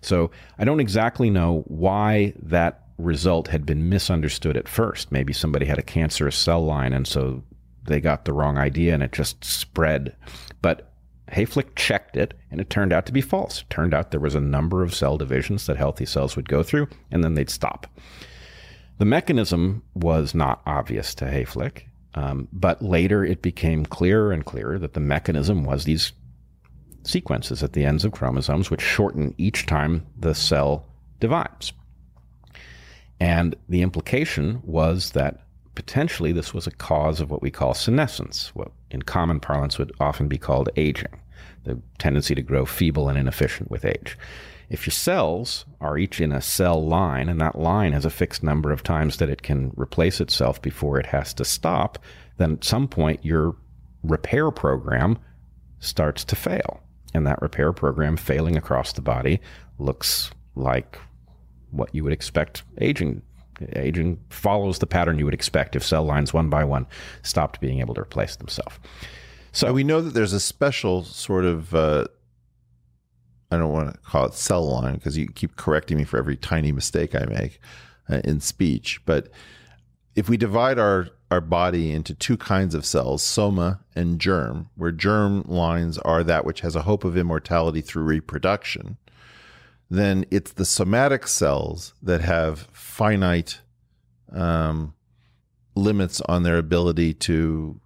[0.01, 5.11] So I don't exactly know why that result had been misunderstood at first.
[5.11, 7.43] Maybe somebody had a cancerous cell line and so
[7.83, 10.15] they got the wrong idea and it just spread.
[10.61, 10.91] But
[11.35, 13.61] Hayflick checked it and it turned out to be false.
[13.61, 16.63] It turned out there was a number of cell divisions that healthy cells would go
[16.63, 17.87] through and then they'd stop.
[18.97, 21.83] The mechanism was not obvious to Hayflick,
[22.13, 26.13] um, but later it became clearer and clearer that the mechanism was these
[27.03, 30.85] sequences at the ends of chromosomes, which shorten each time the cell
[31.19, 31.73] divides.
[33.19, 35.41] And the implication was that
[35.75, 39.91] potentially this was a cause of what we call senescence, what in common parlance would
[39.99, 41.19] often be called aging,
[41.65, 44.17] the tendency to grow feeble and inefficient with age.
[44.69, 48.41] If your cells are each in a cell line, and that line has a fixed
[48.41, 51.99] number of times that it can replace itself before it has to stop,
[52.37, 53.55] then at some point your
[54.03, 55.19] repair program
[55.79, 56.81] starts to fail.
[57.13, 59.39] And that repair program failing across the body
[59.77, 60.99] looks like
[61.71, 63.21] what you would expect aging.
[63.73, 66.87] Aging follows the pattern you would expect if cell lines one by one
[67.21, 68.77] stopped being able to replace themselves.
[69.55, 72.07] So we know that there's a special sort of uh,
[73.49, 76.35] I don't want to call it cell line because you keep correcting me for every
[76.35, 77.61] tiny mistake I make
[78.09, 78.99] uh, in speech.
[79.05, 79.29] But
[80.13, 84.91] if we divide our our body into two kinds of cells, soma and germ, where
[84.91, 88.97] germ lines are that which has a hope of immortality through reproduction,
[89.89, 93.61] then it's the somatic cells that have finite
[94.33, 94.93] um,
[95.75, 97.79] limits on their ability to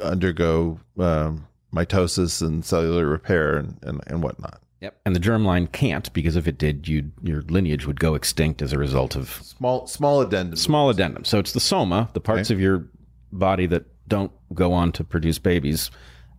[0.00, 4.60] undergo um, mitosis and cellular repair and, and, and whatnot.
[4.80, 5.00] Yep.
[5.04, 8.72] And the germline can't because if it did, you your lineage would go extinct as
[8.72, 10.56] a result of Small small addendum.
[10.56, 11.24] small addendum.
[11.24, 12.86] So it's the soma, the parts of your
[13.32, 15.90] body that don't go on to produce babies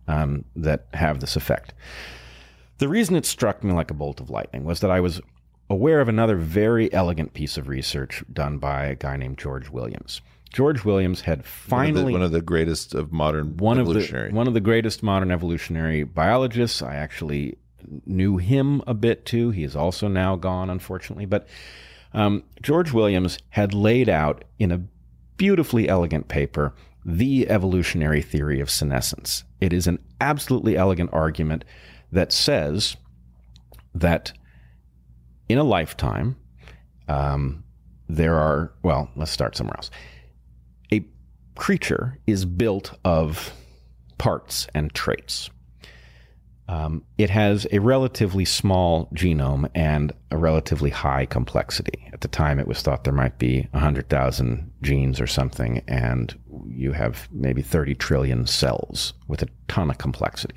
[0.08, 1.74] um, that have this effect.
[2.78, 5.20] The reason it struck me like a bolt of lightning was that I was
[5.68, 10.22] aware of another very elegant piece of research done by a guy named George Williams.
[10.52, 13.86] George Williams had one of, the, finally one of the greatest of modern one of
[13.86, 14.30] evolutionary.
[14.30, 16.82] the one of the greatest modern evolutionary biologists.
[16.82, 17.56] I actually
[18.04, 19.50] knew him a bit too.
[19.50, 21.26] He is also now gone, unfortunately.
[21.26, 21.48] But
[22.12, 24.82] um, George Williams had laid out in a
[25.36, 26.74] beautifully elegant paper
[27.04, 29.44] the evolutionary theory of senescence.
[29.60, 31.64] It is an absolutely elegant argument
[32.12, 32.96] that says
[33.94, 34.32] that
[35.48, 36.36] in a lifetime,
[37.08, 37.64] um,
[38.08, 39.90] there are, well, let's start somewhere else.
[41.56, 43.52] Creature is built of
[44.18, 45.50] parts and traits.
[46.68, 52.08] Um, it has a relatively small genome and a relatively high complexity.
[52.12, 56.38] At the time, it was thought there might be 100,000 genes or something, and
[56.68, 60.54] you have maybe 30 trillion cells with a ton of complexity.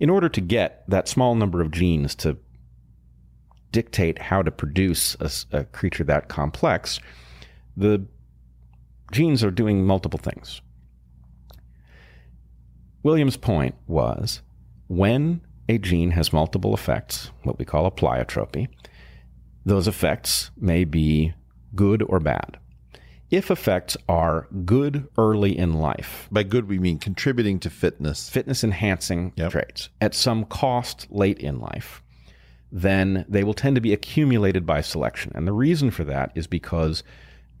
[0.00, 2.38] In order to get that small number of genes to
[3.70, 7.00] dictate how to produce a, a creature that complex,
[7.76, 8.06] the
[9.12, 10.60] genes are doing multiple things.
[13.02, 14.40] William's point was
[14.88, 18.68] when a gene has multiple effects, what we call a pleiotropy,
[19.64, 21.34] those effects may be
[21.74, 22.58] good or bad.
[23.30, 28.28] If effects are good early in life, By good, we mean contributing to fitness.
[28.28, 29.52] fitness enhancing Yep.
[29.52, 32.02] traits, at some cost late in life,
[32.70, 35.32] then they will tend to be accumulated by selection.
[35.34, 37.02] And the reason for that is because,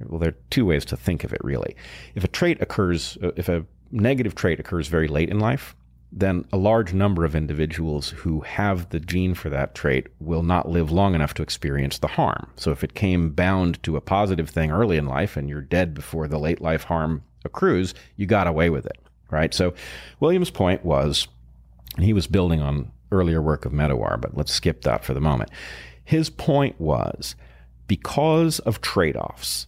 [0.00, 1.76] well, there are two ways to think of it really.
[2.14, 5.76] If a trait occurs, uh, if a negative trait occurs very late in life,
[6.16, 10.68] then a large number of individuals who have the gene for that trait will not
[10.68, 12.48] live long enough to experience the harm.
[12.56, 15.92] So if it came bound to a positive thing early in life and you're dead
[15.92, 18.98] before the late life harm accrues, you got away with it,
[19.30, 19.52] right?
[19.52, 19.74] So
[20.20, 21.26] William's point was
[21.96, 25.20] and he was building on earlier work of Medawar, but let's skip that for the
[25.20, 25.50] moment.
[26.04, 27.34] His point was
[27.86, 29.66] because of trade offs,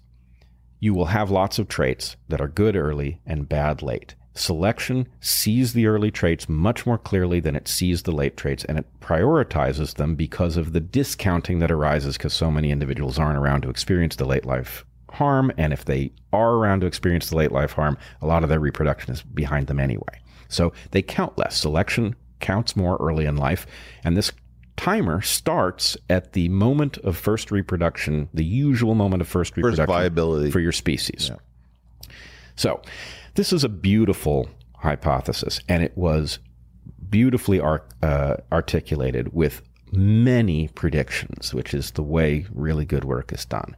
[0.81, 4.15] you will have lots of traits that are good early and bad late.
[4.35, 8.79] Selection sees the early traits much more clearly than it sees the late traits, and
[8.79, 13.63] it prioritizes them because of the discounting that arises because so many individuals aren't around
[13.63, 15.51] to experience the late life harm.
[15.57, 18.61] And if they are around to experience the late life harm, a lot of their
[18.61, 20.21] reproduction is behind them anyway.
[20.49, 21.57] So they count less.
[21.57, 23.67] Selection counts more early in life.
[24.05, 24.33] And this
[24.77, 30.51] timer starts at the moment of first reproduction, the usual moment of first reproduction viability.
[30.51, 31.31] for your species.
[32.57, 32.81] So,
[33.35, 34.49] this is a beautiful
[34.79, 36.39] hypothesis, and it was
[37.11, 39.63] beautifully uh, articulated with
[39.93, 43.77] many predictions, which is the way really good work is done.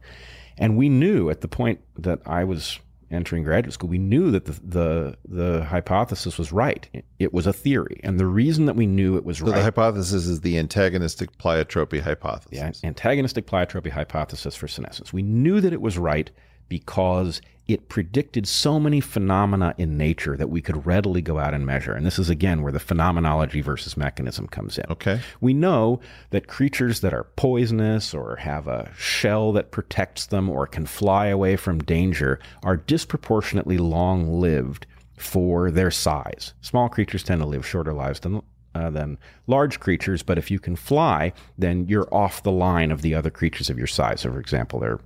[0.57, 2.79] And we knew at the point that I was
[3.11, 6.87] entering graduate school, we knew that the the, the hypothesis was right.
[7.19, 9.55] It, was a theory, and the reason that we knew it was So right.
[9.55, 12.51] the hypothesis is the antagonistic pleiotropy hypothesis.
[12.51, 15.13] Yeah, antagonistic pleiotropy hypothesis for senescence.
[15.13, 16.29] We knew that it was right
[16.67, 21.65] because it predicted so many phenomena in nature that we could readily go out and
[21.65, 21.93] measure.
[21.93, 24.85] And this is again where the phenomenology versus mechanism comes in.
[24.89, 25.21] Okay.
[25.39, 25.99] We know
[26.31, 31.27] that creatures that are poisonous or have a shell that protects them or can fly
[31.27, 36.55] away from danger are disproportionately long lived for their size.
[36.61, 38.41] Small creatures tend to live shorter lives than
[38.75, 39.17] uh, than
[39.47, 43.31] large creatures, but if you can fly, then you're off the line of the other
[43.31, 44.21] creatures of your size.
[44.21, 45.01] So, for example, there are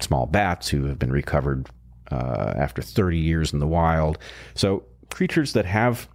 [0.00, 1.68] small bats who have been recovered
[2.10, 4.18] uh, after 30 years in the wild.
[4.54, 6.08] So, creatures that have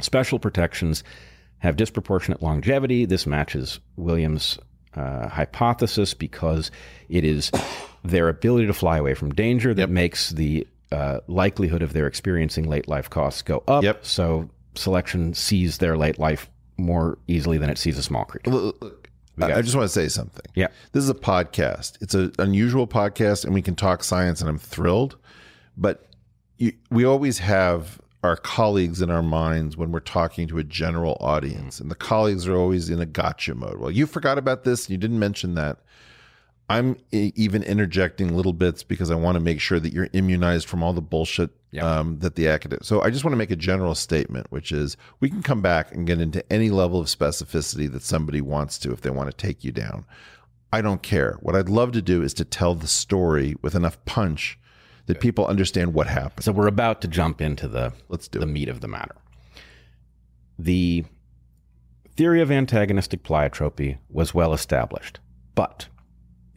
[0.00, 1.04] special protections
[1.58, 3.04] have disproportionate longevity.
[3.04, 4.58] This matches Williams'
[4.94, 6.70] uh, hypothesis because
[7.08, 7.50] it is
[8.04, 12.68] their ability to fly away from danger that makes the uh, likelihood of their experiencing
[12.68, 13.82] late life costs go up.
[13.84, 14.04] Yep.
[14.04, 18.72] So selection sees their late life more easily than it sees a small creature.
[19.40, 20.44] I I just want to say something.
[20.54, 20.68] Yeah.
[20.92, 22.00] This is a podcast.
[22.00, 25.16] It's an unusual podcast, and we can talk science, and I'm thrilled.
[25.76, 26.06] But
[26.58, 31.16] you, we always have our colleagues in our minds when we're talking to a general
[31.20, 33.78] audience, and the colleagues are always in a gotcha mode.
[33.78, 35.78] Well, you forgot about this, and you didn't mention that.
[36.68, 40.82] I'm even interjecting little bits because I want to make sure that you're immunized from
[40.82, 41.50] all the bullshit
[41.80, 42.84] um, that the academic.
[42.84, 45.92] So I just want to make a general statement, which is we can come back
[45.94, 49.36] and get into any level of specificity that somebody wants to if they want to
[49.36, 50.04] take you down.
[50.72, 51.38] I don't care.
[51.40, 54.58] What I'd love to do is to tell the story with enough punch
[55.06, 56.44] that people understand what happened.
[56.44, 58.50] So we're about to jump into the Let's do the it.
[58.50, 59.16] meat of the matter.
[60.58, 61.04] The
[62.16, 65.18] theory of antagonistic pleiotropy was well established,
[65.54, 65.88] but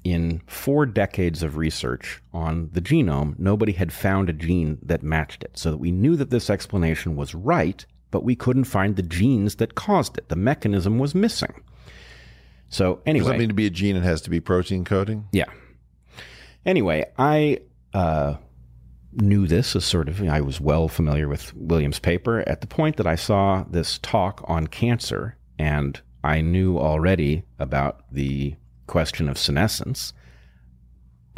[0.06, 5.44] in four decades of research on the genome, nobody had found a gene that matched
[5.44, 5.58] it.
[5.58, 9.56] So that we knew that this explanation was right, but we couldn't find the genes
[9.56, 10.30] that caused it.
[10.30, 11.60] The mechanism was missing.
[12.70, 13.96] So Does anyway, that mean to be a gene?
[13.96, 15.28] It has to be protein coding.
[15.32, 15.46] yeah.
[16.68, 17.60] Anyway, I
[17.94, 18.36] uh,
[19.14, 22.98] knew this as sort of, I was well familiar with Williams' paper at the point
[22.98, 28.56] that I saw this talk on cancer, and I knew already about the
[28.88, 30.14] question of senescence.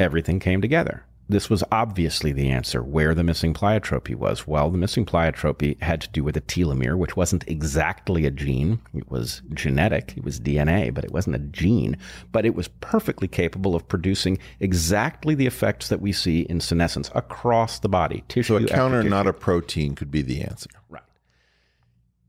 [0.00, 1.04] Everything came together.
[1.28, 4.46] this was obviously the answer where the missing pleiotropy was.
[4.46, 8.80] Well, the missing pleiotropy had to do with a telomere, which wasn't exactly a gene.
[8.94, 11.98] It was genetic, it was DNA, but it wasn't a gene.
[12.32, 17.10] But it was perfectly capable of producing exactly the effects that we see in senescence
[17.14, 18.58] across the body, tissue.
[18.58, 20.70] So a counter, not a protein, could be the answer.
[20.88, 21.02] Right.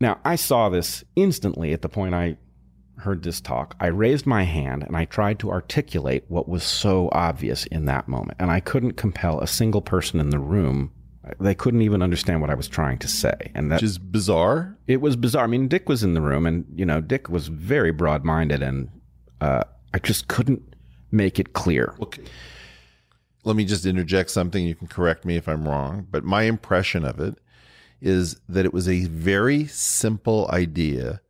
[0.01, 2.37] Now, I saw this instantly at the point I
[2.99, 3.75] heard this talk.
[3.79, 8.07] I raised my hand and I tried to articulate what was so obvious in that
[8.07, 8.37] moment.
[8.39, 10.91] And I couldn't compel a single person in the room.
[11.39, 13.51] They couldn't even understand what I was trying to say.
[13.53, 14.77] And that Which is bizarre.
[14.87, 15.43] it was bizarre.
[15.43, 18.63] I mean, Dick was in the room and, you know, Dick was very broad minded
[18.63, 18.89] and
[19.41, 20.61] uh, I just couldn't
[21.11, 21.95] make it clear.
[22.01, 22.23] Okay.
[23.43, 24.65] Let me just interject something.
[24.65, 27.37] You can correct me if I'm wrong, but my impression of it
[28.01, 31.21] is that it was a very simple idea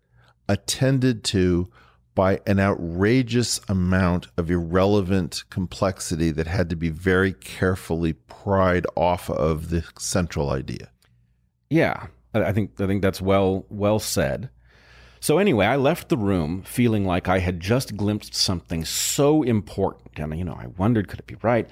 [0.49, 1.69] attended to
[2.15, 9.29] by an outrageous amount of irrelevant complexity that had to be very carefully pried off
[9.29, 10.89] of the central idea.
[11.69, 14.49] Yeah, I think I think that's well well said.
[15.21, 20.17] So anyway, I left the room feeling like I had just glimpsed something so important,
[20.17, 21.69] and you know, I wondered could it be right,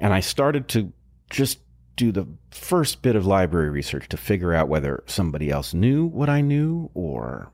[0.00, 0.92] and I started to
[1.30, 1.58] just
[1.96, 6.28] do the first bit of library research to figure out whether somebody else knew what
[6.28, 7.52] I knew or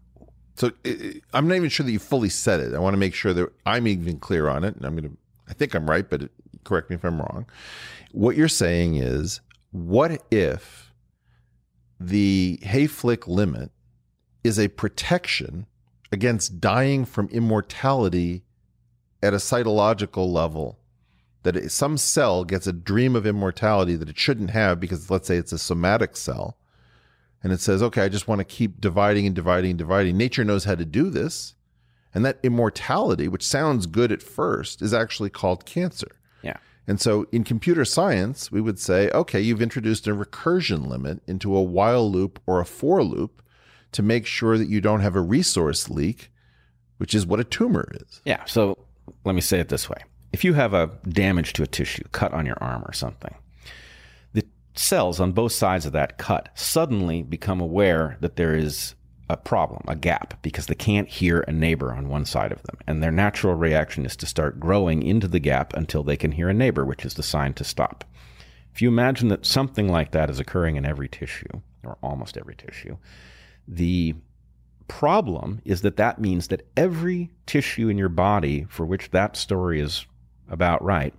[0.56, 2.74] So i- I'm not even sure that you fully said it.
[2.74, 4.76] I want to make sure that I'm even clear on it.
[4.76, 5.16] And I'm going to,
[5.48, 6.30] I think I'm right, but
[6.64, 7.46] correct me if I'm wrong.
[8.12, 9.40] What you're saying is,
[9.72, 10.92] what if
[11.98, 13.70] the Hayflick limit
[14.44, 15.66] is a protection
[16.12, 18.44] against dying from immortality
[19.22, 20.78] at a cytological level?
[21.42, 25.36] That some cell gets a dream of immortality that it shouldn't have because, let's say,
[25.36, 26.56] it's a somatic cell
[27.44, 30.16] and it says, okay, I just want to keep dividing and dividing and dividing.
[30.16, 31.54] Nature knows how to do this.
[32.14, 36.16] And that immortality, which sounds good at first, is actually called cancer.
[36.42, 36.56] yeah.
[36.86, 41.54] And so in computer science, we would say, okay, you've introduced a recursion limit into
[41.56, 43.42] a while loop or a for loop
[43.92, 46.30] to make sure that you don't have a resource leak,
[46.98, 48.22] which is what a tumor is.
[48.24, 48.44] Yeah.
[48.44, 48.78] So
[49.24, 49.98] let me say it this way.
[50.32, 53.34] If you have a damage to a tissue, cut on your arm or something,
[54.74, 58.94] cells on both sides of that cut suddenly become aware that there is
[59.30, 62.76] a problem, a gap, because they can't hear a neighbor on one side of them.
[62.86, 66.48] And their natural reaction is to start growing into the gap until they can hear
[66.48, 68.04] a neighbor, which is the sign to stop.
[68.74, 72.54] If you imagine that something like that is occurring in every tissue, or almost every
[72.54, 72.96] tissue,
[73.66, 74.14] the
[74.88, 79.80] problem is that that means that every tissue in your body for which that story
[79.80, 80.04] is
[80.50, 81.14] about right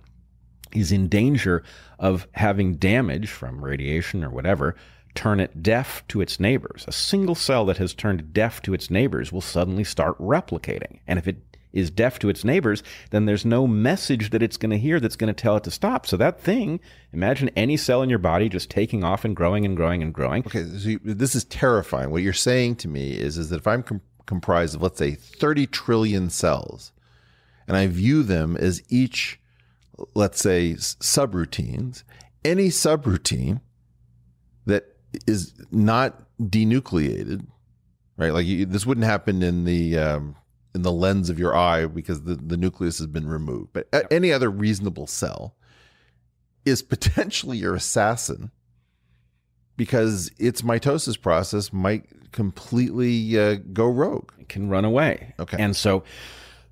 [0.76, 1.62] is in danger
[1.98, 4.76] of having damage from radiation or whatever
[5.14, 6.84] turn it deaf to its neighbors.
[6.86, 11.00] A single cell that has turned deaf to its neighbors will suddenly start replicating.
[11.06, 11.38] And if it
[11.72, 15.16] is deaf to its neighbors, then there's no message that it's going to hear that's
[15.16, 16.06] going to tell it to stop.
[16.06, 16.80] So that thing,
[17.12, 20.44] imagine any cell in your body just taking off and growing and growing and growing.
[20.46, 22.10] Okay, so you, this is terrifying.
[22.10, 25.12] What you're saying to me is, is that if I'm com- comprised of, let's say,
[25.12, 26.92] 30 trillion cells,
[27.68, 29.40] and I view them as each,
[30.14, 32.02] let's say, subroutines,
[32.44, 33.60] any subroutine
[34.66, 34.84] that
[35.26, 37.46] is not denucleated,
[38.16, 38.32] right?
[38.32, 40.36] Like you, this wouldn't happen in the um,
[40.74, 43.70] in the lens of your eye because the, the nucleus has been removed.
[43.72, 45.56] But a- any other reasonable cell
[46.64, 48.50] is potentially your assassin
[49.76, 54.32] because its mitosis process might completely uh, go rogue.
[54.38, 55.34] It can run away.
[55.38, 55.56] Okay.
[55.58, 56.04] And so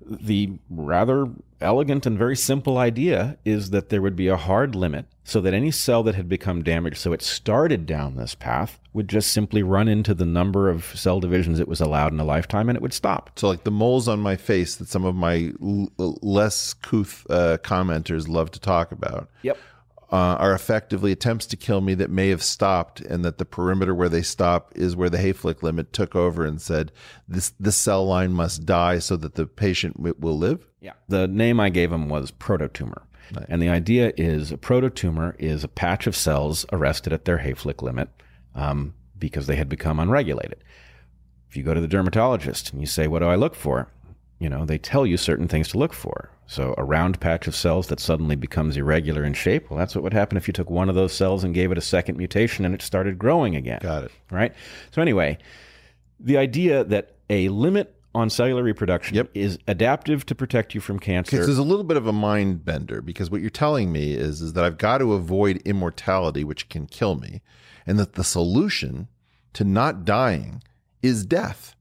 [0.05, 1.27] the rather
[1.61, 5.53] elegant and very simple idea is that there would be a hard limit so that
[5.53, 9.63] any cell that had become damaged, so it started down this path, would just simply
[9.63, 12.81] run into the number of cell divisions it was allowed in a lifetime and it
[12.81, 13.31] would stop.
[13.35, 17.57] So, like the moles on my face that some of my l- less couth uh,
[17.63, 19.29] commenters love to talk about.
[19.41, 19.57] Yep.
[20.11, 23.93] Uh, are effectively attempts to kill me that may have stopped, and that the perimeter
[23.93, 26.91] where they stop is where the Hayflick limit took over and said
[27.27, 30.67] this this cell line must die so that the patient w- will live.
[30.81, 30.93] Yeah.
[31.09, 33.03] The name I gave him was prototumor.
[33.49, 37.81] And the idea is a prototumor is a patch of cells arrested at their Hayflick
[37.81, 38.09] limit
[38.53, 40.63] um, because they had become unregulated.
[41.49, 43.89] If you go to the dermatologist and you say, What do I look for?
[44.39, 46.29] You know, they tell you certain things to look for.
[46.47, 50.03] So, a round patch of cells that suddenly becomes irregular in shape, well, that's what
[50.03, 52.65] would happen if you took one of those cells and gave it a second mutation
[52.65, 53.79] and it started growing again.
[53.81, 54.11] Got it.
[54.29, 54.53] Right?
[54.91, 55.37] So, anyway,
[56.19, 59.31] the idea that a limit on cellular reproduction Yep.
[59.33, 61.37] is adaptive to protect you from cancer.
[61.37, 64.41] So there's a little bit of a mind bender because what you're telling me is
[64.41, 67.41] is that I've got to avoid immortality, which can kill me,
[67.85, 69.09] and that the solution
[69.53, 70.63] to not dying
[71.01, 71.74] is death.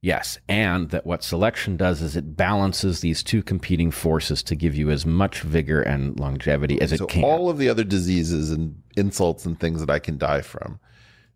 [0.00, 0.38] Yes.
[0.48, 4.90] And that what selection does is it balances these two competing forces to give you
[4.90, 7.24] as much vigor and longevity as so it can.
[7.24, 10.78] all of the other diseases and insults and things that I can die from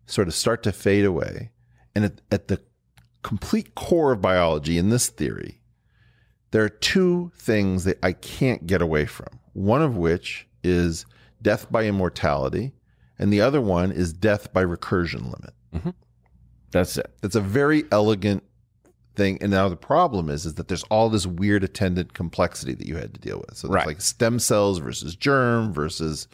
[0.05, 1.51] sort of start to fade away.
[1.95, 2.61] And at, at the
[3.21, 5.61] complete core of biology in this theory,
[6.51, 9.39] there are two things that I can't get away from.
[9.53, 11.05] One of which is
[11.41, 12.73] death by immortality,
[13.19, 15.53] and the other one is death by recursion limit.
[15.73, 15.89] Mm-hmm.
[16.71, 17.13] That's it.
[17.21, 18.43] It's a very elegant
[19.15, 19.37] thing.
[19.41, 22.97] And now the problem is, is that there's all this weird attendant complexity that you
[22.97, 23.57] had to deal with.
[23.57, 23.87] So Right.
[23.87, 26.27] like stem cells versus germ versus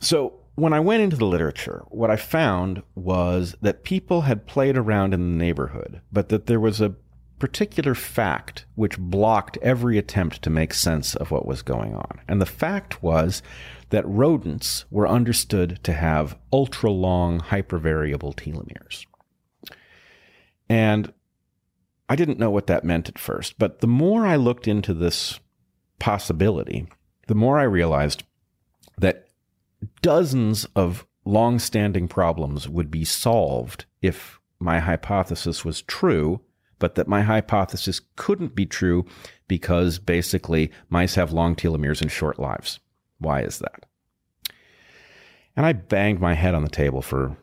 [0.00, 4.76] So when I went into the literature, what I found was that people had played
[4.76, 6.94] around in the neighborhood, but that there was a
[7.38, 12.20] particular fact which blocked every attempt to make sense of what was going on.
[12.28, 13.42] And the fact was
[13.90, 19.06] that rodents were understood to have ultra long hypervariable telomeres.
[20.68, 21.12] And
[22.12, 25.40] I didn't know what that meant at first, but the more I looked into this
[25.98, 26.86] possibility,
[27.26, 28.22] the more I realized
[28.98, 29.28] that
[30.02, 36.42] dozens of long-standing problems would be solved if my hypothesis was true,
[36.78, 39.06] but that my hypothesis couldn't be true
[39.48, 42.78] because basically mice have long telomeres and short lives.
[43.20, 43.86] Why is that?
[45.56, 47.38] And I banged my head on the table for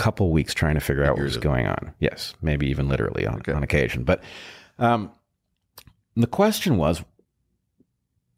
[0.00, 1.92] couple weeks trying to figure out what was going on.
[1.98, 4.02] Yes, maybe even literally on, on occasion.
[4.04, 4.22] But
[4.78, 5.10] um,
[6.16, 7.02] the question was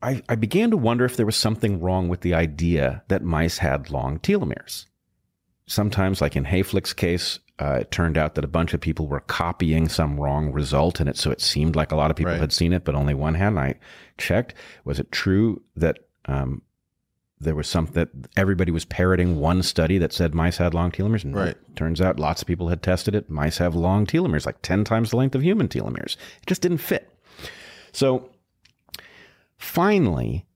[0.03, 3.59] I, I began to wonder if there was something wrong with the idea that mice
[3.59, 4.87] had long telomeres.
[5.67, 9.21] Sometimes, like in Hayflick's case, uh, it turned out that a bunch of people were
[9.21, 11.17] copying some wrong result in it.
[11.17, 12.41] So it seemed like a lot of people Right.
[12.41, 13.49] had seen it, but only one had.
[13.49, 13.75] And I
[14.19, 14.55] checked.
[14.85, 16.63] Was it true that um,
[17.43, 21.25] there was some that everybody was parroting one study that said mice had long telomeres?
[21.25, 21.77] And Right.
[21.77, 23.31] Turns out lots of people had tested it.
[23.31, 26.17] Mice have long telomeres, like 10 times the length of human telomeres.
[26.41, 27.11] It just didn't fit.
[27.93, 28.31] So
[29.57, 30.47] finally,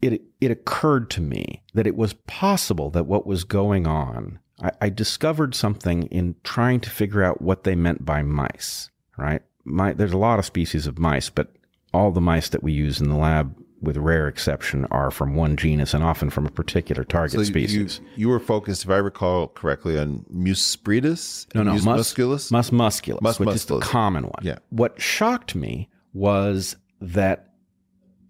[0.00, 4.38] it it occurred to me that it was possible that what was going on.
[4.62, 8.90] I, I discovered something in trying to figure out what they meant by mice.
[9.16, 9.42] Right?
[9.64, 11.52] My, there's a lot of species of mice, but
[11.92, 15.56] all the mice that we use in the lab, with rare exception, are from one
[15.56, 18.00] genus and often from a particular target so species.
[18.16, 22.12] You, you were focused, if I recall correctly, on Mus spretus, No, no, Mus mus,
[22.14, 22.50] musculus.
[22.52, 24.42] mus musculus, Mus which is the common one.
[24.42, 24.58] Yeah.
[24.70, 27.46] What shocked me was that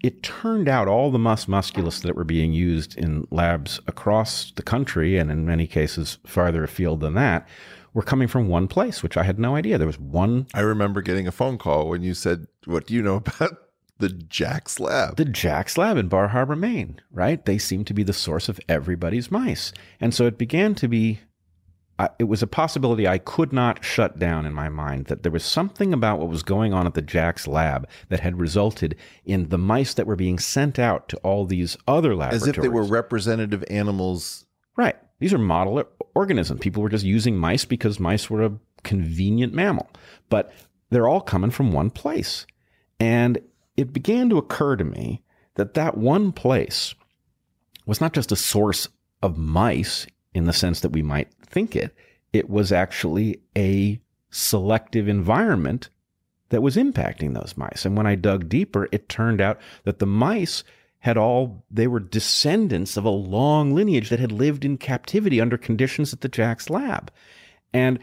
[0.02, 4.62] it turned out all the mus musculus that were being used in labs across the
[4.62, 7.46] country and in many cases farther afield than that
[7.92, 9.76] were coming from one place, which I had no idea.
[9.76, 13.02] There was one I remember getting a phone call when you said, "What do you
[13.02, 13.50] know about
[14.00, 17.44] the Jax lab?" the Jax lab in Bar Harbor, Maine, right?
[17.44, 19.72] They seem to be the source of everybody's mice.
[20.00, 21.20] And so it began to be,
[22.18, 25.44] it was a possibility I could not shut down in my mind that there was
[25.44, 29.58] something about what was going on at the Jax lab that had resulted in the
[29.58, 32.42] mice that were being sent out to all these other laboratories.
[32.42, 34.46] As if they were representative animals.
[34.76, 34.96] Right.
[35.18, 36.60] These are model organisms.
[36.60, 38.52] People were just using mice because mice were a
[38.82, 39.90] convenient mammal,
[40.30, 40.50] but
[40.88, 42.46] they're all coming from one place.
[42.98, 43.38] And
[43.80, 45.22] it began to occur to me
[45.54, 46.94] that that one place
[47.86, 48.88] was not just a source
[49.22, 51.94] of mice in the sense that we might think it,
[52.32, 54.00] it was actually a
[54.30, 55.88] selective environment
[56.50, 57.84] that was impacting those mice.
[57.84, 60.62] And when I dug deeper, it turned out that the mice
[60.98, 65.56] had all, they were descendants of a long lineage that had lived in captivity under
[65.56, 67.10] conditions at the Jax lab.
[67.72, 67.98] And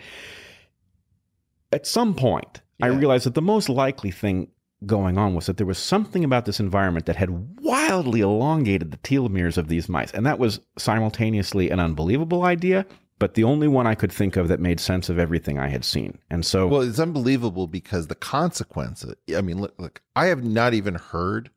[1.72, 4.50] at some point, I realized that the most likely thing
[4.86, 8.98] going on was that there was something about this environment that had wildly elongated the
[8.98, 10.12] telomeres of these mice.
[10.12, 12.86] And that was simultaneously an unbelievable idea,
[13.18, 15.84] but the only one I could think of that made sense of everything I had
[15.84, 16.20] seen.
[16.30, 19.04] And so, Well, it's unbelievable because the consequence.
[19.36, 21.50] I mean, look, look, I have not even heard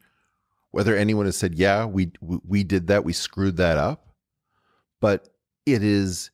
[0.70, 3.05] whether anyone has said, "Yeah, we we, did that.
[3.05, 4.06] We screwed that up."
[5.01, 5.28] But
[5.66, 6.30] it is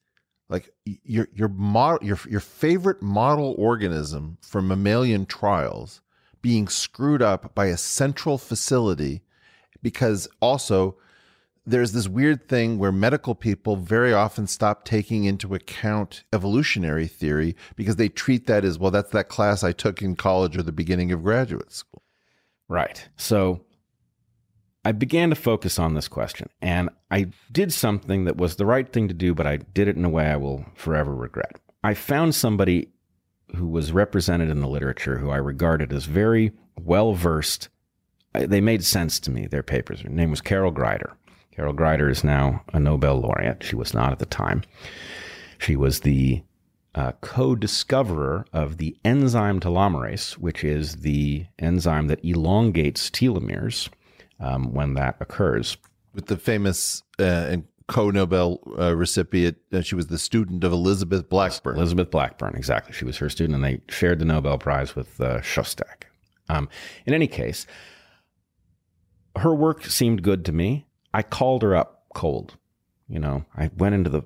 [0.49, 6.01] like your your model your your favorite model organism from mammalian trials
[6.47, 9.21] being screwed up by a central facility
[9.83, 10.97] because also
[11.67, 17.57] there's this weird thing where medical people very often stop taking into account evolutionary theory
[17.75, 20.71] because they treat that as well that's that class I took in college or the
[20.71, 22.05] beginning of graduate school.
[22.69, 23.09] Right.
[23.17, 23.63] So
[24.85, 28.89] I began to focus on this question and I did something that was the right
[28.93, 31.59] thing to do, but I did it in a way I will forever regret.
[31.83, 32.93] I found somebody
[33.55, 37.69] who was represented in the literature who I regarded as very well versed.
[38.33, 40.01] They made sense to me, their papers.
[40.03, 41.13] Her name was Carol Greider.
[41.53, 43.63] Carol Greider is now a Nobel laureate.
[43.63, 44.63] She was not at the time.
[45.59, 46.43] She was the
[46.95, 53.89] uh, co-discoverer of the enzyme telomerase, which is the enzyme that elongates telomeres
[54.41, 55.77] um, when that occurs.
[56.15, 61.29] With the famous uh, and co-Nobel uh, recipient, uh, she was the student of Elizabeth
[61.29, 61.77] Blackburn.
[61.77, 62.93] Elizabeth Blackburn, exactly.
[62.93, 66.05] She was her student, and they shared the Nobel Prize with uh, Szostak.
[66.49, 66.69] Um,
[67.05, 67.67] in any case,
[69.37, 70.87] her work seemed good to me.
[71.13, 72.57] I called her up cold.
[73.09, 74.23] You know, I went into the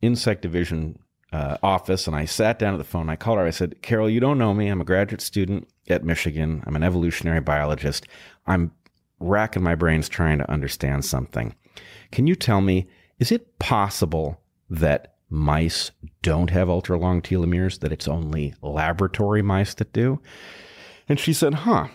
[0.00, 0.98] insect division
[1.32, 3.08] uh, office and I sat down at the phone.
[3.08, 3.46] I called her.
[3.46, 4.68] I said, Carol, you don't know me.
[4.68, 6.62] I'm a graduate student at Michigan.
[6.66, 8.06] I'm an evolutionary biologist.
[8.46, 8.72] I'm
[9.18, 11.54] racking my brains trying to understand something.
[12.10, 12.86] Can you tell me,
[13.18, 15.90] is it possible that mice
[16.22, 20.20] don't have ultra long telomeres, that it's only laboratory mice that do?
[21.08, 21.88] And she said, huh,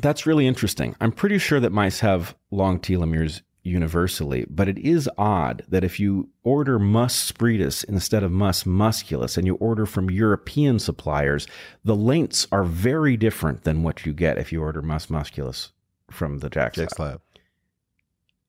[0.00, 0.96] that's really interesting.
[1.00, 6.00] I'm pretty sure that mice have long telomeres universally, but it is odd that if
[6.00, 11.46] you order mus spretus instead of mus musculus and you order from European suppliers,
[11.84, 15.72] the lengths are very different than what you get if you order mus musculus
[16.10, 17.10] from the Jax Jax lab.
[17.10, 17.20] Lab.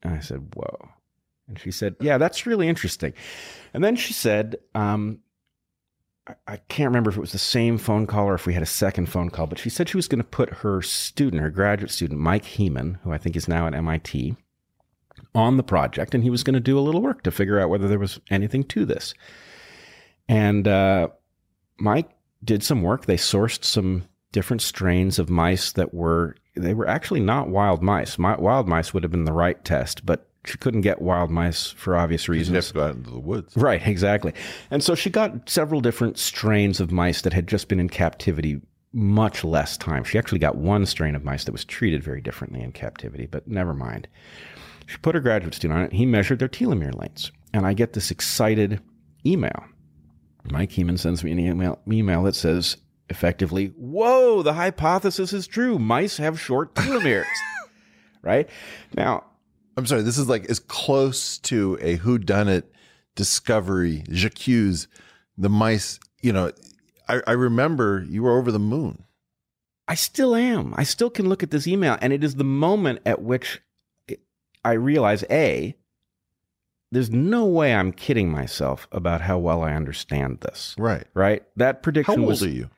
[0.03, 0.89] And I said, Whoa.
[1.47, 3.13] And she said, Yeah, that's really interesting.
[3.73, 5.19] And then she said, um,
[6.47, 8.67] I- can't remember if it was the same phone call or if we had a
[8.67, 11.91] second phone call, but she said she was going to put her student, her graduate
[11.91, 14.35] student, Mike Hemann, who I think is now at MIT,
[15.33, 17.69] on the project, and he was going to do a little work to figure out
[17.69, 19.13] whether there was anything to this.
[20.27, 21.09] And uh,
[21.79, 22.09] Mike
[22.43, 23.05] did some work.
[23.05, 28.19] They sourced some different strains of mice that were they were actually not wild mice.
[28.19, 31.69] Mi- wild mice would have been the right test, but she couldn't get wild mice
[31.69, 32.55] for obvious reasons.
[32.55, 33.55] have to go into the woods.
[33.55, 34.33] Right, exactly.
[34.69, 38.61] And so she got several different strains of mice that had just been in captivity
[38.93, 40.03] much less time.
[40.03, 43.47] She actually got one strain of mice that was treated very differently in captivity, but
[43.47, 44.07] never mind.
[44.87, 45.93] She put her graduate student on it.
[45.93, 47.31] He measured their telomere lengths.
[47.53, 48.81] And I get this excited
[49.25, 49.63] email.
[50.45, 52.77] Mike Hemann sends me an email, email that says,
[53.11, 55.77] effectively, Whoa, the hypothesis is true.
[55.77, 57.25] Mice have short telomeres.
[58.23, 58.49] right?
[58.95, 59.25] Now,
[59.77, 62.63] I'm sorry, this is like as close to a whodunit
[63.15, 64.87] discovery, J'accuse,
[65.37, 66.51] the mice, you know,
[67.07, 69.03] I, I remember you were over the moon.
[69.87, 70.73] I still am.
[70.77, 73.61] I still can look at this email, and it is the moment at which
[74.63, 75.75] I realize A,
[76.91, 80.75] there's no way I'm kidding myself about how well I understand this.
[80.77, 81.07] Right.
[81.13, 81.43] Right?
[81.57, 82.13] That prediction.
[82.13, 82.69] How prediction old was are you?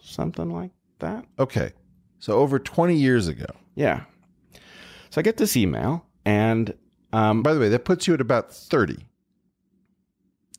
[0.00, 1.26] something like that.
[1.38, 1.72] Okay.
[2.18, 3.46] So over 20 years ago.
[3.74, 4.04] Yeah.
[5.10, 6.74] So I get this email, and
[7.12, 8.98] um, By the way, that puts you at about 30.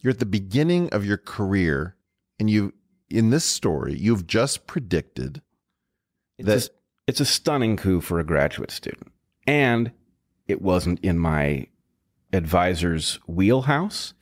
[0.02, 1.96] You're at the beginning of your career,
[2.40, 2.74] and you,
[3.10, 5.42] in this story, you've just predicted
[6.40, 6.70] that a,
[7.12, 9.12] it's a stunning coup for a graduate student.
[9.46, 9.92] And
[10.48, 11.68] it wasn't in my
[12.32, 14.14] advisor's wheelhouse.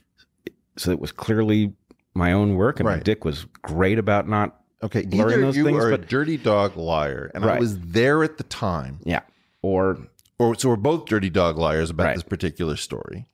[0.76, 1.74] So it was clearly
[2.16, 2.80] my own work.
[2.80, 3.04] And Right.
[3.04, 6.78] Dick was great about not, okay, blurring either those you things, are a dirty dog
[6.78, 9.22] liar, and I was there at the time, yeah.
[9.62, 10.00] Or,
[10.40, 12.16] or so we're both dirty dog liars about Right.
[12.16, 13.28] this particular story,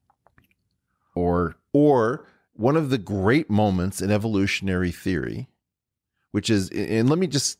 [1.16, 5.48] or, or one of the great moments in evolutionary theory,
[6.32, 7.58] which is, and let me just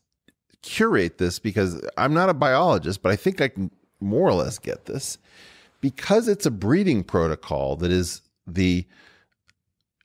[0.66, 3.70] curate this because I'm not a biologist, but I think I can
[4.00, 5.16] more or less get this
[5.80, 8.84] because it's a breeding protocol that is the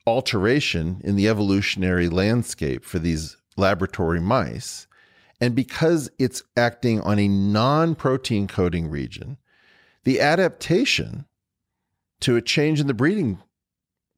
[0.05, 4.87] alteration in the evolutionary landscape for these laboratory mice.
[5.39, 9.37] And because it's acting on a non protein coding region,
[10.03, 11.25] the adaptation
[12.21, 13.39] to a change in the breeding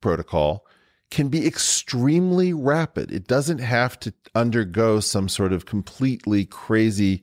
[0.02, 0.66] protocol
[1.14, 3.12] can be extremely rapid.
[3.12, 7.22] It doesn't have to undergo some sort of completely crazy,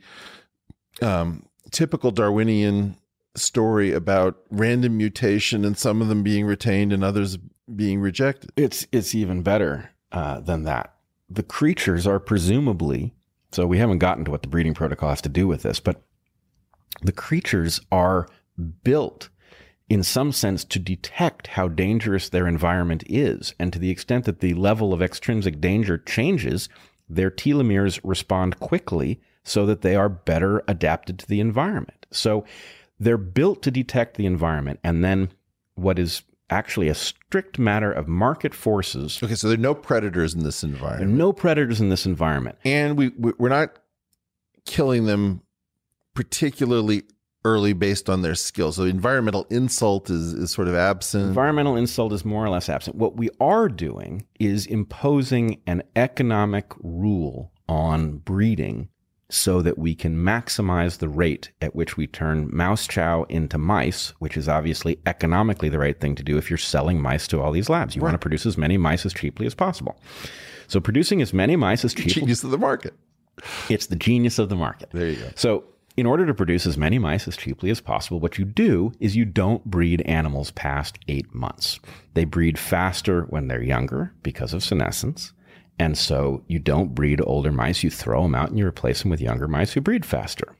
[1.02, 2.96] um, typical Darwinian
[3.34, 7.36] story about random mutation and some of them being retained and others
[7.74, 8.52] being rejected.
[8.56, 10.94] it's, it's even better uh, than that.
[11.28, 13.12] The creatures are presumably,
[13.50, 16.00] so we haven't gotten to what the breeding protocol has to do with this, but
[17.02, 18.28] the creatures are
[18.84, 19.30] built
[19.90, 23.54] in some sense to detect how dangerous their environment is.
[23.58, 26.68] And to the extent that the level of extrinsic danger changes,
[27.08, 32.06] their telomeres respond quickly so that they are better adapted to the environment.
[32.12, 32.44] So
[33.00, 34.78] they're built to detect the environment.
[34.84, 35.30] And then
[35.74, 40.34] what is actually a strict matter of market forces, Okay, so there are no predators
[40.34, 41.12] in this there are environment.
[41.18, 42.56] no predators in this environment.
[42.64, 43.76] and we we- we're not
[44.66, 45.40] killing them
[46.14, 47.02] particularly
[47.44, 48.72] early based on their skill.
[48.72, 51.26] So environmental insult is is sort of absent.
[51.28, 52.96] Environmental insult is more or less absent.
[52.96, 58.88] What we are doing is imposing an economic rule on breeding
[59.30, 64.12] so that we can maximize the rate at which we turn mouse chow into mice,
[64.18, 67.52] which is obviously economically the right thing to do if you're selling mice to all
[67.52, 67.94] these labs.
[67.94, 69.98] You want to produce as many mice as cheaply as possible.
[70.66, 72.94] So producing as many mice as cheaply Genius of the market.
[73.68, 74.90] it's the genius of the market.
[74.92, 75.28] There you go.
[75.36, 75.64] So,
[75.96, 79.16] in order to produce as many mice as cheaply as possible, what you do is
[79.16, 81.80] you don't breed animals past eight months.
[82.14, 85.32] They breed faster when they're younger because of senescence.
[85.78, 89.10] And so you don't breed older mice, you throw them out and you replace them
[89.10, 90.54] with younger mice who breed faster.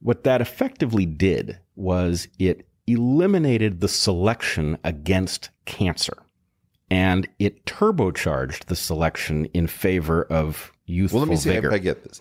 [0.00, 6.18] What that effectively did was it eliminated the selection against cancer
[6.90, 11.26] and it turbocharged the selection in favor of youthful vigor.
[11.26, 11.68] Well, let me see vigor.
[11.68, 12.20] if I get this.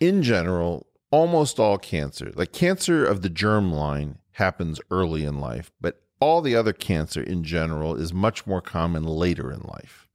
[0.00, 5.70] In general, almost all cancer, like cancer of the germ line, happens early in life,
[5.80, 10.06] but all the other cancer in general is much more common later in life.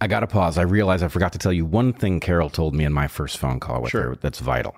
[0.00, 0.58] I got to pause.
[0.58, 3.36] I realize I forgot to tell you one thing Carol told me in my first
[3.38, 4.10] phone call with Sure.
[4.10, 4.76] her that's vital.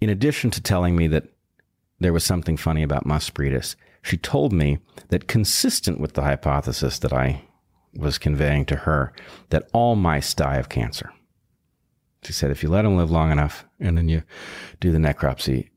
[0.00, 1.28] In addition to telling me that
[2.00, 4.78] there was something funny about Mus spretus, she told me
[5.08, 7.44] that consistent with the hypothesis that I
[7.94, 9.12] was conveying to her,
[9.50, 11.12] that all mice die of cancer.
[12.22, 14.22] She said if you let them live long enough and then you
[14.80, 15.68] do the necropsy,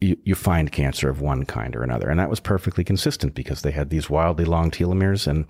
[0.00, 2.08] you, you find cancer of one kind or another.
[2.08, 5.46] And that was perfectly consistent because they had these wildly long telomeres and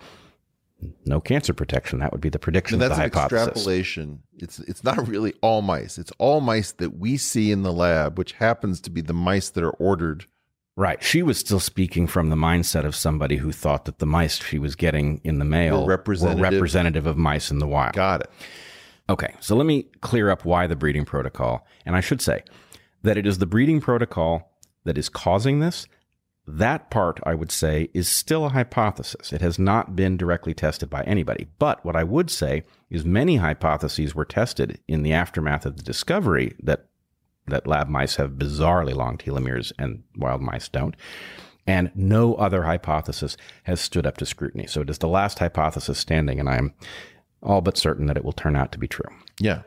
[1.06, 2.00] no cancer protection.
[2.00, 3.48] That would be the prediction And of that's an hypothesis.
[3.48, 4.22] extrapolation.
[4.36, 5.96] It's it's not really all mice.
[5.96, 9.48] It's all mice that we see in the lab, which happens to be the mice
[9.50, 10.26] that are ordered.
[10.74, 11.02] Right.
[11.02, 14.58] She was still speaking from the mindset of somebody who thought that the mice she
[14.58, 16.42] was getting in the mail Were representative.
[16.42, 17.92] representative of mice in the wild.
[17.94, 18.30] Got it.
[19.08, 21.66] Okay, so let me clear up why the breeding protocol.
[21.84, 22.42] And I should say
[23.02, 24.52] that it is the breeding protocol
[24.84, 25.86] that is causing this.
[26.46, 29.32] That part, I would say, is still a hypothesis.
[29.32, 31.46] It has not been directly tested by anybody.
[31.58, 35.84] But what I would say is many hypotheses were tested in the aftermath of the
[35.84, 36.86] discovery that,
[37.46, 40.96] that lab mice have bizarrely long telomeres and wild mice don't.
[41.64, 44.66] And no other hypothesis has stood up to scrutiny.
[44.66, 46.74] So it is the last hypothesis standing, and I'm
[47.42, 49.08] all but certain that it will turn out to be true.
[49.40, 49.62] Yeah.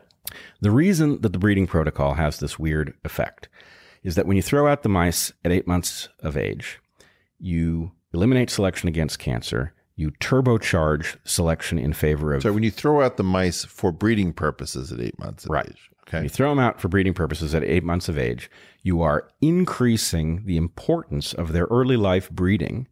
[0.60, 3.48] The reason that the breeding protocol has this weird effect
[4.02, 6.80] is that when you throw out the mice at eight months of age,
[7.38, 13.02] you eliminate selection against cancer, you turbocharge selection in favor of So when you throw
[13.02, 15.66] out the mice for breeding purposes at eight months of Right.
[15.68, 18.50] age, When okay, you throw them out for breeding purposes at eight months of age,
[18.82, 22.88] you are increasing the importance of their early life breeding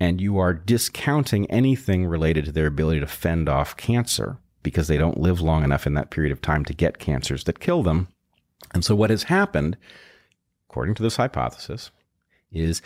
[0.00, 4.96] and you are discounting anything related to their ability to fend off cancer because they
[4.96, 8.08] don't live long enough in that period of time to get cancers that kill them.
[8.72, 9.76] And so, what has happened,
[10.68, 11.90] according to this hypothesis,
[12.50, 12.82] is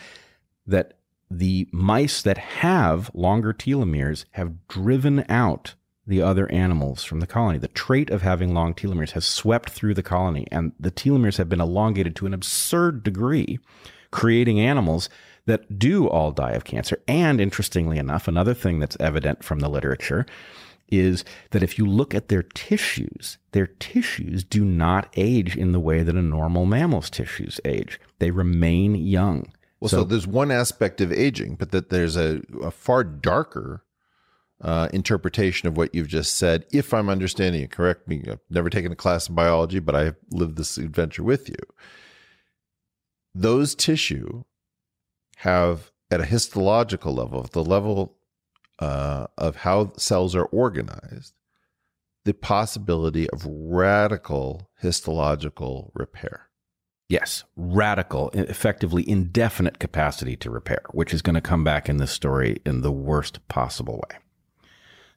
[0.67, 0.99] that
[1.31, 5.75] the mice that have longer telomeres have driven out
[6.07, 7.59] the other animals from the colony.
[7.59, 11.49] The trait of having long telomeres has swept through the colony, and the telomeres have
[11.49, 13.59] been elongated to an absurd degree,
[14.11, 15.09] creating animals
[15.47, 17.03] that do all die of cancer.
[17.07, 20.27] And interestingly enough, another thing that's evident from the literature
[20.89, 25.81] is that if you look at their tissues, their tissues do not age in the
[25.81, 28.01] way that a normal mammal's tissues age.
[28.19, 29.53] They remain young.
[29.81, 33.85] Well, so, there's one aspect of aging, but that there's a, a far darker
[34.61, 36.65] uh, interpretation of what you've just said.
[36.73, 38.23] If I'm understanding it, correct me.
[38.31, 41.57] I've never taken a class in biology, but I've lived this adventure with you.
[43.35, 44.45] Those tissue
[45.45, 48.17] have, at a histological level, at the level
[48.79, 51.35] uh, of how cells are organized,
[52.25, 56.49] the possibility of radical histological repair.
[57.11, 62.11] Yes, radical, effectively indefinite capacity to repair, which is going to come back in this
[62.11, 64.19] story in the worst possible way.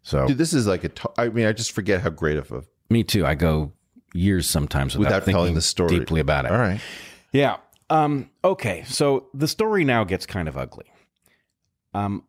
[0.04, 0.92] So, Dude, this is like a.
[1.18, 2.64] I mean, I just forget how great of a.
[2.90, 3.26] me too.
[3.26, 3.72] I go
[4.14, 6.00] years sometimes without, Without thinking telling the story.
[6.00, 6.52] deeply about it.
[6.52, 6.82] All right.
[7.32, 7.58] Yeah.
[7.90, 8.84] Um, okay.
[8.86, 10.86] So the story now gets kind of ugly.
[11.94, 12.24] Um,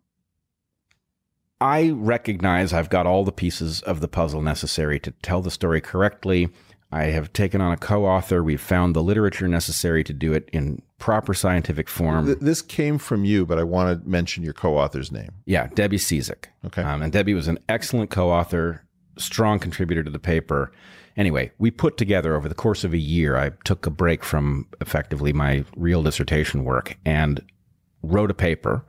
[1.61, 5.81] I recognize I've got all the pieces of the puzzle necessary to tell the story
[5.81, 6.51] correctly.
[6.91, 8.43] I have taken on a co author.
[8.43, 12.37] We've found the literature necessary to do it in proper scientific form.
[12.41, 15.31] This came from you, but I want to mention your co-author's name.
[15.47, 16.47] yeah, Debbie Ciszek.
[16.67, 16.83] Okay.
[16.83, 18.85] Um, and Debbie was an excellent co author,
[19.17, 20.73] strong contributor to the paper.
[21.19, 24.67] Anyway, we put together over the course of a year, I took a break from
[24.81, 27.45] effectively my real dissertation work and
[28.05, 28.85] wrote a paper.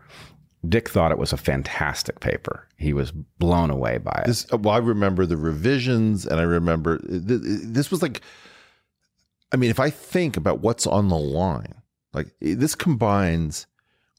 [0.67, 2.67] Dick thought it was a fantastic paper.
[2.77, 4.27] He was blown away by it.
[4.27, 8.21] This, well, I remember the revisions, and I remember th- this was like.
[9.51, 11.81] I mean, if I think about what's on the line,
[12.13, 13.65] like this combines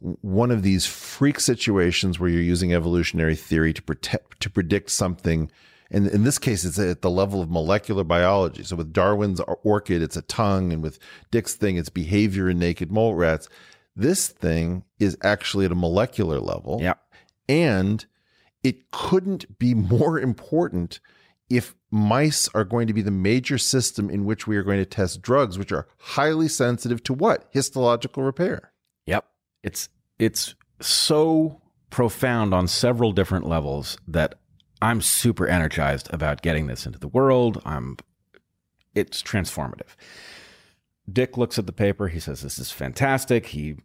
[0.01, 5.49] one of these freak situations where you're using evolutionary theory to protect to predict something
[5.91, 8.63] And in this case, it's at the level of molecular biology.
[8.63, 10.99] So with Darwin's orchid, it's a tongue, and with
[11.31, 13.49] Dick's thing, it's behavior in naked mole rats.
[13.97, 16.79] This thing is actually at a molecular level.
[16.81, 16.95] Yeah.
[17.49, 18.07] And
[18.63, 21.01] it couldn't be more important
[21.49, 24.87] if mice are going to be the major system in which we are going to
[24.87, 27.49] test drugs, which are highly sensitive to what?
[27.51, 28.73] Histological repair.
[29.07, 29.27] Yep.
[29.65, 29.89] It's
[30.19, 31.61] it's so
[31.91, 34.39] profound on several different levels that
[34.83, 37.61] I'm super energized about getting this into the world.
[37.65, 37.97] I'm
[38.95, 39.95] it's transformative.
[41.11, 43.47] Dick looks at the paper, he says this is fantastic.
[43.47, 43.77] He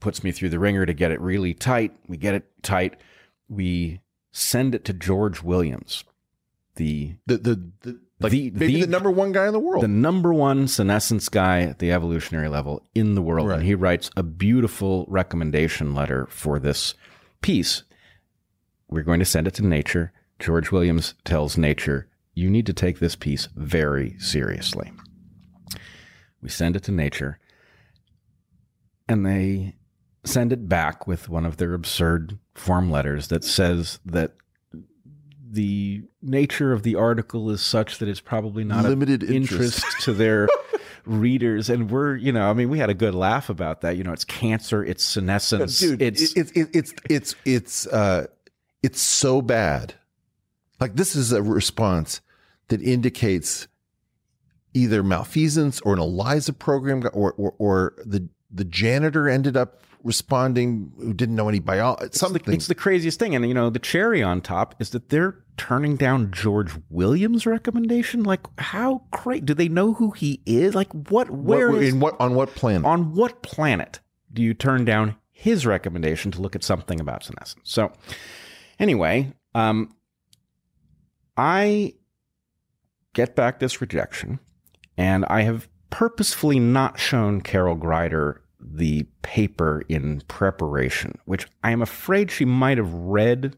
[0.00, 1.92] puts me through the ringer to get it really tight.
[2.08, 3.00] We get it tight.
[3.48, 4.00] We
[4.32, 6.04] send it to George Williams,
[6.76, 9.82] the The the, the like The- maybe the- the, number one guy in the world.
[9.84, 13.48] the number one senescence guy at the evolutionary level in the world.
[13.48, 13.58] Right.
[13.58, 16.94] And he writes a beautiful recommendation letter for this
[17.42, 17.82] piece.
[18.88, 20.12] We're going to send it to Nature.
[20.40, 24.90] George Williams tells Nature, you need to take this piece very seriously.
[26.42, 27.38] We send it to Nature,
[29.06, 29.76] and they
[30.24, 34.32] send it back with one of their absurd form letters that says that
[35.52, 39.84] the nature of the article is such that it's probably not Limited of interest.
[39.84, 40.48] interest to their
[41.06, 44.04] readers and we're you know i mean we had a good laugh about that you
[44.04, 48.26] know it's cancer it's senescence dude it's it's it's it's it's it's uh
[48.82, 49.94] it's so bad
[50.80, 52.20] like this is a response
[52.68, 53.68] that indicates
[54.74, 60.90] either malfeasance or an eliza program or or, or the the janitor ended up responding
[60.96, 62.54] who didn't know any biology something.
[62.54, 63.34] it's the craziest thing.
[63.34, 68.22] And you know the cherry on top is that they're turning down george williams recommendation.
[68.22, 70.74] Like how great do they know who he is?
[70.74, 72.86] Like what where What- is- in what on what planet?
[72.86, 74.00] On what planet
[74.32, 77.60] do you turn down his recommendation to look at something about senescence?
[77.64, 77.92] So,
[78.78, 79.94] anyway, um,
[81.40, 81.94] I
[83.14, 84.40] get back this rejection,
[84.98, 91.80] and I have purposefully not shown Carol Greider the paper in preparation, which I am
[91.80, 93.56] afraid she might have read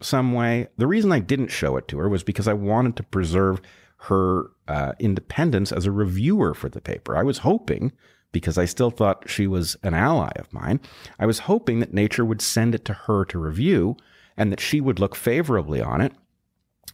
[0.00, 0.68] some way.
[0.78, 3.60] The reason I didn't show it to her was because I wanted to preserve
[3.98, 7.14] her uh, independence as a reviewer for the paper.
[7.14, 7.92] I was hoping,
[8.32, 10.80] because I still thought she was an ally of mine,
[11.18, 13.98] I was hoping that Nature would send it to her to review
[14.34, 16.14] and that she would look favorably on it.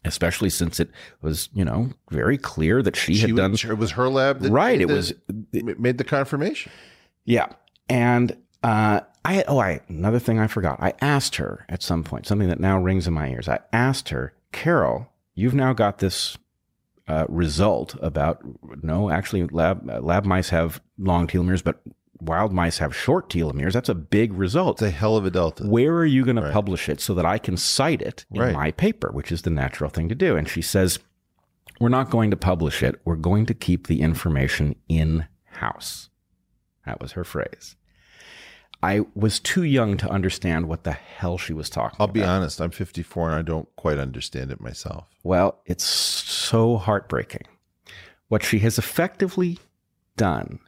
[0.04, 0.90] Especially since it
[1.22, 4.50] was, you know, very clear that she, had She done it was her lab that
[4.50, 4.80] right.
[4.80, 5.12] It was
[5.52, 6.72] made the confirmation
[7.24, 7.48] yeah.
[7.88, 10.78] And uh, I oh I another thing I forgot.
[10.80, 13.48] I asked her at some point something that now rings in my ears.
[13.48, 16.38] I asked her, Carol, you've now got this
[17.08, 18.42] uh, result about
[18.82, 21.80] no, actually lab uh, lab mice have long telomeres, but
[22.20, 23.72] wild mice have short telomeres.
[23.72, 24.76] That's a big result.
[24.76, 26.46] it's a hell of a delta Where are you going Right.
[26.48, 28.52] to publish it so that I can cite it in Right.
[28.54, 30.36] my paper, which is the natural thing to do?
[30.36, 30.98] And she says,
[31.80, 33.00] We're not going to publish it.
[33.04, 36.08] We're going to keep the information in house.
[36.86, 37.74] That was her phrase.
[38.82, 42.00] I was too young to understand what the hell she was talking about.
[42.00, 42.14] I'll about.
[42.14, 47.42] be honest I'm 54 and I don't quite understand it myself Well, it's so heartbreaking.
[48.28, 49.58] What she has effectively
[50.16, 50.58] done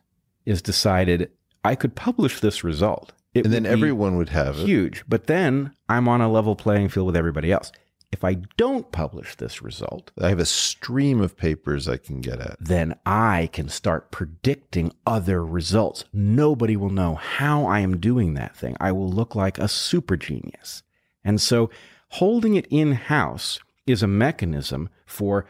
[0.47, 1.31] is decided
[1.67, 3.13] I could publish this result.
[3.35, 6.89] It and then everyone would have it huge, but then I'm on a level playing
[6.89, 7.71] field with everybody else.
[8.13, 12.41] If I don't publish this result, I have a stream of papers I can get
[12.41, 12.57] at.
[12.61, 16.05] then I can start predicting other results.
[16.13, 18.77] Nobody will know how I am doing that thing.
[18.81, 20.83] I will look like a super genius.
[21.25, 21.69] And so
[22.11, 25.47] holding it in house is a mechanism for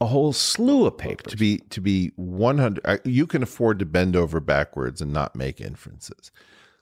[0.00, 1.32] a whole slew of papers.
[1.32, 5.36] To be to be 100 uh, you can afford to bend over backwards and not
[5.36, 6.30] make inferences.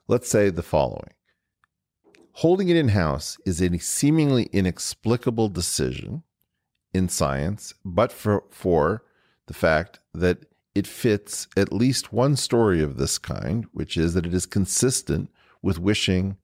[0.07, 1.13] Let's say the following.
[2.33, 6.23] Holding it in house is a seemingly inexplicable decision
[6.93, 9.03] in science, but for for
[9.47, 10.45] the fact that
[10.75, 15.31] it fits at least one story of this kind, which is that it is consistent
[15.63, 16.37] with wishing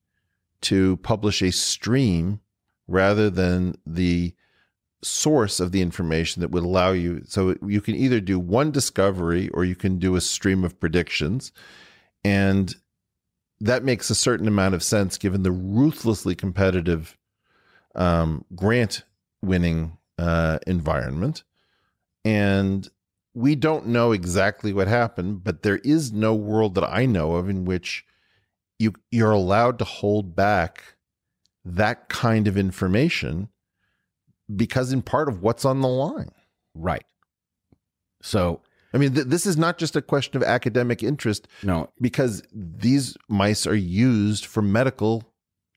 [0.62, 2.40] to publish a stream
[2.88, 4.34] rather than the
[5.04, 9.50] source of the information that would allow you so you can either do one discovery
[9.50, 11.52] or you can do a stream of predictions.
[12.24, 12.74] And
[13.60, 17.18] that makes a certain amount of sense given the ruthlessly competitive
[17.96, 19.04] um, grant
[19.42, 21.44] winning uh, environment.
[22.26, 22.90] And
[23.34, 27.50] we don't know exactly what happened but there is no world that i know of
[27.50, 28.06] in which
[28.80, 30.96] you you're allowed to hold back
[31.66, 33.50] that kind of information
[34.54, 36.32] because in part of what's on the line.
[36.76, 37.04] right.
[38.22, 38.62] So,
[38.94, 43.18] I mean, th- this is not just a question of academic interest no, because these
[43.28, 45.24] mice are used for medical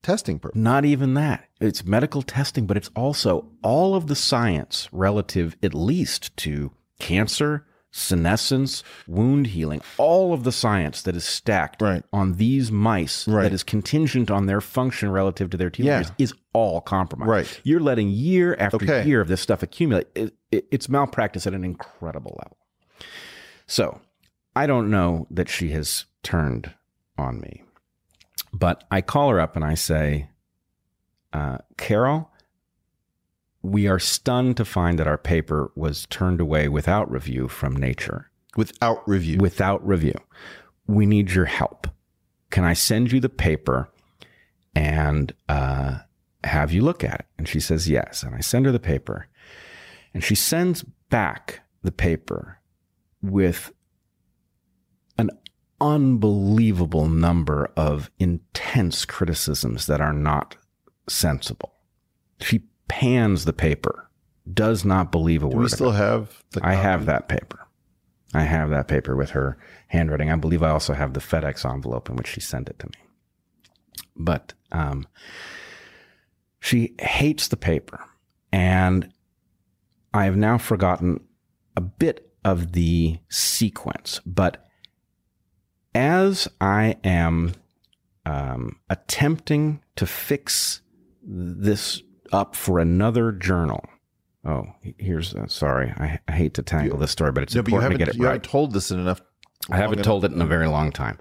[0.02, 0.56] testing purpose.
[0.60, 1.48] Not even that.
[1.60, 6.70] It's medical testing, but it's also all of the science relative, at least to
[7.00, 7.66] cancer,
[7.96, 12.02] senescence, wound healing, all of the science that is stacked Right.
[12.12, 13.44] on these mice Right.
[13.44, 16.14] that is contingent on their function relative to their telomeres Yeah.
[16.18, 17.28] is all compromised.
[17.30, 17.60] Right.
[17.64, 19.04] You're letting year after Okay.
[19.06, 20.08] year of this stuff accumulate.
[20.14, 22.58] It, it, it's malpractice at an incredible level.
[23.66, 24.00] So
[24.54, 26.72] I don't know that she has turned
[27.18, 27.62] on me,
[28.52, 30.28] but I call her up and I say,
[31.32, 32.30] uh, Carol,
[33.66, 38.30] we are stunned to find that our paper was turned away without review from Nature.
[38.56, 39.38] Without review.
[39.38, 40.14] Without review.
[40.86, 41.88] We need your help.
[42.50, 43.90] Can I send you the paper
[44.74, 45.98] and uh,
[46.44, 47.26] have you look at it?
[47.38, 48.22] And she says, yes.
[48.22, 49.26] And I send her the paper.
[50.14, 52.60] And she sends back the paper
[53.20, 53.72] with
[55.18, 55.30] an
[55.80, 60.56] unbelievable number of intense criticisms that are not
[61.08, 61.72] sensible.
[62.40, 64.08] She pans the paper,
[64.52, 65.62] does not believe a Do word.
[65.62, 67.66] we still have the I have that paper.
[68.34, 69.56] I have that paper with her
[69.88, 70.30] handwriting.
[70.30, 72.94] I believe I also have the FedEx envelope in which she sent it to me.
[74.14, 75.06] But um,
[76.60, 78.00] she hates the paper.
[78.52, 79.12] And
[80.12, 81.20] I have now forgotten
[81.76, 84.20] a bit of the sequence.
[84.26, 84.66] But
[85.94, 87.52] as I am
[88.24, 90.80] um, attempting to fix
[91.22, 93.84] this up for another journal,
[94.44, 94.64] Oh,
[94.98, 95.90] here's uh, sorry.
[95.98, 98.04] I, I hate to tangle this story, but it's No, but you important haven't, to
[98.12, 98.32] get it you right.
[98.34, 99.20] haven't told this in enough.
[99.70, 101.18] I haven't long told it in a very long time.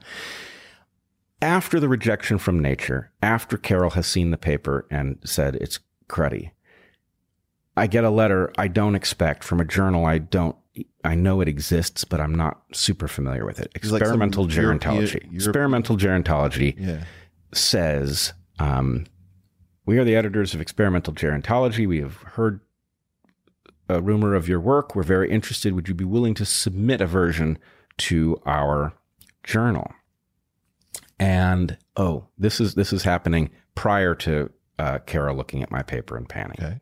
[1.42, 6.52] After the rejection from nature, after Carol has seen the paper and said it's cruddy,
[7.76, 10.56] I get a letter I don't expect from a journal I don't.
[11.04, 13.72] I know it exists, but I'm not super familiar with it.
[13.90, 15.14] Like Experimental European- gerontology.
[15.24, 17.04] Europe- Experimental gerontology Yeah.
[17.54, 19.06] says, um,
[19.86, 21.88] We are the editors of Experimental Gerontology.
[21.88, 22.62] We have heard
[23.88, 24.96] a rumor of your work.
[24.96, 25.74] We're very interested.
[25.74, 27.60] Would you be willing to submit a version
[27.98, 28.94] to our
[29.44, 29.92] journal?
[31.20, 36.18] And oh, this is this is happening prior to uh, Kara looking at my paper
[36.18, 36.58] and panning.
[36.60, 36.80] Okay.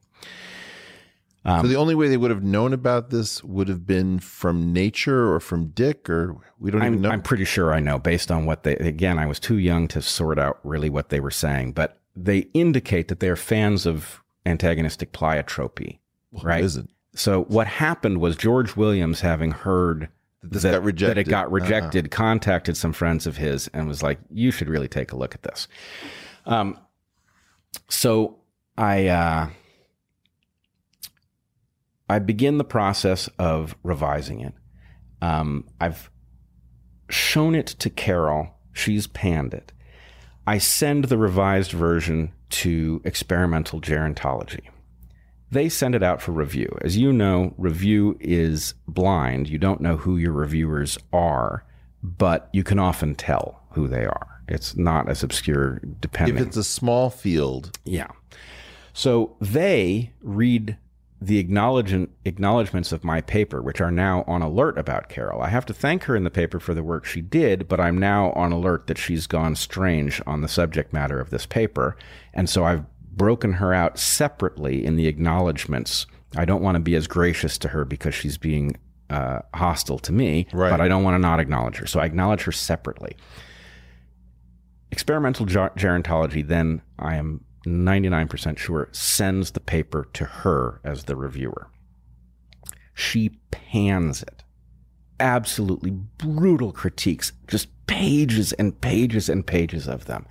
[1.45, 4.71] Um, so the only way they would have known about this would have been from
[4.71, 7.09] nature or from Dick, or we don't even I'm, know.
[7.09, 10.01] I'm pretty sure I know based on what they, again, I was too young to
[10.01, 15.11] sort out really what they were saying, but they indicate that they're fans of antagonistic
[15.14, 15.99] pleiotropy,
[16.31, 16.64] Well, right?
[16.64, 16.90] Isn't.
[17.15, 20.10] So what happened was George Williams, having heard
[20.41, 21.56] that, that it got Uh-huh.
[21.56, 25.34] rejected, contacted some friends of his and was like, "You should really take a look
[25.35, 25.68] at this."
[26.45, 26.77] Um,
[27.90, 28.40] so
[28.77, 29.49] I uh,
[32.10, 34.53] I begin the process of revising it.
[35.22, 36.10] Um, I've
[37.10, 38.56] shown it to Carol.
[38.73, 39.72] She's panned it.
[40.45, 44.70] I send the revised version to experimental gerontology.
[45.52, 46.78] They send it out for review.
[46.82, 49.48] As you know, review is blind.
[49.48, 51.64] You don't know who your reviewers are,
[52.02, 54.41] but you can often tell who they are.
[54.48, 56.38] It's not as obscure depending.
[56.38, 58.07] If it's a small field, Yeah.
[58.94, 60.78] So they read
[61.25, 65.41] the acknowledgments of my paper, which are now on alert about Carol.
[65.41, 67.97] I have to thank her in the paper for the work she did, but I'm
[67.97, 71.95] now on alert that she's gone strange on the subject matter of this paper.
[72.33, 72.85] And so I've
[73.15, 76.07] broken her out separately in the acknowledgments.
[76.35, 78.75] I don't want to be as gracious to her because she's being
[79.09, 80.71] uh, hostile to me, Right.
[80.71, 81.85] but I don't want to not acknowledge her.
[81.85, 83.15] So I acknowledge her separately.
[84.91, 91.15] Experimental ger- gerontology, then I am 99% sure, sends the paper to her as the
[91.15, 91.68] reviewer.
[92.94, 94.44] She pans it.
[95.19, 100.26] Absolutely brutal critiques, just pages and pages and pages of them.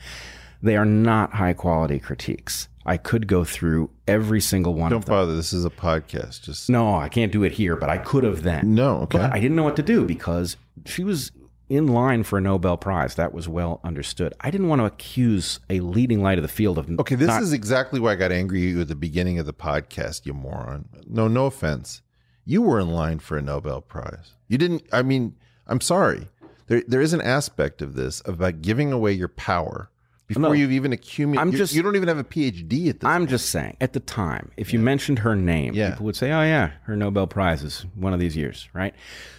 [0.62, 2.68] They are not high quality critiques.
[2.84, 5.12] I could go through every single one don't of them.
[5.14, 5.36] bother.
[5.36, 6.42] This is a podcast.
[6.42, 8.74] Just No, I can't do it here, but I could have then.
[8.74, 8.98] no.
[9.02, 9.18] Okay.
[9.18, 11.30] But I didn't know what to do because she was
[11.72, 13.14] in line for a Nobel Prize.
[13.14, 14.34] That was well understood.
[14.40, 17.42] I didn't want to accuse a leading light of the field of Okay, this not-
[17.42, 20.34] is exactly why I got angry at you at the beginning of the podcast, you
[20.34, 20.88] moron.
[21.06, 22.02] No, no offense.
[22.44, 24.32] You were in line for a Nobel Prize.
[24.48, 24.82] You didn't.
[24.92, 25.34] I mean,
[25.66, 26.28] I'm sorry.
[26.66, 29.90] There, there is an aspect of this about giving away your power
[30.34, 30.52] before No.
[30.52, 31.40] you've even accumulated.
[31.40, 33.08] I'm you- just- You don't even have a PhD at this.
[33.08, 35.90] I'm just saying, at the time, if you mentioned her name, Yeah.
[35.90, 38.94] people would say, "Oh yeah, her Nobel Prize is one of these years, right?"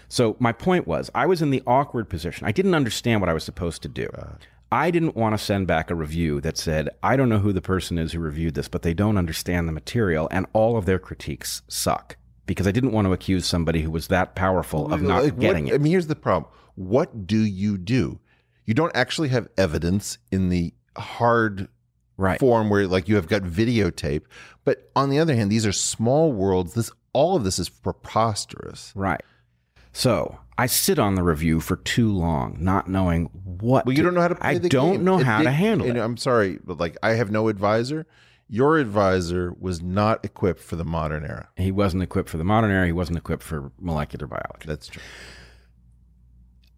[0.10, 2.46] So my point was, I was in the awkward position.
[2.48, 4.08] I didn't understand what I was supposed to do.
[4.18, 4.34] Uh.
[4.72, 7.62] I didn't want to send back a review that said, "I don't know who the
[7.62, 10.98] person is who reviewed this, but they don't understand the material, and all of their
[11.00, 15.24] critiques suck." Because I didn't want to accuse somebody who was that powerful of not
[15.24, 16.52] Like, what- getting I mean, here's the problem.
[16.76, 18.20] What do you do?
[18.66, 21.68] You don't actually have evidence in the hard
[22.16, 22.40] Right.
[22.40, 24.22] form where like you have got videotape.
[24.64, 26.74] But on the other hand, these are small worlds.
[26.76, 28.92] This all of this is preposterous.
[28.96, 29.22] Right.
[29.94, 33.86] So I sit on the review for too long, not knowing what.
[33.88, 35.04] Well, you to- don't know how to I don't game.
[35.04, 36.02] know It- how to handle and it.
[36.02, 38.06] I'm sorry, but like I have no advisor.
[38.48, 41.48] Your advisor was not equipped for the modern era.
[41.56, 42.86] He wasn't equipped for the modern era.
[42.86, 44.66] He wasn't equipped for molecular biology.
[44.68, 45.02] That's true.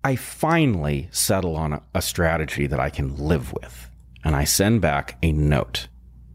[0.04, 3.90] I finally settle on a, a strategy that I can live with.
[4.26, 5.88] And I send back a note.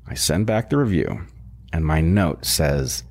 [0.07, 1.27] I send back the review,
[1.73, 3.05] and my note says,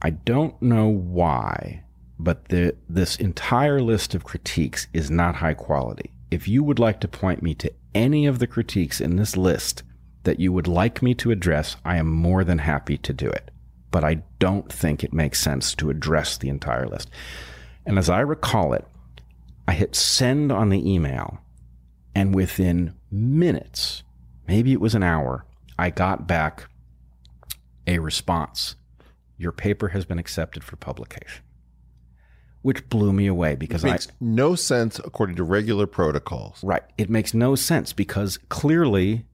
[0.00, 1.84] I don't know why,
[2.18, 6.10] but the, this entire list of critiques is not high quality.
[6.30, 9.82] If you would like to point me to any of the critiques in this list
[10.24, 13.50] that you would like me to address, I am more than happy to do it.
[13.90, 17.10] But I don't think it makes sense to address the entire list.
[17.84, 18.86] And as I recall it,
[19.68, 21.41] I hit send on the email,
[22.14, 24.02] and within minutes,
[24.48, 25.44] maybe it was an hour,
[25.78, 26.68] I got back
[27.86, 28.76] a response.
[29.38, 31.42] Your paper has been accepted for publication,
[32.62, 33.90] which blew me away because It I.
[33.92, 36.62] makes no sense according to regular protocols.
[36.62, 36.82] Right.
[36.96, 39.24] It makes no sense because clearly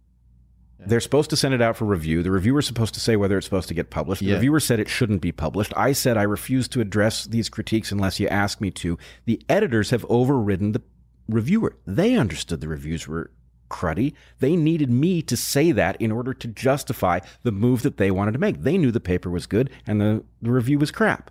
[0.79, 2.23] they're supposed to send it out for review.
[2.23, 4.21] The reviewer's supposed to say whether it's supposed to get published.
[4.21, 4.35] The Yeah.
[4.35, 5.73] reviewer said it shouldn't be published.
[5.77, 8.97] I said I refuse to address these critiques unless you ask me to.
[9.27, 10.83] The editors have overridden the
[11.29, 11.77] reviewer.
[11.87, 13.31] They understood the reviews were
[13.71, 14.15] cruddy.
[14.41, 18.33] They needed me to say that in order to justify the move that they wanted
[18.33, 18.63] to make.
[18.63, 21.31] They knew the paper was good and the, the review was crap.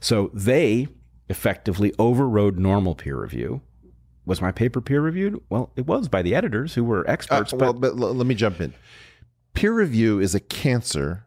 [0.00, 0.88] So they
[1.28, 3.60] effectively overrode normal peer review.
[4.24, 5.40] Was my paper peer reviewed?
[5.50, 7.52] Well, it was by the editors who were Uh, experts.
[7.52, 8.72] well, but but l- let me jump in.
[9.54, 11.24] Peer review is a cancer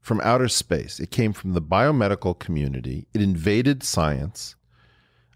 [0.00, 1.00] from outer space.
[1.00, 3.06] It came from the biomedical community.
[3.14, 4.56] It invaded science.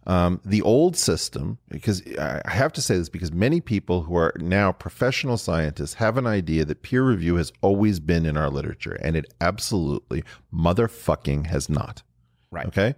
[0.08, 4.16] Um, the old system, because I I have to say this because many people who
[4.16, 8.48] are now professional scientists have an idea that peer review has always been in our
[8.48, 10.22] literature, and it absolutely
[10.54, 12.04] motherfucking has not.
[12.52, 12.66] Right.
[12.66, 12.94] Okay.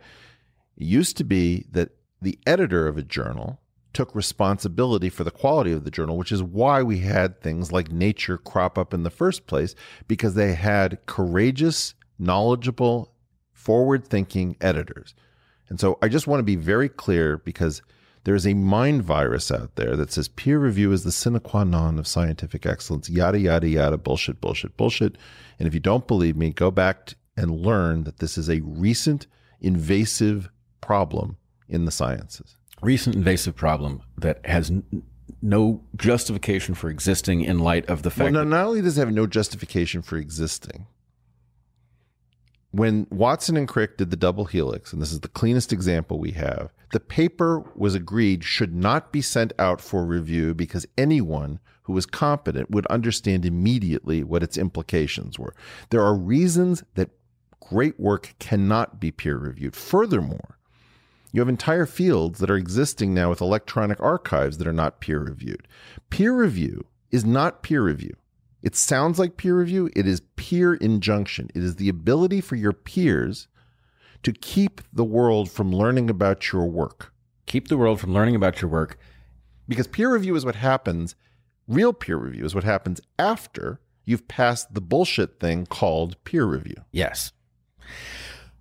[0.77, 1.91] It used to be that
[2.21, 3.61] the editor of a journal
[3.95, 7.91] took responsibility for the quality of the journal, which is why we had things like
[7.91, 9.75] Nature crop up in the first place,
[10.07, 13.15] because they had courageous, knowledgeable,
[13.51, 15.15] forward thinking editors.
[15.69, 17.83] And so I just want to be very clear because
[18.25, 21.99] there's a mind virus out there that says peer review is the sine qua non
[21.99, 25.17] of scientific excellence, yada, yada, yada, bullshit, bullshit, bullshit.
[25.59, 29.27] And if you don't believe me, go back and learn that this is a recent
[29.61, 30.51] invasive
[30.81, 31.37] problem
[31.69, 32.57] in the sciences.
[32.83, 35.03] recent invasive problem that has n-
[35.43, 38.97] no justification for existing in light of the Well, fact no, that not only does
[38.97, 40.87] it have no justification for existing,
[42.79, 46.31] when Watson and Crick did the double helix, and this is the cleanest example we
[46.33, 51.93] have, the paper was agreed should not be sent out for review because anyone who
[51.93, 55.55] was competent would understand immediately what its implications were.
[55.91, 57.11] There are reasons that
[57.59, 59.75] great work cannot be peer reviewed.
[59.75, 60.59] Furthermore,
[61.33, 65.19] you have entire fields that are existing now with electronic archives that are not peer
[65.19, 65.67] reviewed.
[66.11, 68.15] Peer review is not peer review.
[68.63, 71.49] It sounds like peer review, it is peer injunction.
[71.55, 73.47] It is the ability for your peers
[74.25, 77.13] to keep the world from learning about your work.
[77.47, 78.99] keep the world from learning about your work.
[79.69, 81.15] Because peer review is what happens,
[81.67, 86.77] real peer review is what happens after you've passed the bullshit thing called peer review.
[86.93, 87.33] Yes.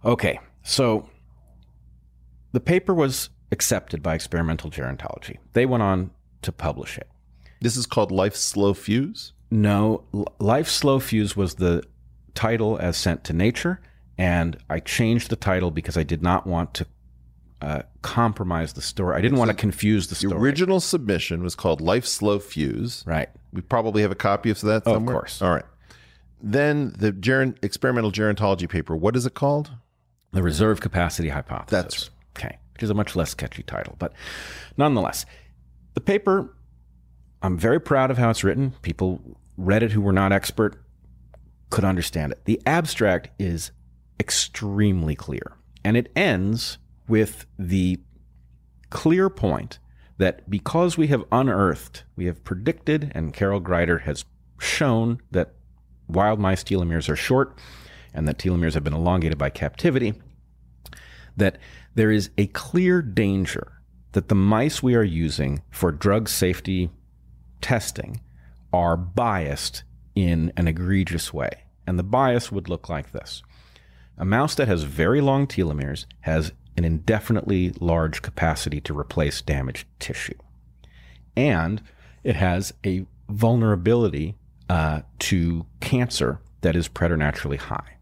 [0.06, 1.10] Okay, so
[2.52, 5.38] the paper was accepted by experimental gerontology.
[5.54, 6.12] They went on
[6.44, 7.10] to publish it.
[7.62, 9.34] This is called Life's Slow Fuse.
[9.50, 10.04] No,
[10.40, 11.84] Life Slow Fuse was the
[12.34, 13.80] title as sent to Nature,
[14.18, 16.86] and I changed the title because I did not want to
[17.62, 19.16] uh, compromise the story.
[19.18, 20.34] I didn't want to confuse the story.
[20.34, 23.04] The original submission was called Life Slow Fuse.
[23.08, 23.30] right.
[23.54, 25.42] We probably have a copy of that Of course.
[25.42, 25.64] All right.
[26.42, 29.72] Then the geron- experimental gerontology paper, what is it called?
[30.34, 31.72] The reserve capacity hypothesis.
[31.72, 34.14] That's okay, which is a much less catchy title, but
[34.76, 35.26] nonetheless,
[35.94, 36.54] the paper.
[37.48, 38.74] I'm very proud of how it's written.
[38.82, 39.22] People
[39.56, 40.84] read it who were not expert
[41.70, 42.44] could understand it.
[42.44, 43.72] The abstract is
[44.20, 48.02] extremely clear, and it ends with the
[48.90, 49.80] clear point
[50.18, 54.26] that because we have unearthed, we have predicted, and Carol Greider has
[54.60, 55.54] shown that
[56.10, 57.58] wild mice telomeres are short
[58.14, 60.16] and that telomeres have been elongated by captivity,
[61.38, 61.60] that
[61.96, 63.72] there is a clear danger
[64.12, 66.90] that the mice we are using for drug safety
[67.62, 68.22] testing
[68.74, 69.84] are biased
[70.16, 71.64] in an egregious way.
[71.86, 73.44] And the bias would look like this
[74.18, 79.88] a mouse that has very long telomeres has an indefinitely large capacity to replace damaged
[80.00, 80.38] tissue.
[81.36, 81.82] And
[82.24, 84.36] it has a vulnerability
[84.70, 87.98] uh, to cancer that is preternaturally high.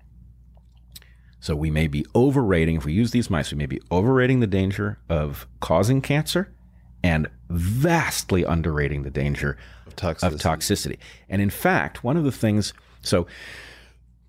[1.40, 4.48] So we may be overrating, if we use these mice, we may be overrating the
[4.48, 6.55] danger of causing cancer
[7.04, 9.58] and vastly underrating the danger
[9.88, 10.24] Of toxicity.
[10.24, 10.98] of toxicity.
[11.30, 13.28] And in fact, one of the things, so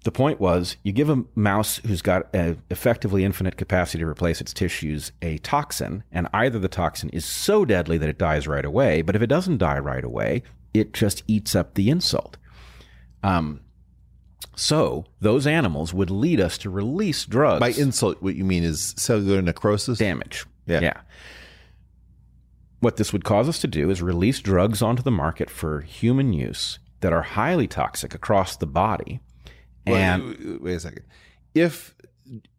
[0.04, 4.52] the point was you give a mouse who's got effectively infinite capacity to replace its
[4.52, 9.02] tissues a toxin, and either the toxin is so deadly that it dies right away,
[9.02, 10.42] but if it doesn't die right away,
[10.74, 12.36] it just eats up the insult.
[13.24, 13.60] Um,
[14.54, 18.94] so those animals would lead us to release drugs By insult, what you mean is
[18.96, 19.98] cellular necrosis?
[19.98, 20.46] damage.
[20.66, 20.80] Yeah.
[20.80, 21.00] Yeah.
[22.80, 26.32] What this would cause us to do is release drugs onto the market for human
[26.32, 29.20] use that are highly toxic across the body.
[29.86, 31.04] And wait, wait a second.
[31.54, 31.94] If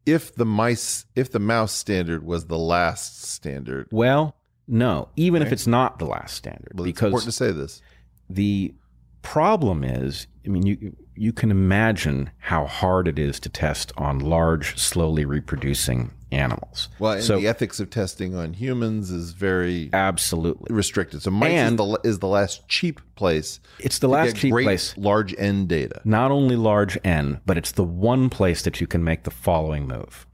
[0.06, 4.36] if the mice if the mouse standard was the last standard, well,
[4.68, 7.82] no, even if it's not the last standard, well, it's because important to say this.
[8.30, 8.74] the
[9.22, 14.20] problem is, I mean, you you can imagine how hard it is to test on
[14.20, 16.90] large, slowly reproducing animals.
[17.00, 21.22] Well, and so the ethics of testing on humans is very absolutely, restricted.
[21.22, 23.60] So mice And- is, the, is the last cheap place.
[23.80, 24.94] it's the last cheap great place.
[24.98, 26.02] large N data.
[26.04, 29.88] not only large N, but it's the one place that you can make the following
[29.88, 30.28] move.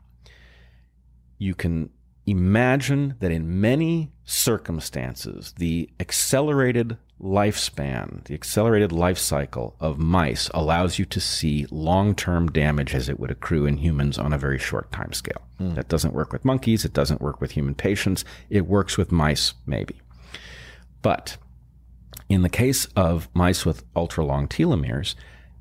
[1.38, 1.90] You can
[2.26, 11.00] imagine that in many circumstances, the accelerated lifespan, the accelerated life cycle of mice allows
[11.00, 14.60] you to see long term damage as it would accrue in humans on a very
[14.60, 15.42] short time scale.
[15.58, 15.74] Hmm.
[15.76, 19.54] That doesn't work with monkeys, it doesn't work with human patients, it works with mice,
[19.66, 20.02] maybe.
[21.02, 21.38] But
[22.30, 25.16] in the case of mice with ultra long telomeres,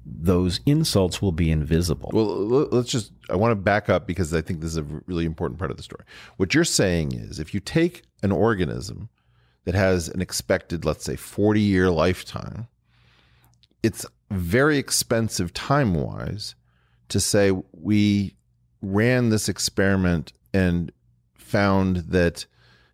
[0.04, 2.10] those insults will be invisible.
[2.12, 5.24] Well, let's just, I want to back up because I think this is a really
[5.24, 6.04] important part of the story.
[6.38, 9.10] What you're saying is if you take an organism
[9.64, 12.68] that has an expected, let's say, 40 year lifetime,
[13.82, 16.54] it's very expensive time wise
[17.08, 18.34] to say we
[18.80, 20.90] ran this experiment and
[21.34, 22.46] found that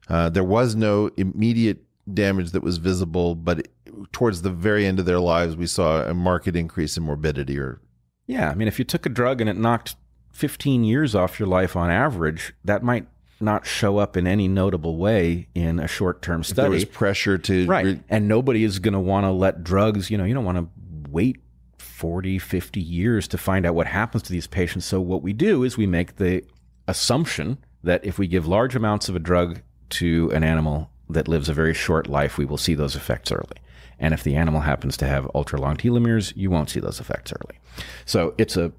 [0.09, 3.69] uh, there was no immediate damage that was visible, but
[4.13, 7.81] towards the very end of their lives, we saw a marked increase in morbidity or
[8.27, 9.97] yeah, I mean, if you took a drug and it knocked
[10.33, 13.07] 15 years off your life on average, that might
[13.41, 17.39] not show up in any notable way in a short term if there was pressure
[17.39, 17.85] to Right.
[17.85, 20.59] re- and nobody is going to want to let drugs, you know, you don't want
[20.59, 20.69] to
[21.11, 21.39] wait
[21.79, 24.87] 40, 50 years to find out what happens to these patients.
[24.87, 26.43] So what we do is we make the
[26.87, 29.61] assumption that if we give large amounts of a drug
[29.91, 33.57] to an animal that lives a very short life, we will see those effects early.
[33.99, 37.33] And if the animal happens to have ultra long telomeres, you won't see those effects
[37.33, 37.59] early.
[38.05, 38.73] So it's a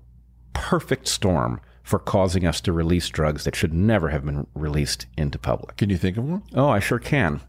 [0.54, 5.40] perfect storm for causing us to release drugs that should never have been released into
[5.40, 5.76] public.
[5.76, 6.44] Can you think of one?
[6.54, 7.42] Oh, I sure can.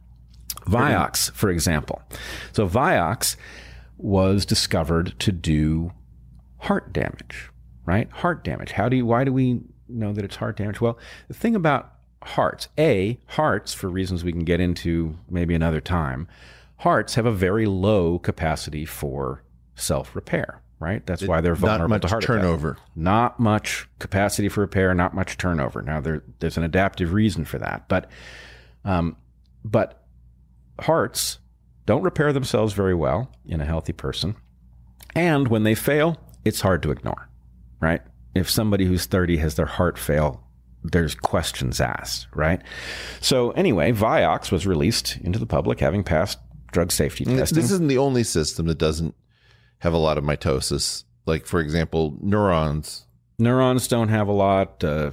[0.65, 2.01] Vioxx, for example.
[2.53, 3.37] So Vioxx
[3.99, 5.93] was discovered to do
[6.57, 7.51] heart damage,
[7.85, 8.11] right?
[8.11, 8.73] Heart damage.
[8.73, 9.61] How do you, why do we
[9.91, 10.81] know that it's heart damage?
[10.81, 10.99] Well,
[11.29, 11.93] the thing about
[12.23, 16.27] hearts, A, hearts, for reasons we can get into maybe another time,
[16.79, 19.43] hearts have a very low capacity for
[19.75, 21.05] self repair, right?
[21.07, 22.79] That's why they're Not vulnerable much to heart attack turnover.
[22.97, 25.83] not much capacity for repair, not much turnover.
[25.83, 28.11] Now there, there's an adaptive reason for that, but
[28.85, 29.17] um,
[29.65, 30.05] but
[30.81, 31.39] hearts
[31.87, 34.37] don't repair themselves very well in a healthy person,
[35.15, 37.29] and when they fail, it's hard to ignore,
[37.81, 38.01] right?
[38.35, 40.43] If somebody who's 30 has their heart fail,
[40.85, 42.63] there's questions asked, right?
[43.21, 46.39] So anyway, Vioxx was released into the public, having passed
[46.73, 47.57] drug safety testing.
[47.57, 49.15] This isn't the only system that doesn't
[49.81, 51.05] have a lot of mitosis.
[51.27, 53.07] Like, for example, neurons.
[53.39, 54.83] Neurons don't have a lot.
[54.85, 55.13] Uh,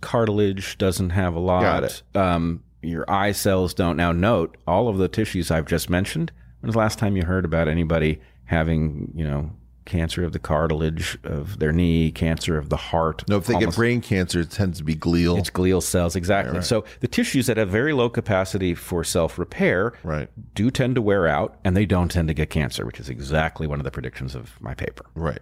[0.00, 1.62] cartilage doesn't have a lot.
[1.62, 2.02] Got it.
[2.14, 3.96] Um, your eye cells don't.
[3.96, 6.32] Now, note all of the tissues I've just mentioned.
[6.60, 9.50] When's the last time you heard about anybody having, you know,
[9.86, 13.24] cancer of the cartilage of their knee, cancer of the heart?
[13.28, 15.38] No, if they get brain cancer, it tends to be glial.
[15.38, 16.60] it's glial cells, exactly.
[16.62, 21.02] So the tissues that have very low capacity for self repair right, do tend to
[21.02, 23.90] wear out, and they don't tend to get cancer, which is exactly one of the
[23.90, 25.06] predictions of my paper.
[25.14, 25.40] right.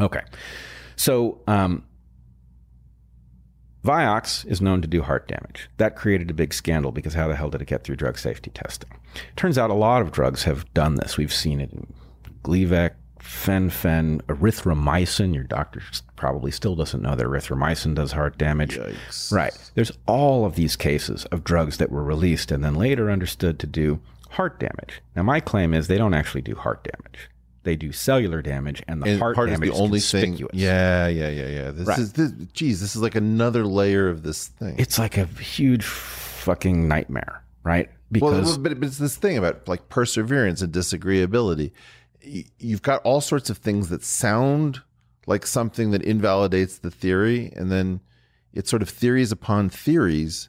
[0.00, 0.22] Okay.
[0.96, 1.84] So, um,
[3.84, 5.68] Vioxx is known to do heart damage.
[5.76, 8.50] That created a big scandal because how the hell did it get through drug safety
[8.50, 8.90] testing?
[9.36, 11.18] Turns out a lot of drugs have done this.
[11.18, 11.92] We've seen it in
[12.42, 12.92] Gleevec,
[13.24, 15.34] Fen-Phen, erythromycin.
[15.34, 15.82] Your doctor
[16.16, 18.76] probably still doesn't know that erythromycin does heart damage.
[18.78, 19.32] Yikes.
[19.32, 19.52] Right.
[19.74, 23.66] There's all of these cases of drugs that were released and then later understood to
[23.66, 25.00] do heart damage.
[25.16, 27.30] Now, my claim is they don't actually do heart damage.
[27.62, 30.20] They do cellular damage, and the And heart part is the only thing.
[30.36, 30.52] conspicuous.
[30.54, 31.70] Yeah, yeah, yeah, yeah.
[31.70, 31.98] This Right.
[31.98, 32.30] is this.
[32.52, 34.74] Geez, this is like another layer of this thing.
[34.76, 37.88] It's like a huge fucking nightmare, right?
[38.12, 41.70] Because well, but it's this thing about like perseverance and disagreeability.
[42.58, 44.82] You've got all sorts of things that sound
[45.26, 48.00] like something that invalidates the theory, and then
[48.52, 50.48] it's sort of theories upon theories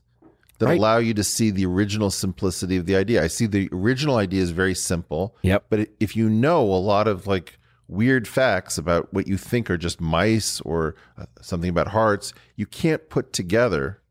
[0.59, 0.77] that Right.
[0.77, 3.23] allow you to see the original simplicity of the idea.
[3.23, 5.35] I see the original idea is very simple.
[5.41, 5.65] Yep.
[5.69, 9.77] But if you know a lot of like weird facts about what you think are
[9.77, 14.01] just mice or uh, something about hearts, you can't put together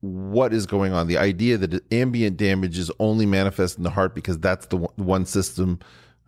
[0.00, 1.06] what is going on.
[1.08, 5.24] The idea that ambient damage is only manifest in the heart because that's the one
[5.24, 5.80] system,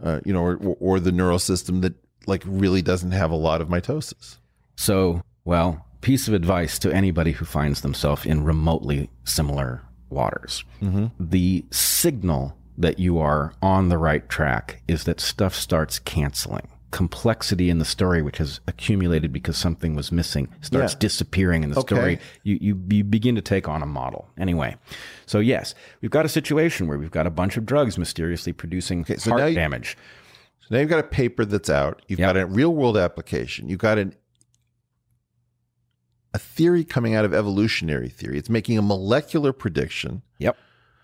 [0.02, 1.94] uh, you know, or, or the neural system that
[2.26, 4.36] like really doesn't have a lot of mitosis.
[4.76, 10.64] So, well, piece of advice to anybody who finds themselves in remotely similar waters.
[11.18, 16.68] The signal that you are on the right track is that stuff starts canceling.
[16.90, 20.98] Complexity in the story, which has accumulated because something was missing, starts Yeah.
[21.00, 21.94] disappearing in the Okay.
[21.94, 22.18] story.
[22.44, 24.28] You, you, you begin to take on a model.
[24.38, 24.76] Anyway,
[25.26, 29.04] so yes, we've got a situation where we've got a bunch of drugs mysteriously producing
[29.04, 29.98] so heart you- damage.
[30.60, 32.00] So now you've got a paper that's out.
[32.08, 32.34] You've Yep.
[32.34, 33.68] got a real world application.
[33.68, 34.14] You've got an
[36.34, 38.38] a theory coming out of evolutionary theory.
[38.38, 40.22] It's making a molecular prediction.
[40.38, 40.56] Yep.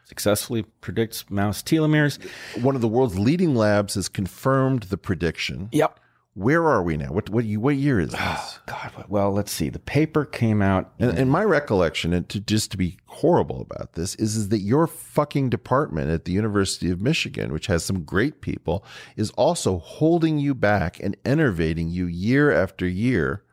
[0.04, 2.22] Successfully predicts mouse telomeres.
[2.62, 5.68] One of the world's leading labs has confirmed the prediction.
[5.72, 5.98] Yep.
[6.34, 7.12] Where are we now?
[7.12, 8.58] What what what year is this?
[8.66, 9.68] God, well, let's see.
[9.68, 10.92] The paper came out.
[10.98, 14.58] And, and my recollection, and to just to be horrible about this, is, is that
[14.58, 18.84] your fucking department at the University of Michigan, which has some great people,
[19.16, 23.44] is also holding you back and enervating you year after year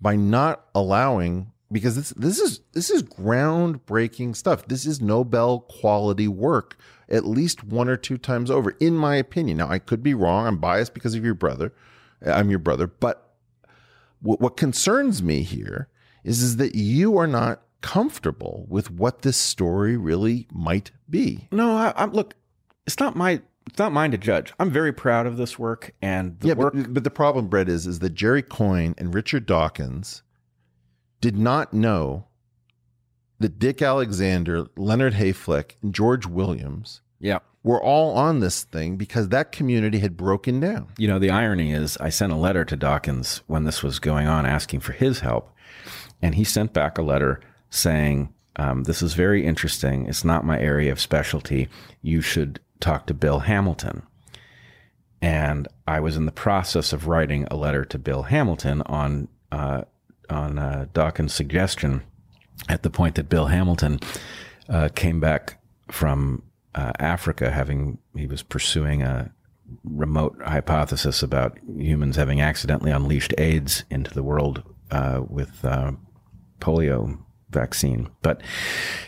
[0.00, 4.66] by not allowing because this this is this is groundbreaking stuff.
[4.66, 6.76] This is Nobel quality work
[7.10, 9.58] at least one or two times over, in my opinion.
[9.58, 10.46] Now I could be wrong.
[10.46, 11.72] I'm biased because of your brother.
[12.24, 13.34] I'm your brother, but
[14.20, 15.88] what, what concerns me here
[16.22, 21.48] is is that you are not comfortable with what this story really might be.
[21.50, 22.34] No, I, I'm look.
[22.86, 23.40] It's not my.
[23.66, 24.52] It's not mine to judge.
[24.58, 26.74] I'm very proud of this work and the yeah, work.
[26.74, 30.22] but, but the problem, Bret, is is that Jerry Coyne and Richard Dawkins
[31.20, 32.26] did not know
[33.38, 37.38] that Dick Alexander, Leonard Hayflick, and George Williams yeah.
[37.62, 40.88] were all on this thing because that community had broken down.
[40.98, 44.26] You know, the irony is, I sent a letter to Dawkins when this was going
[44.26, 45.54] on, asking for his help,
[46.20, 47.40] and he sent back a letter
[47.70, 50.06] saying, um, "This is very interesting.
[50.06, 51.68] It's not my area of specialty.
[52.02, 54.02] You should talk to Bill Hamilton."
[55.22, 59.82] And I was in the process of writing a letter to Bill Hamilton on uh,
[60.30, 62.02] on uh, Dawkins' suggestion.
[62.68, 64.00] At the point that Bill Hamilton
[64.68, 66.42] uh, came back from
[66.74, 69.32] uh, Africa, having he was pursuing a
[69.84, 75.92] remote hypothesis about humans having accidentally unleashed AIDS into the world uh, with uh,
[76.60, 77.18] polio
[77.50, 78.08] vaccine.
[78.22, 78.42] But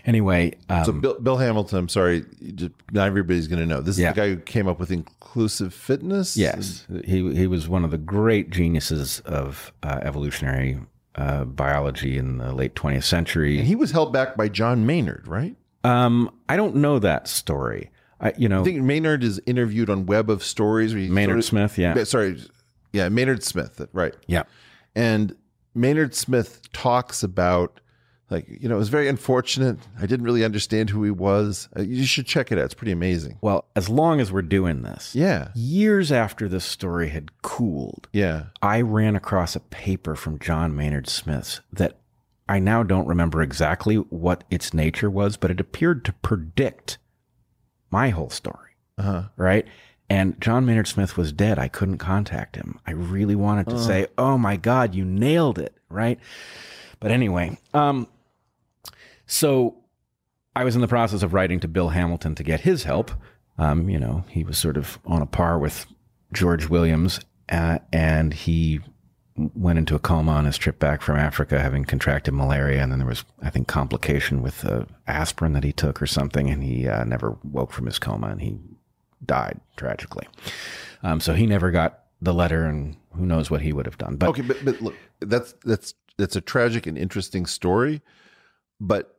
[0.07, 2.25] anyway, um, So Bill, Bill Hamilton, I'm sorry,
[2.55, 3.81] just- not everybody's going to know.
[3.81, 4.13] This is Yeah.
[4.13, 6.37] the guy who came up with inclusive fitness.
[6.37, 10.81] yes, he he was one of the great geniuses of uh, evolutionary
[11.17, 13.59] uh, biology in the late 20th century.
[13.59, 15.57] And he was held back by John Maynard, right?
[15.85, 17.91] Um, I don't know that story.
[18.21, 20.95] I, you know, I think Maynard is interviewed on Web of Stories.
[20.95, 22.05] where Maynard sort of- Smith, yeah.
[22.05, 22.41] Sorry.
[22.93, 24.15] Yeah, Maynard Smith, right.
[24.27, 24.43] yeah,
[24.95, 25.35] And
[25.75, 27.81] Maynard Smith talks about,
[28.33, 29.79] like, you know, it was very unfortunate.
[29.99, 31.69] I didn't really understand who he was.
[31.77, 32.65] Uh, You should check it out.
[32.65, 33.39] It's pretty amazing.
[33.41, 35.49] Well, as long as we're doing this, Yeah.
[35.55, 38.45] years after this story had cooled, Yeah.
[38.61, 41.99] I ran across a paper from John Maynard Smith's that
[42.49, 46.99] I now don't remember exactly what its nature was, but it appeared to predict
[47.91, 48.71] my whole story.
[48.99, 49.25] Uh-huh.
[49.37, 49.67] Right.
[50.11, 51.59] And John Maynard Smith was dead.
[51.59, 52.79] I couldn't contact him.
[52.87, 55.75] I really wanted to say, oh my God, you nailed it.
[55.89, 56.19] Right.
[57.01, 58.07] But anyway, um,
[59.27, 59.77] so
[60.55, 63.11] I was in the process of writing to Bill Hamilton to get his help.
[63.59, 65.87] Um, you know, he was sort of on a par with
[66.33, 68.81] George Williams, uh, and he
[69.37, 72.99] went into a coma on his trip back from Africa, having contracted malaria, and then
[72.99, 76.87] there was, I think, complication with uh, aspirin that he took or something, and he
[76.87, 78.59] uh, never woke from his coma, and he
[79.25, 80.27] died tragically.
[81.03, 84.17] Um, so he never got the letter, and who knows what he would have done.
[84.17, 88.03] But Okay, but but look, that's that's that's a tragic and interesting story.
[88.85, 89.17] But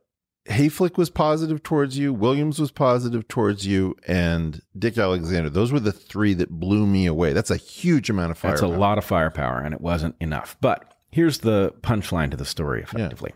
[0.48, 5.48] Hayflick was positive towards you, Williams was positive towards you, and Dick Alexander.
[5.48, 7.32] Those were the three that blew me away.
[7.32, 8.50] That's a huge amount of fire.
[8.50, 10.58] That's a lot of firepower, and it wasn't enough.
[10.60, 13.32] But here's the punchline to the story effectively.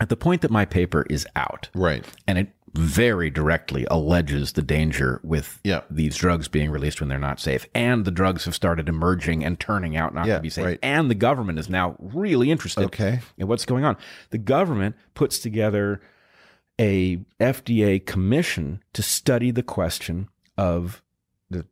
[0.00, 2.04] At the point that my paper is out, Right.
[2.26, 5.82] and it very directly alleges the danger with Yeah.
[5.90, 9.60] these drugs being released when they're not safe, and the drugs have started emerging and
[9.60, 10.78] turning out not Yeah, to be safe, right.
[10.82, 13.20] and the government is now really interested Okay.
[13.36, 13.96] in what's going on.
[14.30, 16.00] The government puts together
[16.80, 21.02] a FDA commission to study the question of
[21.50, 21.66] the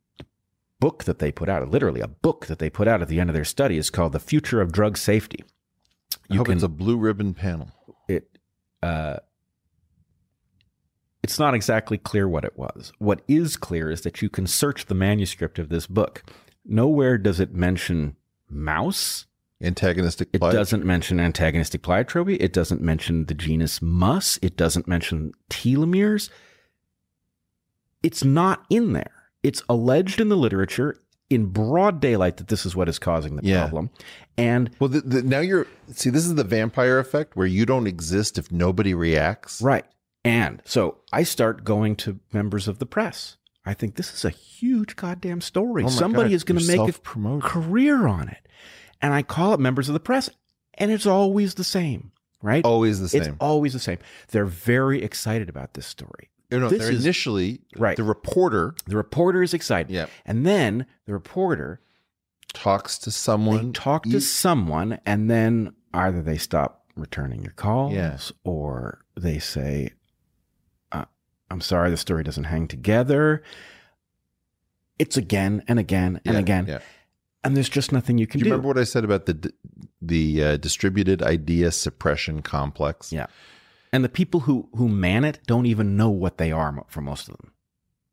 [0.79, 3.29] book that they put out, literally a book that they put out at the end
[3.29, 5.43] of their study, is called "The Future of Drug Safety."
[6.29, 7.71] I hope it's a blue ribbon panel.
[8.07, 8.37] it
[8.83, 9.17] uh,
[11.23, 12.91] it's not exactly clear what it was.
[12.99, 16.23] What is clear is that you can search the manuscript of this book.
[16.65, 18.15] Nowhere does it mention
[18.49, 19.25] mouse.
[19.63, 20.29] Antagonistic.
[20.33, 22.37] It doesn't mention antagonistic pleiotropy.
[22.39, 24.39] It doesn't mention the genus mus.
[24.41, 26.29] It doesn't mention telomeres.
[28.01, 29.11] It's not in there.
[29.43, 30.97] It's alleged in the literature
[31.29, 33.61] in broad daylight that this is what is causing the Yeah.
[33.61, 33.89] problem.
[34.37, 36.09] And Well, the, the, now you're see.
[36.09, 39.61] This is the vampire effect where you don't exist if nobody reacts.
[39.61, 39.85] Right.
[40.23, 43.37] And so I start going to members of the press.
[43.65, 45.83] I think this is a huge goddamn story.
[45.83, 48.47] Oh Somebody God, is going to make a career on it.
[49.01, 50.29] And I call up members of the press,
[50.75, 52.11] and it's always the same,
[52.41, 52.63] right?
[52.63, 53.21] Always the same.
[53.21, 53.97] It's always the same.
[54.29, 56.29] They're very excited about this story.
[56.51, 57.95] You know, this they're is- initially Right.
[57.97, 59.91] The reporter The reporter is excited.
[59.91, 60.05] Yeah.
[60.25, 61.81] And then the reporter,
[62.53, 63.73] talks to someone.
[63.73, 68.17] talk to someone, and then either they stop returning your calls Yeah.
[68.43, 69.93] or they say,
[71.51, 73.43] I'm sorry, the story doesn't hang together.
[74.97, 76.65] It's again and again and Yeah, again.
[76.67, 76.79] Yeah.
[77.43, 78.49] And there's just nothing you can Do do.
[78.49, 79.51] you remember what I said about the
[80.01, 83.11] the uh, distributed idea suppression complex?
[83.11, 83.25] Yeah.
[83.91, 87.27] And the people who who man it don't even know what they are for most
[87.27, 87.51] of them.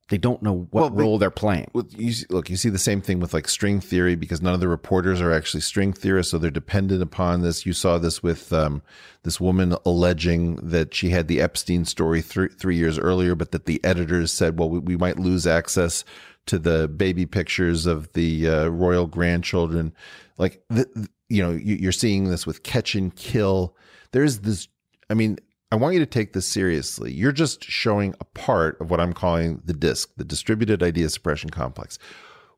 [0.09, 1.71] They don't know what Well, they- role they're playing.
[1.75, 4.55] Well, you see, look, you see the same thing with like string theory because none
[4.55, 7.67] of the reporters are actually string theorists, so they're dependent upon this.
[7.67, 8.81] You saw this with um,
[9.23, 13.67] this woman alleging that she had the Epstein story three three years earlier, but that
[13.67, 16.05] the editors said, "Well, we, we might lose access
[16.47, 19.93] to the baby pictures of the uh, royal grandchildren."
[20.39, 20.87] Like, the,
[21.29, 23.77] you know, you, you're seeing this with catch and kill.
[24.13, 24.69] There's this.
[25.11, 25.39] I mean,
[25.71, 27.13] I want you to take this seriously.
[27.13, 31.51] You're just showing a part of what I'm calling the DISC, the Distributed Idea Suppression
[31.51, 31.99] Complex.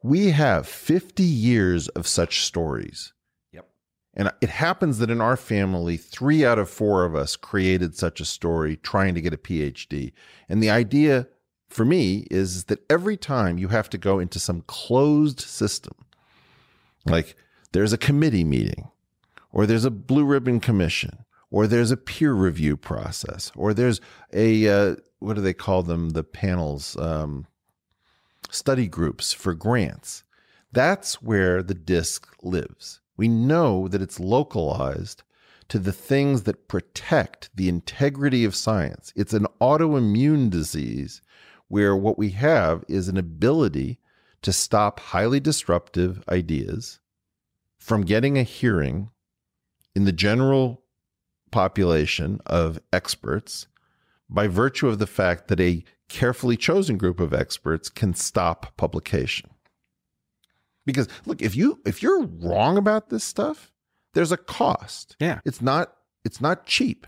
[0.03, 3.12] We have 50 years of such stories.
[3.53, 3.69] Yep.
[4.15, 8.20] And it happens that in our family, three out of four of us created such
[8.20, 10.12] a story trying to get a PhD.
[10.49, 11.27] And the idea
[11.69, 15.95] for me is that every time you have to go into some closed system,
[17.07, 17.37] like
[17.73, 18.89] there's a committee meeting,
[19.53, 24.01] or there's a blue ribbon commission, or there's a peer review process, or there's
[24.32, 26.10] a uh, what do they call them?
[26.10, 27.47] The panels, um,
[28.51, 30.24] study groups for grants.
[30.72, 33.01] That's where the disc lives.
[33.16, 35.22] We know that it's localized
[35.68, 39.12] to the things that protect the integrity of science.
[39.14, 41.22] It's an autoimmune disease
[41.68, 43.98] where what we have is an ability
[44.43, 46.98] to stop highly disruptive ideas
[47.78, 49.10] from getting a hearing
[49.94, 50.82] in the general
[51.51, 53.66] population of experts
[54.28, 59.51] by virtue of the fact that a carefully chosen group of experts can stop publication.
[60.86, 63.70] Because look, if you if you're wrong about this stuff,
[64.14, 65.16] there's a cost.
[65.20, 65.40] Yeah.
[65.44, 65.94] It's not
[66.24, 67.06] it's not cheap.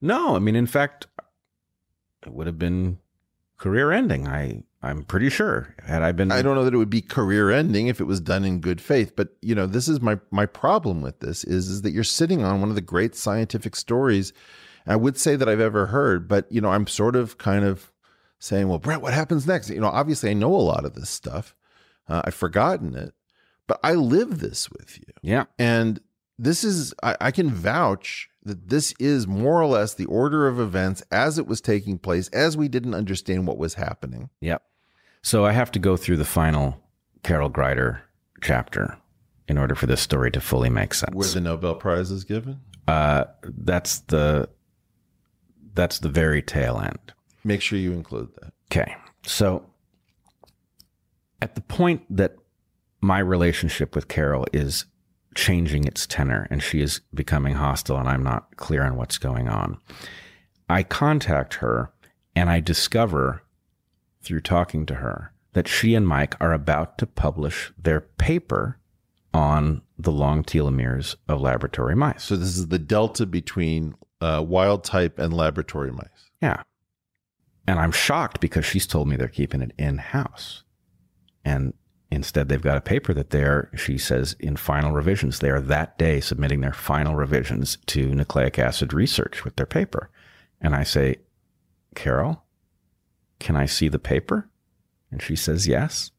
[0.00, 1.06] No, I mean, in fact,
[2.26, 2.98] it would have been
[3.62, 4.26] career ending.
[4.26, 6.32] I I'm pretty sure had I been.
[6.32, 8.80] I don't know that it would be career ending if it was done in good
[8.80, 12.02] faith, but you know, this is my my problem with this is is that you're
[12.02, 14.32] sitting on one of the great scientific stories
[14.84, 17.92] I would say that I've ever heard, but you know, I'm sort of kind of
[18.40, 19.70] saying, well, Bret, what happens next?
[19.70, 21.54] You know, obviously I know a lot of this stuff.
[22.08, 23.14] Uh, I've forgotten it,
[23.68, 25.14] but I live this with you.
[25.22, 25.44] Yeah.
[25.56, 26.00] And
[26.36, 30.58] this is, I, I can vouch that this is more or less the order of
[30.58, 34.30] events as it was taking place, as we didn't understand what was happening.
[34.40, 34.62] Yep.
[35.22, 36.80] So I have to go through the final
[37.22, 38.00] Carol Greider
[38.40, 38.98] chapter
[39.46, 41.14] in order for this story to fully make sense.
[41.14, 42.60] Where the Nobel Prize is given.
[42.88, 44.48] uh, that's the
[45.74, 47.12] that's the very tail end.
[47.44, 48.52] Make sure you include that.
[48.70, 48.94] Okay.
[49.24, 49.64] So
[51.40, 52.36] at the point that
[53.00, 54.84] my relationship with Carol is
[55.34, 59.48] changing its tenor and she is becoming hostile and I'm not clear on what's going
[59.48, 59.78] on,
[60.68, 61.92] I contact her
[62.34, 63.42] and I discover
[64.22, 68.78] through talking to her that she and Mike are about to publish their paper
[69.34, 72.24] on the long telomeres of laboratory mice.
[72.24, 76.30] So this is the delta between uh, wild type and laboratory mice.
[76.40, 76.62] Yeah.
[77.66, 80.64] And I'm shocked because she's told me they're keeping it in house.
[81.44, 81.74] And
[82.12, 85.38] instead, they've got a paper that they're, she says, in final revisions.
[85.38, 90.10] They are that day submitting their final revisions to nucleic acid research with their paper.
[90.60, 91.16] And I say,
[91.94, 92.44] Carol,
[93.38, 94.48] can I see the paper?
[95.10, 96.10] And she says, yes.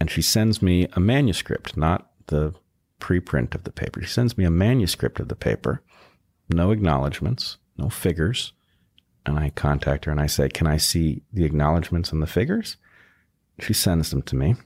[0.00, 2.54] And she sends me a manuscript, not the
[3.00, 4.00] preprint of the paper.
[4.00, 5.82] She sends me a manuscript of the paper,
[6.48, 8.52] no acknowledgments, no figures.
[9.26, 12.76] And I contact her and I say, Can I see the acknowledgments and the figures?
[13.60, 14.56] She sends them to me.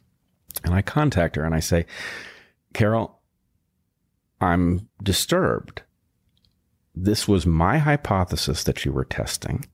[0.64, 1.86] And I contact her and I say,
[2.74, 3.20] Carol,
[4.40, 5.82] I'm disturbed.
[6.94, 9.64] This was my hypothesis that you were testing.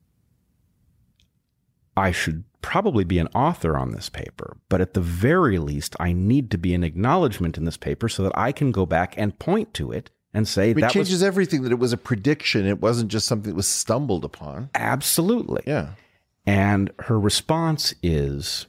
[1.97, 6.13] I should probably be an author on this paper, but at the very least, I
[6.13, 9.39] need to be an acknowledgement in this paper so that I can go back and
[9.39, 12.67] point to it and say It that changes was everything that it was a prediction.
[12.67, 14.71] It wasn't just something that was stumbled upon.
[14.75, 15.63] absolutely.
[15.67, 15.91] Yeah.
[16.47, 18.67] And her response is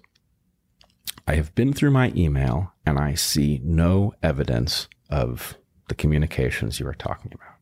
[1.27, 5.57] I have been through my email and I see no evidence of
[5.87, 7.55] the communications you are talking about.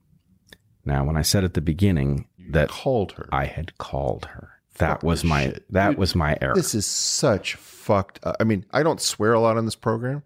[0.85, 3.30] Now, when I said at the beginning that Called her.
[3.31, 5.65] I had called her, that Fucking was my shit.
[5.72, 6.56] that Dude, was my error.
[6.56, 8.35] This is such fucked up.
[8.40, 10.23] I mean, I don't swear a lot on this program,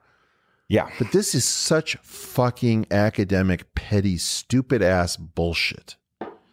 [0.67, 0.89] yeah.
[0.97, 5.95] but this is such fucking academic, petty, stupid ass bullshit.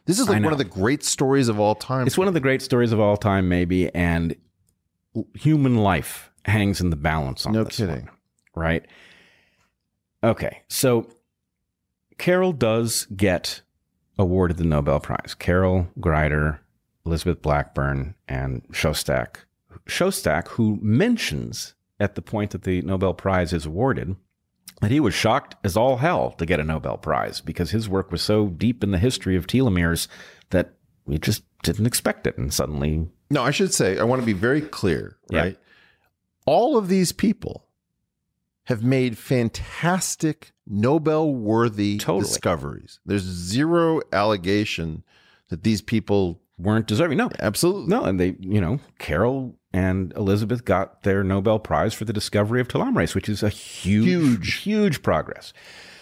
[0.07, 2.07] This is like one of the great stories of all time.
[2.07, 4.37] It's one of the great stories of all time, maybe, and
[5.35, 8.05] human life hangs in the balance on No this kidding.
[8.07, 8.11] one,
[8.55, 8.87] right?
[10.23, 11.09] Okay, so
[12.19, 13.61] Carol does get
[14.19, 15.35] awarded the Nobel Prize.
[15.35, 16.59] Carol Greider,
[17.05, 19.37] Elizabeth Blackburn, and Szostak.
[19.87, 24.17] Szostak, who mentions at the point that the Nobel Prize is awarded
[24.81, 28.11] that he was shocked as all hell to get a Nobel Prize because his work
[28.11, 30.09] was so deep in the history of telomeres
[30.51, 30.75] that
[31.07, 32.37] we just didn't expect it.
[32.39, 35.57] And suddenly, No, I should say, I want to be very clear, right?
[36.47, 37.67] All of these people
[38.65, 42.23] have made fantastic Nobel worthy Totally.
[42.25, 43.01] discoveries.
[43.05, 45.05] There's zero allegation
[45.49, 47.19] that these people weren't deserving.
[47.19, 48.05] No, absolutely no.
[48.05, 52.69] And they, you know, Carol and Elizabeth got their Nobel Prize for the discovery of
[52.69, 54.55] telomerase, which is a huge, Huge.
[54.63, 55.53] huge progress.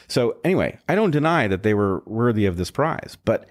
[0.09, 3.49] So, anyway, I don't deny that they were worthy of this prize, but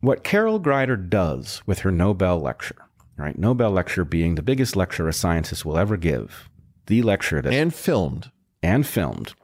[0.00, 2.76] what Carol Greider does with her Nobel lecture,
[3.20, 3.38] right?
[3.38, 6.48] Nobel lecture being the biggest lecture a scientist will ever give,
[6.86, 8.30] the lecture that and filmed.
[8.62, 9.34] and filmed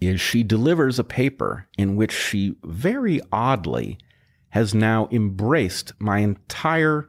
[0.00, 3.98] is she delivers a paper in which she very oddly
[4.50, 7.08] has now embraced my entire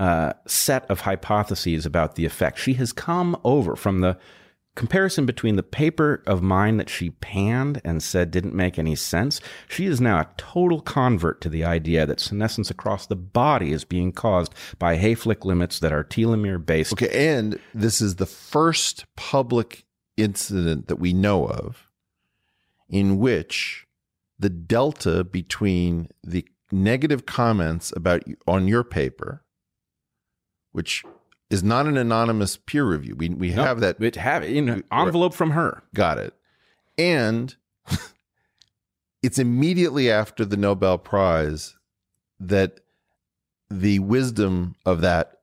[0.00, 2.58] uh, set of hypotheses about the effect.
[2.58, 4.18] She has come over from the
[4.74, 9.40] comparison between the paper of mine that she panned and said didn't make any sense.
[9.68, 13.84] She is now a total convert to the idea that senescence across the body is
[13.84, 16.92] being caused by Hayflick limits that are telomere based.
[16.92, 19.84] Okay, and this is the first public
[20.16, 21.88] incident that we know of
[22.88, 23.86] in which
[24.38, 29.44] the delta between the negative comments about on your paper,
[30.72, 31.04] which
[31.50, 33.14] is not an anonymous peer review.
[33.16, 35.06] We we No, have that it have it in an Right.
[35.06, 35.82] envelope from her.
[35.94, 36.34] got it.
[36.98, 37.54] And
[39.22, 41.76] it's immediately after the Nobel Prize
[42.40, 42.80] that
[43.70, 45.40] the wisdom of that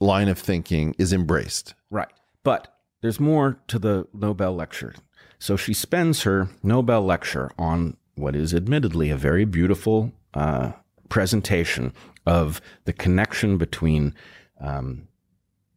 [0.00, 1.74] line of thinking is embraced.
[1.90, 2.08] Right.
[2.44, 2.68] But
[3.02, 4.94] there's more to the Nobel lecture.
[5.38, 10.72] So she spends her Nobel lecture on what is admittedly a very beautiful uh,
[11.08, 11.92] presentation
[12.26, 14.14] of the connection between
[14.60, 15.08] um,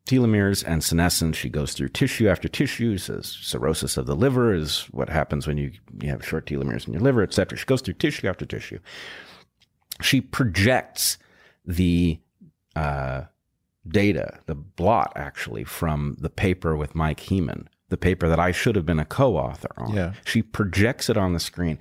[0.06, 1.38] telomeres and senescence.
[1.38, 5.58] She goes through tissue after tissue, says cirrhosis of the liver is what happens when
[5.58, 5.72] you,
[6.02, 7.58] you have short telomeres in your liver, et cetera.
[7.58, 8.80] She goes through tissue after tissue.
[10.02, 11.18] She projects
[11.66, 12.20] the
[12.76, 13.24] uh,
[13.88, 18.76] data, the blot actually, from the paper with Mike Hemann, the paper that I should
[18.76, 19.94] have been a co author on.
[19.94, 20.14] Yeah.
[20.26, 21.78] She projects it on the screen,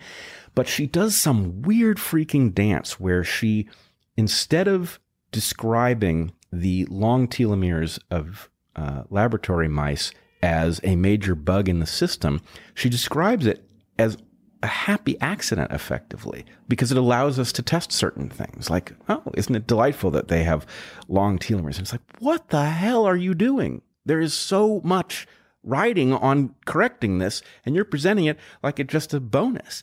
[0.54, 3.68] but she does some weird freaking dance where she,
[4.16, 5.00] instead of
[5.32, 10.12] describing the long telomeres of uh, laboratory mice
[10.42, 12.40] as a major bug in the system,
[12.74, 13.64] she describes it
[13.98, 14.16] as
[14.62, 18.68] a happy accident effectively because it allows us to test certain things.
[18.68, 20.66] Like oh isn't it delightful that they have
[21.08, 21.76] long telomeres?
[21.76, 23.82] And it's like what the hell are you doing?
[24.04, 25.26] There is so much
[25.62, 29.82] writing on correcting this and you're presenting it like it's just a bonus.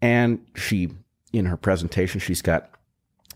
[0.00, 0.90] And she
[1.32, 2.70] in her presentation she's got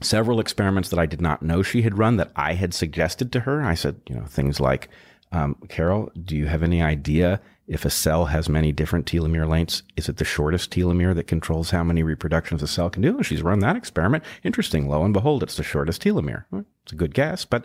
[0.02, 3.40] several experiments that I did not know she had run that I had suggested to
[3.40, 3.62] her.
[3.62, 4.89] I said, you know, things like,
[5.32, 9.82] um, Carol, do you have any idea if a cell has many different telomere lengths?
[9.97, 13.16] Is it the shortest telomere that controls how many reproductions a cell can do?
[13.16, 14.23] And she's run that experiment.
[14.44, 14.89] Interesting.
[14.89, 16.44] Lo and behold, it's the shortest telomere.
[16.51, 17.44] Well, It's a good guess.
[17.44, 17.64] But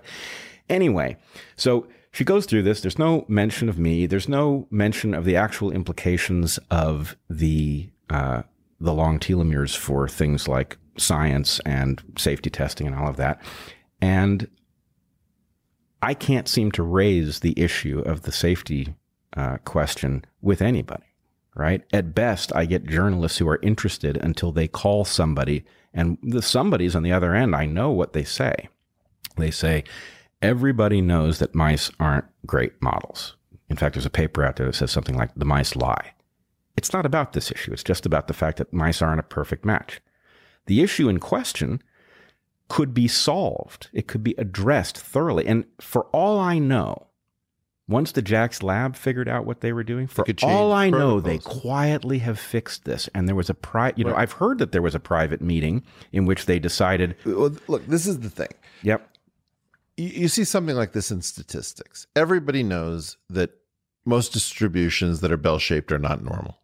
[0.70, 1.18] anyway,
[1.56, 2.82] so she goes through this.
[2.82, 4.06] There's no mention of me.
[4.06, 8.44] There's no mention of the actual implications of the uh,
[8.80, 13.42] the long telomeres for things like science and safety testing and all of that.
[14.02, 14.48] And
[16.02, 18.96] I can't seem to raise the issue of the safety
[19.38, 21.06] uh, question with anybody,
[21.56, 21.84] right?
[21.94, 25.64] At best, I get journalists who are interested until they call somebody,
[25.94, 27.56] and the somebody's on the other end.
[27.56, 28.70] I know what they say.
[29.38, 29.84] They say,
[30.42, 33.36] Everybody knows that mice aren't great models.
[33.70, 36.14] In fact, there's a paper out there that says something like the mice lie.
[36.76, 37.72] It's not about this issue.
[37.72, 40.02] It's just about the fact that mice aren't a perfect match.
[40.68, 41.82] The issue in question
[42.68, 43.90] could be solved.
[43.92, 45.46] It could be addressed thoroughly.
[45.46, 47.08] And for all I know,
[47.88, 50.90] once the Jax lab figured out what they were doing, for could change all I
[50.90, 53.10] know, they quietly have fixed this.
[53.14, 55.84] And there was a pri you know, I've heard that there was a private meeting
[56.14, 58.48] in which they decided, Well, look, this is the thing.
[58.82, 59.06] yep,
[59.98, 62.08] you, you see something like this in statistics.
[62.16, 63.52] Everybody knows that
[64.06, 66.58] most distributions that are bell shaped are not normal.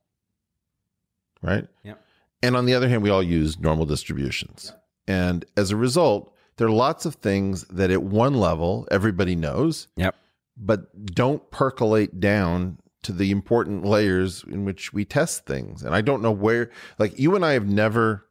[1.41, 1.67] Right?
[1.83, 2.01] Yep.
[2.41, 4.73] And on the other hand, we all use normal distributions.
[5.07, 9.87] And as a result, there are lots of things that at one level everybody knows,
[9.95, 10.15] yep,
[10.55, 15.83] but don't percolate down to the important layers in which we test things.
[15.83, 18.25] And I don't know where, like, you and I have never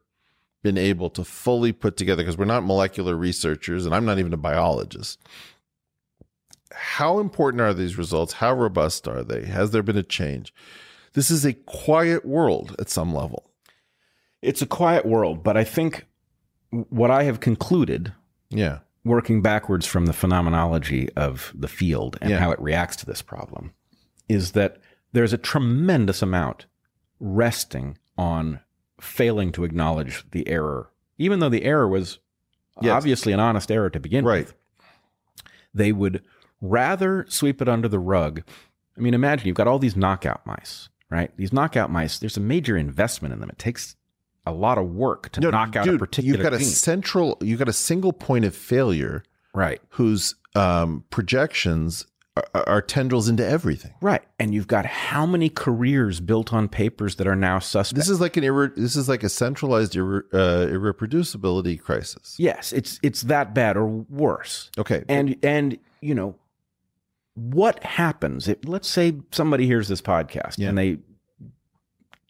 [0.61, 4.33] been able to fully put together because we're not molecular researchers and I'm not even
[4.33, 5.19] a biologist.
[6.73, 8.33] How important are these results?
[8.33, 9.45] How robust are they?
[9.45, 10.53] Has there been a change?
[11.13, 13.46] This is a quiet world at some level.
[14.41, 15.43] It's a quiet world.
[15.43, 16.05] But I think
[16.71, 18.13] what I have concluded
[18.49, 18.79] Yeah.
[19.03, 22.39] working backwards from the phenomenology of the field and Yeah.
[22.39, 23.73] how it reacts to this problem
[24.27, 24.77] is that
[25.13, 26.65] there's a tremendous amount
[27.19, 28.59] resting on
[28.99, 32.19] failing to acknowledge the error, even though the error was
[32.81, 32.91] Yes.
[32.91, 34.45] obviously an honest error to begin Right.
[34.45, 34.53] with.
[35.73, 36.23] They would
[36.61, 38.43] rather sweep it under the rug.
[38.97, 41.31] I mean, imagine you've got all these knockout mice, right?
[41.37, 43.49] These knockout mice, there's a major investment in them.
[43.49, 43.95] It takes
[44.47, 47.37] a lot of work to No, knock out a dude, particular You've got a central,
[47.41, 49.81] you've got a single point of failure right.
[49.89, 52.05] whose um, projections
[52.53, 53.93] are, are tendrils into everything.
[54.01, 54.21] Right.
[54.39, 57.97] And you've got how many careers built on papers that are now suspect?
[57.97, 62.35] This is like an irre- this is like a centralized irre- uh, irreproducibility crisis.
[62.37, 64.69] yes, it's it's that bad or worse.
[64.77, 66.35] Okay, And and you know
[67.33, 70.69] what happens if let's say somebody hears this podcast Yeah.
[70.69, 70.97] and they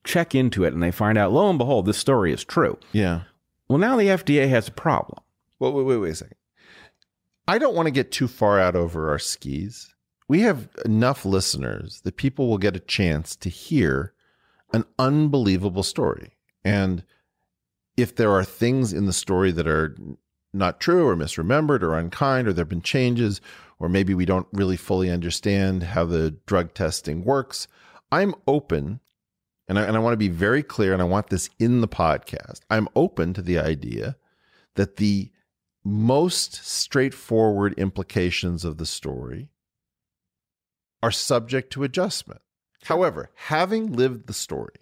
[0.07, 2.77] check into it and they find out lo and behold this story is true.
[2.91, 3.21] yeah.
[3.69, 5.19] Well, now the FDA has a problem.
[5.59, 6.37] Well, wait, wait, wait a second.
[7.49, 9.93] I don't want to get too far out over our skis.
[10.29, 14.13] We have enough listeners that people will get a chance to hear
[14.71, 16.37] an unbelievable story.
[16.63, 17.03] And
[17.97, 19.97] if there are things in the story that are
[20.53, 23.41] not true or misremembered or unkind, or there have been changes,
[23.79, 27.67] or maybe we don't really fully understand how the drug testing works,
[28.13, 29.01] I'm open
[29.67, 31.87] and I, and I want to be very clear, and I want this in the
[31.87, 32.61] podcast.
[32.69, 34.15] I'm open to the idea
[34.75, 35.31] that the
[35.83, 39.49] most straightforward implications of the story
[41.01, 42.41] are subject to adjustment.
[42.83, 44.75] However, having lived the story,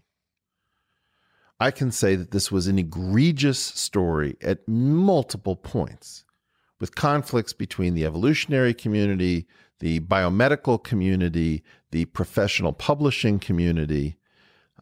[1.59, 6.25] I can say that this was an egregious story at multiple points
[6.79, 9.47] with conflicts between the evolutionary community,
[9.79, 14.17] the biomedical community, the professional publishing community.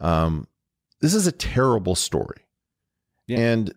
[0.01, 0.47] Um,
[1.01, 2.41] this is a terrible story.
[3.27, 3.39] Yeah.
[3.39, 3.73] And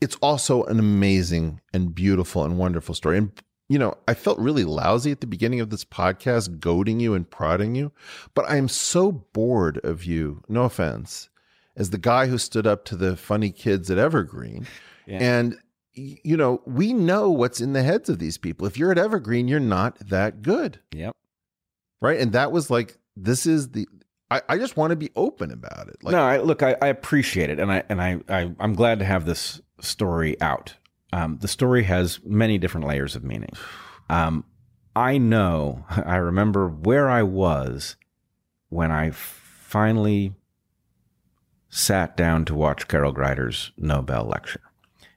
[0.00, 3.18] it's also an amazing and beautiful and wonderful story.
[3.18, 3.32] And,
[3.68, 7.28] you know, I felt really lousy at the beginning of this podcast, goading you and
[7.28, 7.92] prodding you,
[8.34, 11.28] but I am so bored of you, no offense,
[11.76, 14.66] as the guy who stood up to the funny kids at Evergreen.
[15.06, 15.18] Yeah.
[15.20, 15.58] And,
[15.94, 18.66] you know, we know what's in the heads of these people.
[18.66, 21.14] If you're at Evergreen, you're not that good Yep.
[22.00, 22.18] right?
[22.18, 23.86] And that was like, this is the.
[24.32, 26.02] I, I just want to be open about it.
[26.02, 28.98] Like, no, I, look, I, I appreciate it, and I and I, I I'm glad
[29.00, 30.74] to have this story out.
[31.12, 33.50] Um, the story has many different layers of meaning.
[34.08, 34.44] Um,
[34.96, 37.96] I know, I remember where I was
[38.70, 40.32] when I finally
[41.68, 44.62] sat down to watch Carol Greider's Nobel lecture,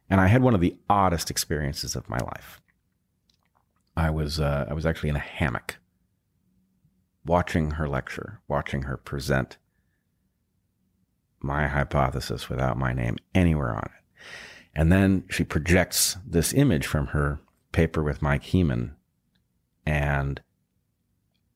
[0.10, 2.60] and I had one of the oddest experiences of my life.
[3.96, 5.78] I was uh, I was actually in a hammock
[7.26, 9.58] watching her lecture, watching her present
[11.40, 14.26] my hypothesis without my name anywhere on it.
[14.74, 17.40] And then she projects this image from her
[17.72, 18.96] paper with Mike Hemann.
[19.86, 20.42] And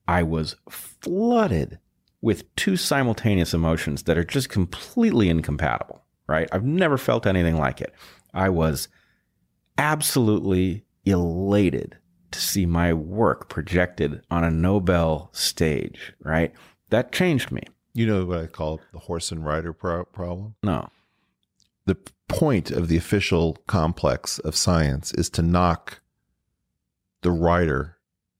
[0.06, 1.78] I was flooded
[2.22, 6.48] with two simultaneous emotions that are just completely incompatible, right?
[6.52, 7.94] I've never felt anything like it.
[8.32, 8.88] I was
[9.78, 11.96] absolutely elated
[12.32, 16.52] to see my work projected on a Nobel stage, right?
[16.90, 17.62] That changed me.
[17.92, 20.54] you know what I call the horse and rider pro- problem?
[20.62, 20.90] No.
[21.86, 21.96] The
[22.28, 26.00] point of the official complex of science is to knock
[27.22, 27.96] the rider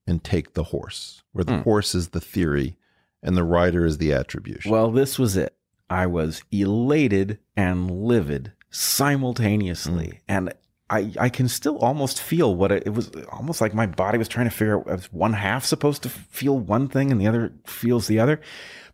[0.06, 1.62] and take the horse, where the Hmm.
[1.62, 2.76] horse is the theory
[3.22, 4.70] and the rider is the attribution.
[4.70, 5.54] Well, this was it.
[5.90, 10.20] I was elated and livid simultaneously.
[10.28, 10.52] And
[10.90, 14.26] I, I can still almost feel what it, it was almost like my body was
[14.26, 17.52] trying to figure out was one half supposed to feel one thing and the other
[17.64, 18.40] feels the other.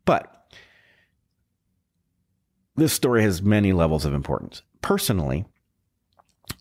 [0.05, 0.53] But
[2.77, 4.61] this story has many levels of importance.
[4.83, 5.47] Personally,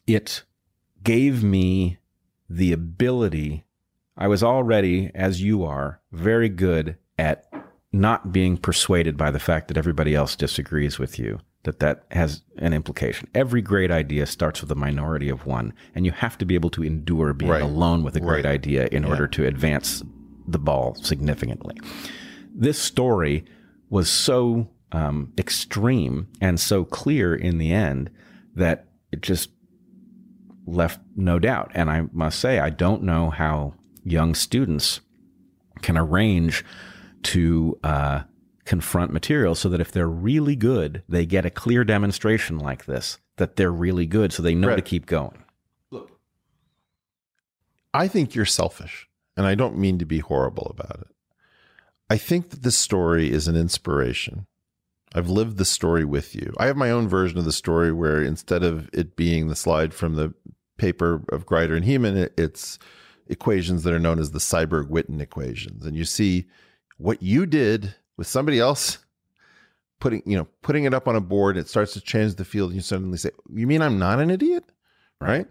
[0.08, 0.44] it
[1.04, 1.98] gave me
[2.50, 3.66] the ability.
[4.16, 7.52] I was already, as you are, very good at
[7.92, 11.40] not being persuaded by the fact that everybody else disagrees with you.
[11.66, 13.28] That that has an implication.
[13.36, 16.70] Every great idea starts with a minority of one, and you have to be able
[16.72, 17.62] to endure being Right.
[17.62, 18.54] alone with a great Right.
[18.54, 20.04] idea in order to advance
[20.48, 21.76] the ball significantly.
[22.56, 23.46] This story
[23.90, 28.10] was so um, extreme and so clear in the end
[28.56, 29.50] that it just
[30.66, 31.72] left no doubt.
[31.76, 33.74] And I must say, I don't know how
[34.04, 35.02] young students
[35.82, 36.64] can arrange
[37.24, 38.22] to uh,
[38.66, 43.20] confront material so that if they're really good, they get a clear demonstration like this
[43.38, 45.44] that they're really good, so they know to keep going.
[45.92, 46.10] Look,
[47.94, 51.08] I think you're selfish, and I don't mean to be horrible about it.
[52.10, 54.48] I think that this story is an inspiration.
[55.14, 56.54] I've lived the story with you.
[56.58, 59.94] I have my own version of the story where instead of it being the slide
[59.94, 60.34] from the
[60.78, 62.80] paper of Greider and Hemann, it's
[63.28, 65.86] equations that are known as the Seiberg-Witten equations.
[65.86, 66.46] And you see
[66.98, 69.00] what you did with somebody else
[70.00, 72.70] putting, you know, putting it up on a board, it starts to change the field.
[72.70, 74.64] And you suddenly say, you mean I'm not an idiot?
[75.20, 75.48] Right.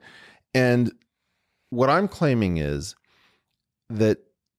[0.54, 0.92] And
[1.70, 2.94] what I'm claiming is
[3.90, 4.18] that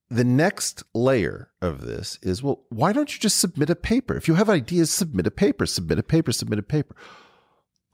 [0.10, 4.16] the next layer of this is well, why don't you just submit a paper?
[4.16, 6.96] If you have ideas, submit a paper, submit a paper, submit a paper.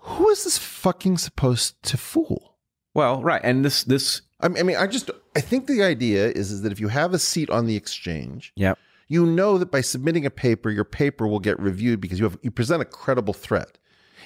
[0.03, 2.57] Who is this fucking supposed to fool?
[2.93, 6.63] Well, right, and this this I mean, I just I think the idea is is
[6.63, 8.77] that if you have a seat on the exchange, Yep.
[9.11, 12.37] You know that by submitting a paper, your paper will get reviewed because you have
[12.41, 13.77] you present a credible threat.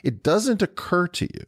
[0.03, 1.45] It doesn't occur to you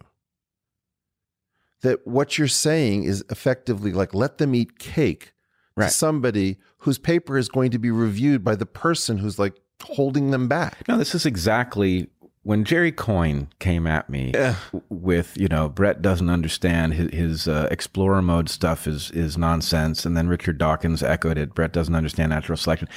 [1.81, 5.34] that what you're saying is effectively like let them eat cake
[5.76, 5.89] Right.
[5.89, 9.53] to somebody whose paper is going to be reviewed by the person who's like
[9.84, 10.88] holding them back.
[10.88, 12.07] No, this is exactly
[12.41, 14.55] when Jerry Coyne came at me Yeah.
[14.89, 20.03] with, you know, Bret doesn't understand his, his uh, explorer mode stuff is is nonsense,
[20.07, 21.53] and then Richard Dawkins echoed it.
[21.53, 22.88] Bret doesn't understand natural selection,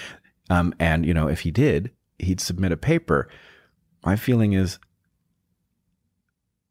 [0.51, 3.29] um, and you know, if he did, he'd submit a paper.
[4.05, 4.79] My feeling is.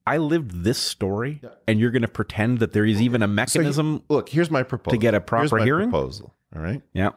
[0.07, 3.31] I lived this story, and you're going to pretend that there is even a So
[3.31, 4.03] mechanism.
[4.09, 4.97] look, here's my proposal.
[4.97, 5.91] To get a Here's proper my hearing?
[5.91, 6.33] proposal.
[6.55, 6.81] All right.
[6.93, 7.11] yeah,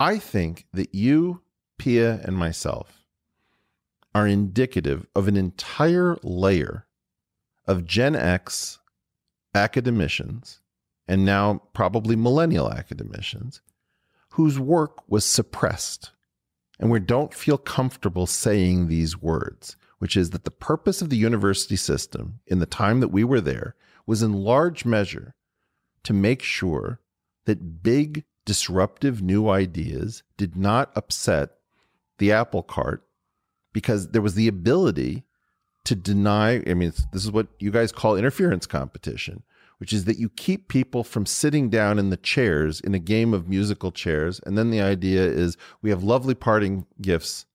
[0.00, 1.42] I think that you,
[1.78, 3.04] Pia, and myself
[4.16, 6.86] are indicative of an entire layer
[7.68, 8.80] of Gen X
[9.54, 10.60] academicians
[11.06, 13.60] and now probably millennial academicians
[14.34, 16.10] whose work was suppressed.
[16.80, 21.16] And we don't feel comfortable saying these words, which is that the purpose of the
[21.16, 25.36] university system in the time that we were there was in large measure
[26.02, 27.00] to make sure
[27.44, 31.50] that big disruptive new ideas did not upset
[32.18, 33.06] the apple cart
[33.72, 35.22] because there was the ability
[35.84, 39.42] to deny i mean this is what you guys call interference competition
[39.78, 43.34] which is that you keep people from sitting down in the chairs in a game
[43.34, 44.40] of musical chairs.
[44.46, 47.46] And then the idea is we have lovely parting gifts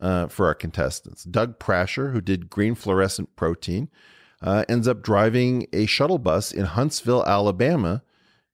[0.00, 1.24] uh, for our contestants.
[1.24, 3.88] Doug prasher who did green fluorescent protein
[4.42, 8.02] uh, ends up driving a shuttle bus in huntsville alabama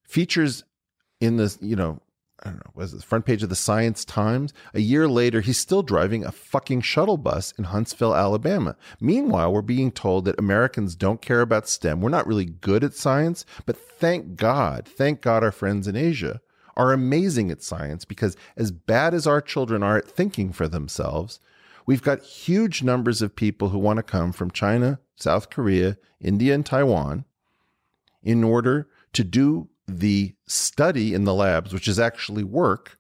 [0.03, 0.65] features
[1.21, 2.01] in the you know
[2.45, 4.53] I don't know was it the front page of the Science Times?
[4.75, 8.77] A year later he's still driving a fucking shuttle bus in Huntsville Alabama.
[9.01, 12.01] Meanwhile we're being told that Americans don't care about STEM.
[12.01, 16.41] We're not really good at science but thank God thank God our friends in Asia
[16.77, 21.41] are amazing at science because as bad as our children are at thinking for themselves
[21.87, 26.55] we've got huge numbers of people who want to come from China South Korea India
[26.55, 27.25] and Taiwan
[28.23, 32.99] in order to do the study in the labs, which is actually work.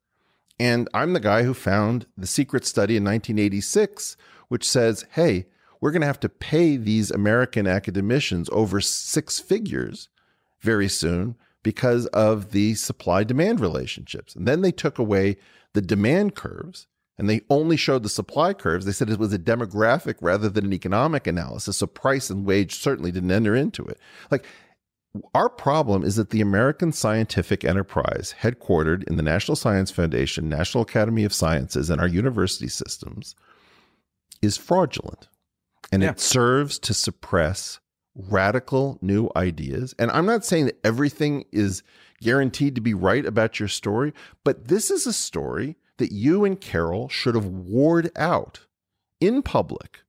[0.58, 4.16] And I'm the guy who found the secret study in 1986,
[4.48, 5.46] which says, hey,
[5.80, 10.08] we're going to have to pay these American academicians over six figures
[10.60, 14.34] very soon because of the supply demand relationships.
[14.36, 15.36] And then they took away
[15.72, 16.86] the demand curves
[17.18, 18.86] and they only showed the supply curves.
[18.86, 21.78] They said it was a demographic rather than an economic analysis.
[21.78, 23.98] So price and wage certainly didn't enter into it.
[24.30, 24.46] Like
[25.34, 30.82] our problem is that the American scientific enterprise, headquartered in the National Science Foundation, National
[30.82, 33.36] Academy of Sciences, and our university systems,
[34.42, 35.28] is fraudulent.
[35.92, 36.10] And Yeah.
[36.10, 37.78] it serves to suppress
[38.16, 39.94] radical new ideas.
[39.98, 41.82] And I'm not saying that everything is
[42.20, 44.12] guaranteed to be right about your story,
[44.44, 48.66] but this is a story that you and Carol should have warred out
[49.20, 50.00] in public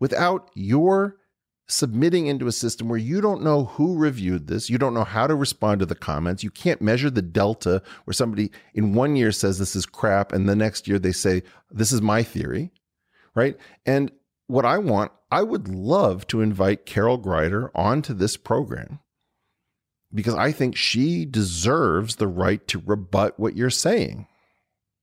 [0.00, 1.16] without your
[1.72, 5.26] submitting into a system where you don't know who reviewed this, you don't know how
[5.26, 9.32] to respond to the comments, you can't measure the delta where somebody in one year
[9.32, 12.70] says this is crap and the next year they say this is my theory,
[13.34, 13.56] right?
[13.86, 14.12] And
[14.46, 19.00] what I want, I would love to invite Carol Greider onto this program
[20.12, 24.26] because I think she deserves the right to rebut what you're saying.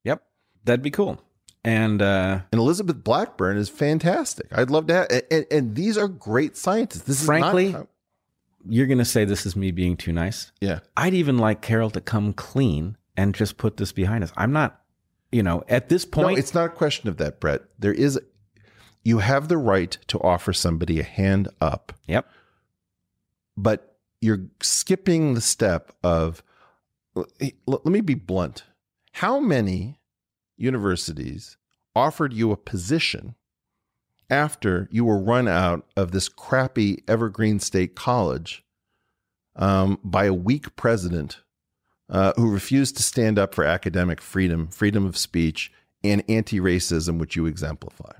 [0.03, 0.21] Yep,
[0.63, 1.19] that'd be cool.
[1.63, 4.47] And uh, And Elizabeth Blackburn is fantastic.
[4.51, 7.03] I'd love to have, and, and these are great scientists.
[7.03, 7.87] This Frankly- is not,
[8.67, 10.51] you're going to say this is me being too nice.
[10.61, 10.79] yeah.
[10.97, 14.31] I'd even like Carol to come clean and just put this behind us.
[14.35, 14.81] I'm not,
[15.31, 17.61] you know, at this point, No, it's not a question of that, Bret.
[17.79, 18.19] There is,
[19.03, 22.29] you have the right to offer somebody a hand up, yep.
[23.55, 26.43] but you're skipping the step of,
[27.65, 28.63] let me be blunt.
[29.13, 29.98] How many
[30.59, 31.57] universities
[31.95, 33.35] offered you a position
[34.29, 38.63] after you were run out of this crappy Evergreen State College
[39.55, 41.41] um, by a weak president
[42.09, 45.71] uh, who refused to stand up for academic freedom, freedom of speech,
[46.03, 48.13] and anti racism, which you exemplify?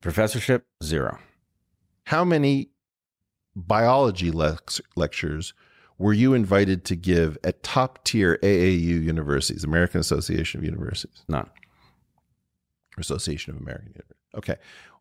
[0.00, 1.18] Professorship, zero.
[2.04, 2.70] How many
[3.54, 5.54] biology lex- lectures
[5.98, 11.48] were you invited to give at top tier AAU universities, American Association of Universities, None.
[12.98, 14.10] Association of American Universities?
[14.34, 14.56] Okay.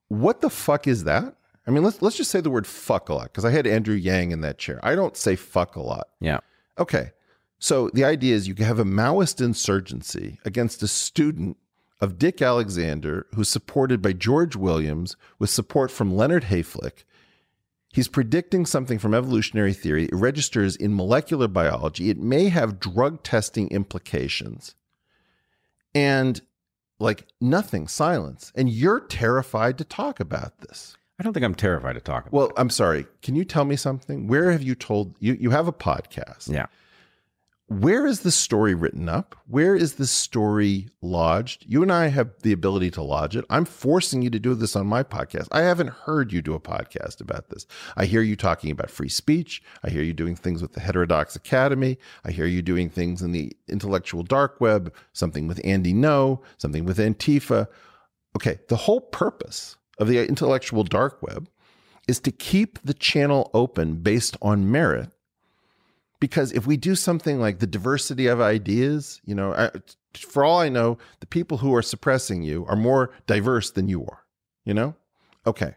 [0.07, 1.35] What the fuck is that?
[1.65, 3.95] I mean, let's let's just say the word fuck a lot because I had Andrew
[3.95, 4.79] Yang in that chair.
[4.83, 6.09] I don't say fuck a lot.
[6.19, 6.39] Yeah.
[6.77, 7.11] Okay.
[7.59, 11.55] So the idea is you can have a Maoist insurgency against a student
[12.01, 17.05] of Dick Alexander who's supported by George Williams with support from Leonard Hayflick.
[17.93, 20.05] He's predicting something from evolutionary theory.
[20.05, 22.09] It registers in molecular biology.
[22.09, 24.73] It may have drug testing implications.
[25.93, 26.41] And
[26.99, 28.51] like nothing, silence.
[28.55, 30.97] And you're terrified to talk about this.
[31.19, 33.05] I don't think I'm terrified to talk about Well, I'm sorry.
[33.21, 34.25] Can you tell me something?
[34.25, 36.51] Where have you told you you have a podcast?
[36.51, 36.65] Yeah.
[37.79, 39.35] Where is the story written up?
[39.47, 41.65] Where is the story lodged?
[41.67, 43.45] You and I have the ability to lodge it.
[43.49, 45.47] I'm forcing you to do this on my podcast.
[45.51, 47.65] I haven't heard you do a podcast about this.
[47.97, 49.63] I hear you talking about free speech.
[49.83, 51.97] I hear you doing things with the Heterodox Academy.
[52.23, 56.85] I hear you doing things in the intellectual dark web, something with Andy Ngo, something
[56.85, 57.65] with Antifa.
[58.35, 61.49] Okay, the whole purpose of the intellectual dark web
[62.07, 65.09] is to keep the channel open based on merit
[66.23, 69.71] because if we do something like the diversity of ideas, you know, I,
[70.17, 74.05] for all I know, the people who are suppressing you are more diverse than you
[74.05, 74.23] are,
[74.63, 74.95] you know?
[75.45, 75.75] Okay.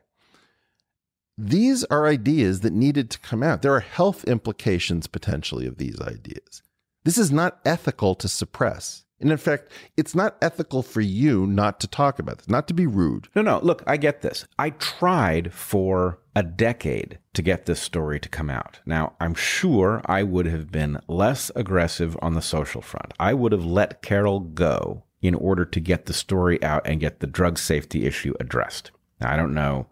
[1.36, 3.62] These are ideas that needed to come out.
[3.62, 6.62] There are health implications potentially of these ideas.
[7.02, 9.05] This is not ethical to suppress.
[9.18, 12.74] And in fact, it's not ethical for you not to talk about this, not to
[12.74, 13.28] be rude.
[13.34, 14.47] No, no, look, I get this.
[14.59, 18.80] I tried for a decade to get this story to come out.
[18.84, 23.14] Now, I'm sure I would have been less aggressive on the social front.
[23.18, 27.20] I would have let Carol go in order to get the story out and get
[27.20, 28.90] the drug safety issue addressed.
[29.18, 29.86] Now, I don't know.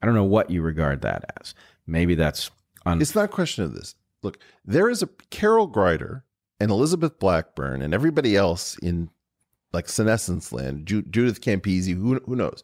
[0.00, 1.54] I don't know what you regard that as.
[1.86, 2.50] Maybe that's
[2.86, 3.96] un- It's not a question of this.
[4.22, 6.22] Look, there is a Carol Greider
[6.62, 9.10] and Elizabeth Blackburn and everybody else in
[9.72, 12.62] like senescence land, Ju- Judith Campisi, who, who knows?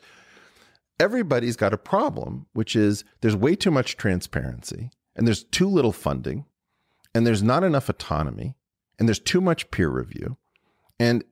[1.01, 5.91] Everybody's got a problem, which is there's way too much transparency and there's too little
[5.91, 6.45] funding
[7.13, 8.55] and there's not enough autonomy
[9.01, 10.37] and there's too much peer review.
[11.01, 11.25] And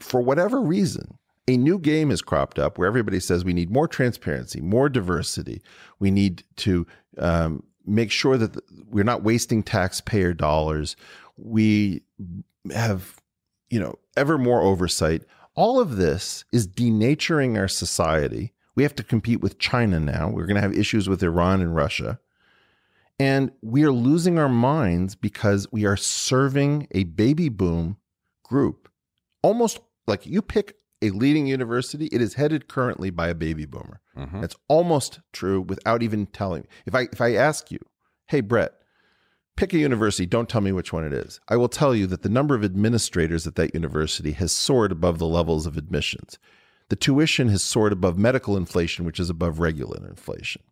[0.00, 1.16] for whatever reason,
[1.48, 5.62] a new game has cropped up where everybody says we need more transparency, more diversity.
[5.98, 6.86] We need to
[7.16, 8.54] um, make sure that
[8.90, 10.94] we're not wasting taxpayer dollars.
[11.42, 12.02] We
[12.72, 13.16] have,
[13.70, 15.22] you know, ever more oversight.
[15.54, 18.52] All of this is denaturing our society.
[18.76, 20.28] We have to compete with China now.
[20.30, 22.18] We're going to have issues with Iran and Russia.
[23.18, 27.98] And we are losing our minds because we are serving a baby boom
[28.42, 28.88] group.
[29.42, 34.00] Almost like you pick a leading university, it is headed currently by a baby boomer.
[34.16, 34.40] Mhm.
[34.40, 36.62] That's almost true without even telling.
[36.62, 36.68] me.
[36.86, 37.78] If I if I ask you,
[38.26, 38.74] "Hey Bret,
[39.56, 42.22] pick a university, don't tell me which one it is." I will tell you that
[42.22, 46.38] the number of administrators at that university has soared above the levels of admissions.
[46.88, 50.62] The tuition has soared above medical inflation, which is above regular inflation.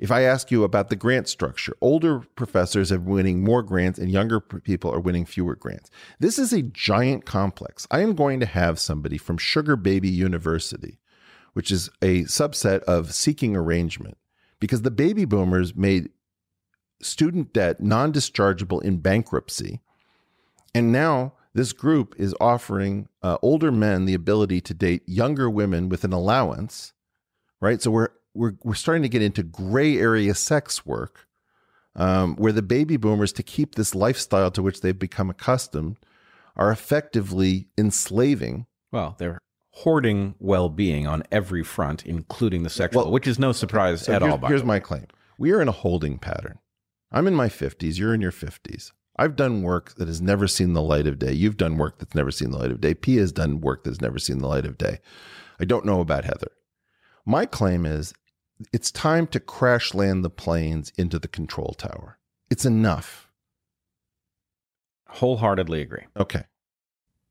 [0.00, 4.10] If I ask you about the grant structure, older professors are winning more grants and
[4.10, 5.90] younger people are winning fewer grants.
[6.18, 7.86] This is a giant complex.
[7.90, 11.00] I am going to have somebody from Sugar Baby University,
[11.52, 14.16] which is a subset of seeking arrangement,
[14.58, 16.08] because the baby boomers made
[17.02, 19.80] student debt non dischargeable in bankruptcy.
[20.74, 25.88] And now this group is offering uh, older men the ability to date younger women
[25.88, 26.92] with an allowance,
[27.60, 27.82] right?
[27.82, 31.26] So we're we're we're starting to get into gray area sex work,
[31.96, 35.96] um, where the baby boomers, to keep this lifestyle to which they've become accustomed,
[36.56, 38.66] are effectively enslaving.
[38.92, 39.40] Well, they're
[39.72, 44.22] hoarding well-being on every front, including the sexual, Well, which is no surprise So at
[44.22, 44.38] all.
[44.46, 45.06] here's my claim:
[45.38, 46.60] we are in a holding pattern.
[47.12, 47.98] I'm in my 50s.
[47.98, 48.92] You're in your 50s.
[49.16, 51.32] I've done work that has never seen the light of day.
[51.32, 52.94] You've done work that's never seen the light of day.
[52.94, 54.98] P has done work that's never seen the light of day.
[55.60, 56.52] I don't know about Heather.
[57.26, 58.14] My claim is
[58.72, 62.18] it's time to crash land the planes into the control tower.
[62.50, 63.28] It's enough.
[65.08, 66.06] Wholeheartedly agree.
[66.16, 66.44] Okay.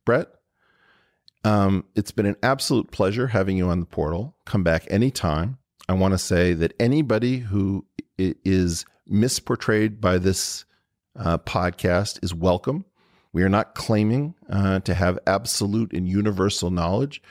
[0.06, 0.28] Bret,
[1.44, 4.36] um, it's been an absolute pleasure having you on the portal.
[4.46, 5.58] Come back anytime.
[5.88, 7.86] I want to say that anybody who
[8.18, 10.66] is misportrayed by this
[11.18, 12.86] uh, podcast is welcome.
[13.32, 17.22] We are not claiming uh, to have absolute and universal knowledge.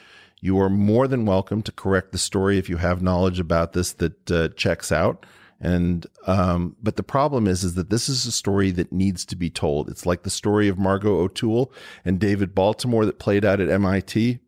[0.40, 3.92] You are more than welcome to correct the story if you have knowledge about this
[3.94, 5.26] that uh, checks out.
[5.60, 9.34] And um, but the problem is, is that this is a story that needs to
[9.34, 9.88] be told.
[9.88, 11.72] It's like the story of Margot O'Toole
[12.04, 14.38] and David Baltimore that played out at MIT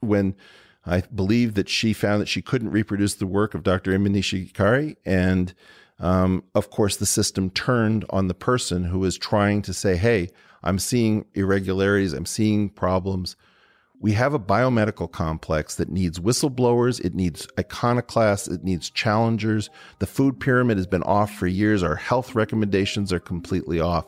[0.00, 0.36] when
[0.84, 3.92] I believe that she found that she couldn't reproduce the work of Dr.
[3.98, 4.96] Imanishi-Kari.
[5.06, 5.54] And
[6.00, 10.28] um, of course, the system turned on the person who was trying to say, hey,
[10.62, 13.36] I'm seeing irregularities, I'm seeing problems.
[14.00, 19.70] We have a biomedical complex that needs whistleblowers, it needs iconoclasts, it needs challengers.
[19.98, 21.82] The food pyramid has been off for years.
[21.82, 24.06] Our health recommendations are completely off.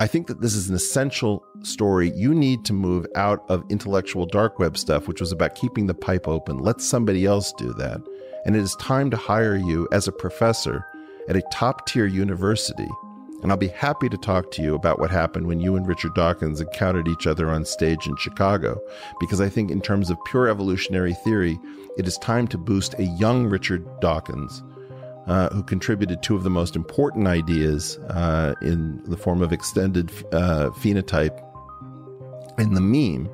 [0.00, 2.10] I think that this is an essential story.
[2.16, 5.94] You need to move out of intellectual dark web stuff, which was about keeping the
[5.94, 6.58] pipe open.
[6.58, 8.02] Let somebody else do that.
[8.44, 10.84] And it is time to hire you as a professor
[11.28, 12.88] at a top tier university.
[13.42, 16.14] And I'll be happy to talk to you about what happened when you and Richard
[16.14, 18.80] Dawkins encountered each other on stage in Chicago.
[19.20, 21.58] Because I think, in terms of pure evolutionary theory,
[21.96, 24.62] it is time to boost a young Richard Dawkins
[25.26, 30.10] uh, who contributed two of the most important ideas uh, in the form of extended
[30.32, 31.42] uh, phenotype
[32.58, 33.28] and the meme,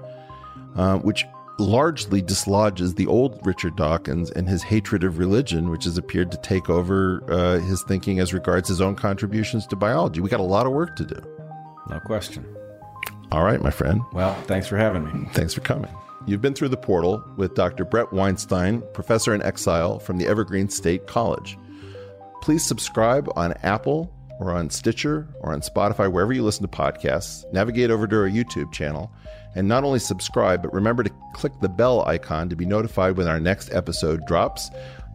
[0.76, 1.24] uh, which
[1.58, 6.38] largely dislodges the old Richard Dawkins and his hatred of religion, which has appeared to
[6.38, 10.20] take over uh, his thinking as regards his own contributions to biology.
[10.20, 11.20] We got a lot of work to do.
[11.88, 12.46] No question.
[13.30, 14.02] All right, my friend.
[14.12, 15.28] Well, thanks for having me.
[15.32, 15.90] Thanks for coming.
[16.26, 17.84] You've been through the portal with Dr.
[17.84, 21.58] Bret Weinstein, professor in exile from the Evergreen State College.
[22.42, 27.50] Please subscribe on Apple or on Stitcher or on Spotify, wherever you listen to podcasts.
[27.52, 29.12] Navigate over to our YouTube channel
[29.54, 33.28] and not only subscribe, but remember to click the bell icon to be notified when
[33.28, 34.70] our next episode drops.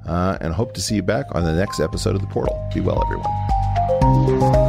[0.06, 2.69] Uh, and hope to see you back on the next episode of The Portal.
[2.74, 4.66] Be well, everyone.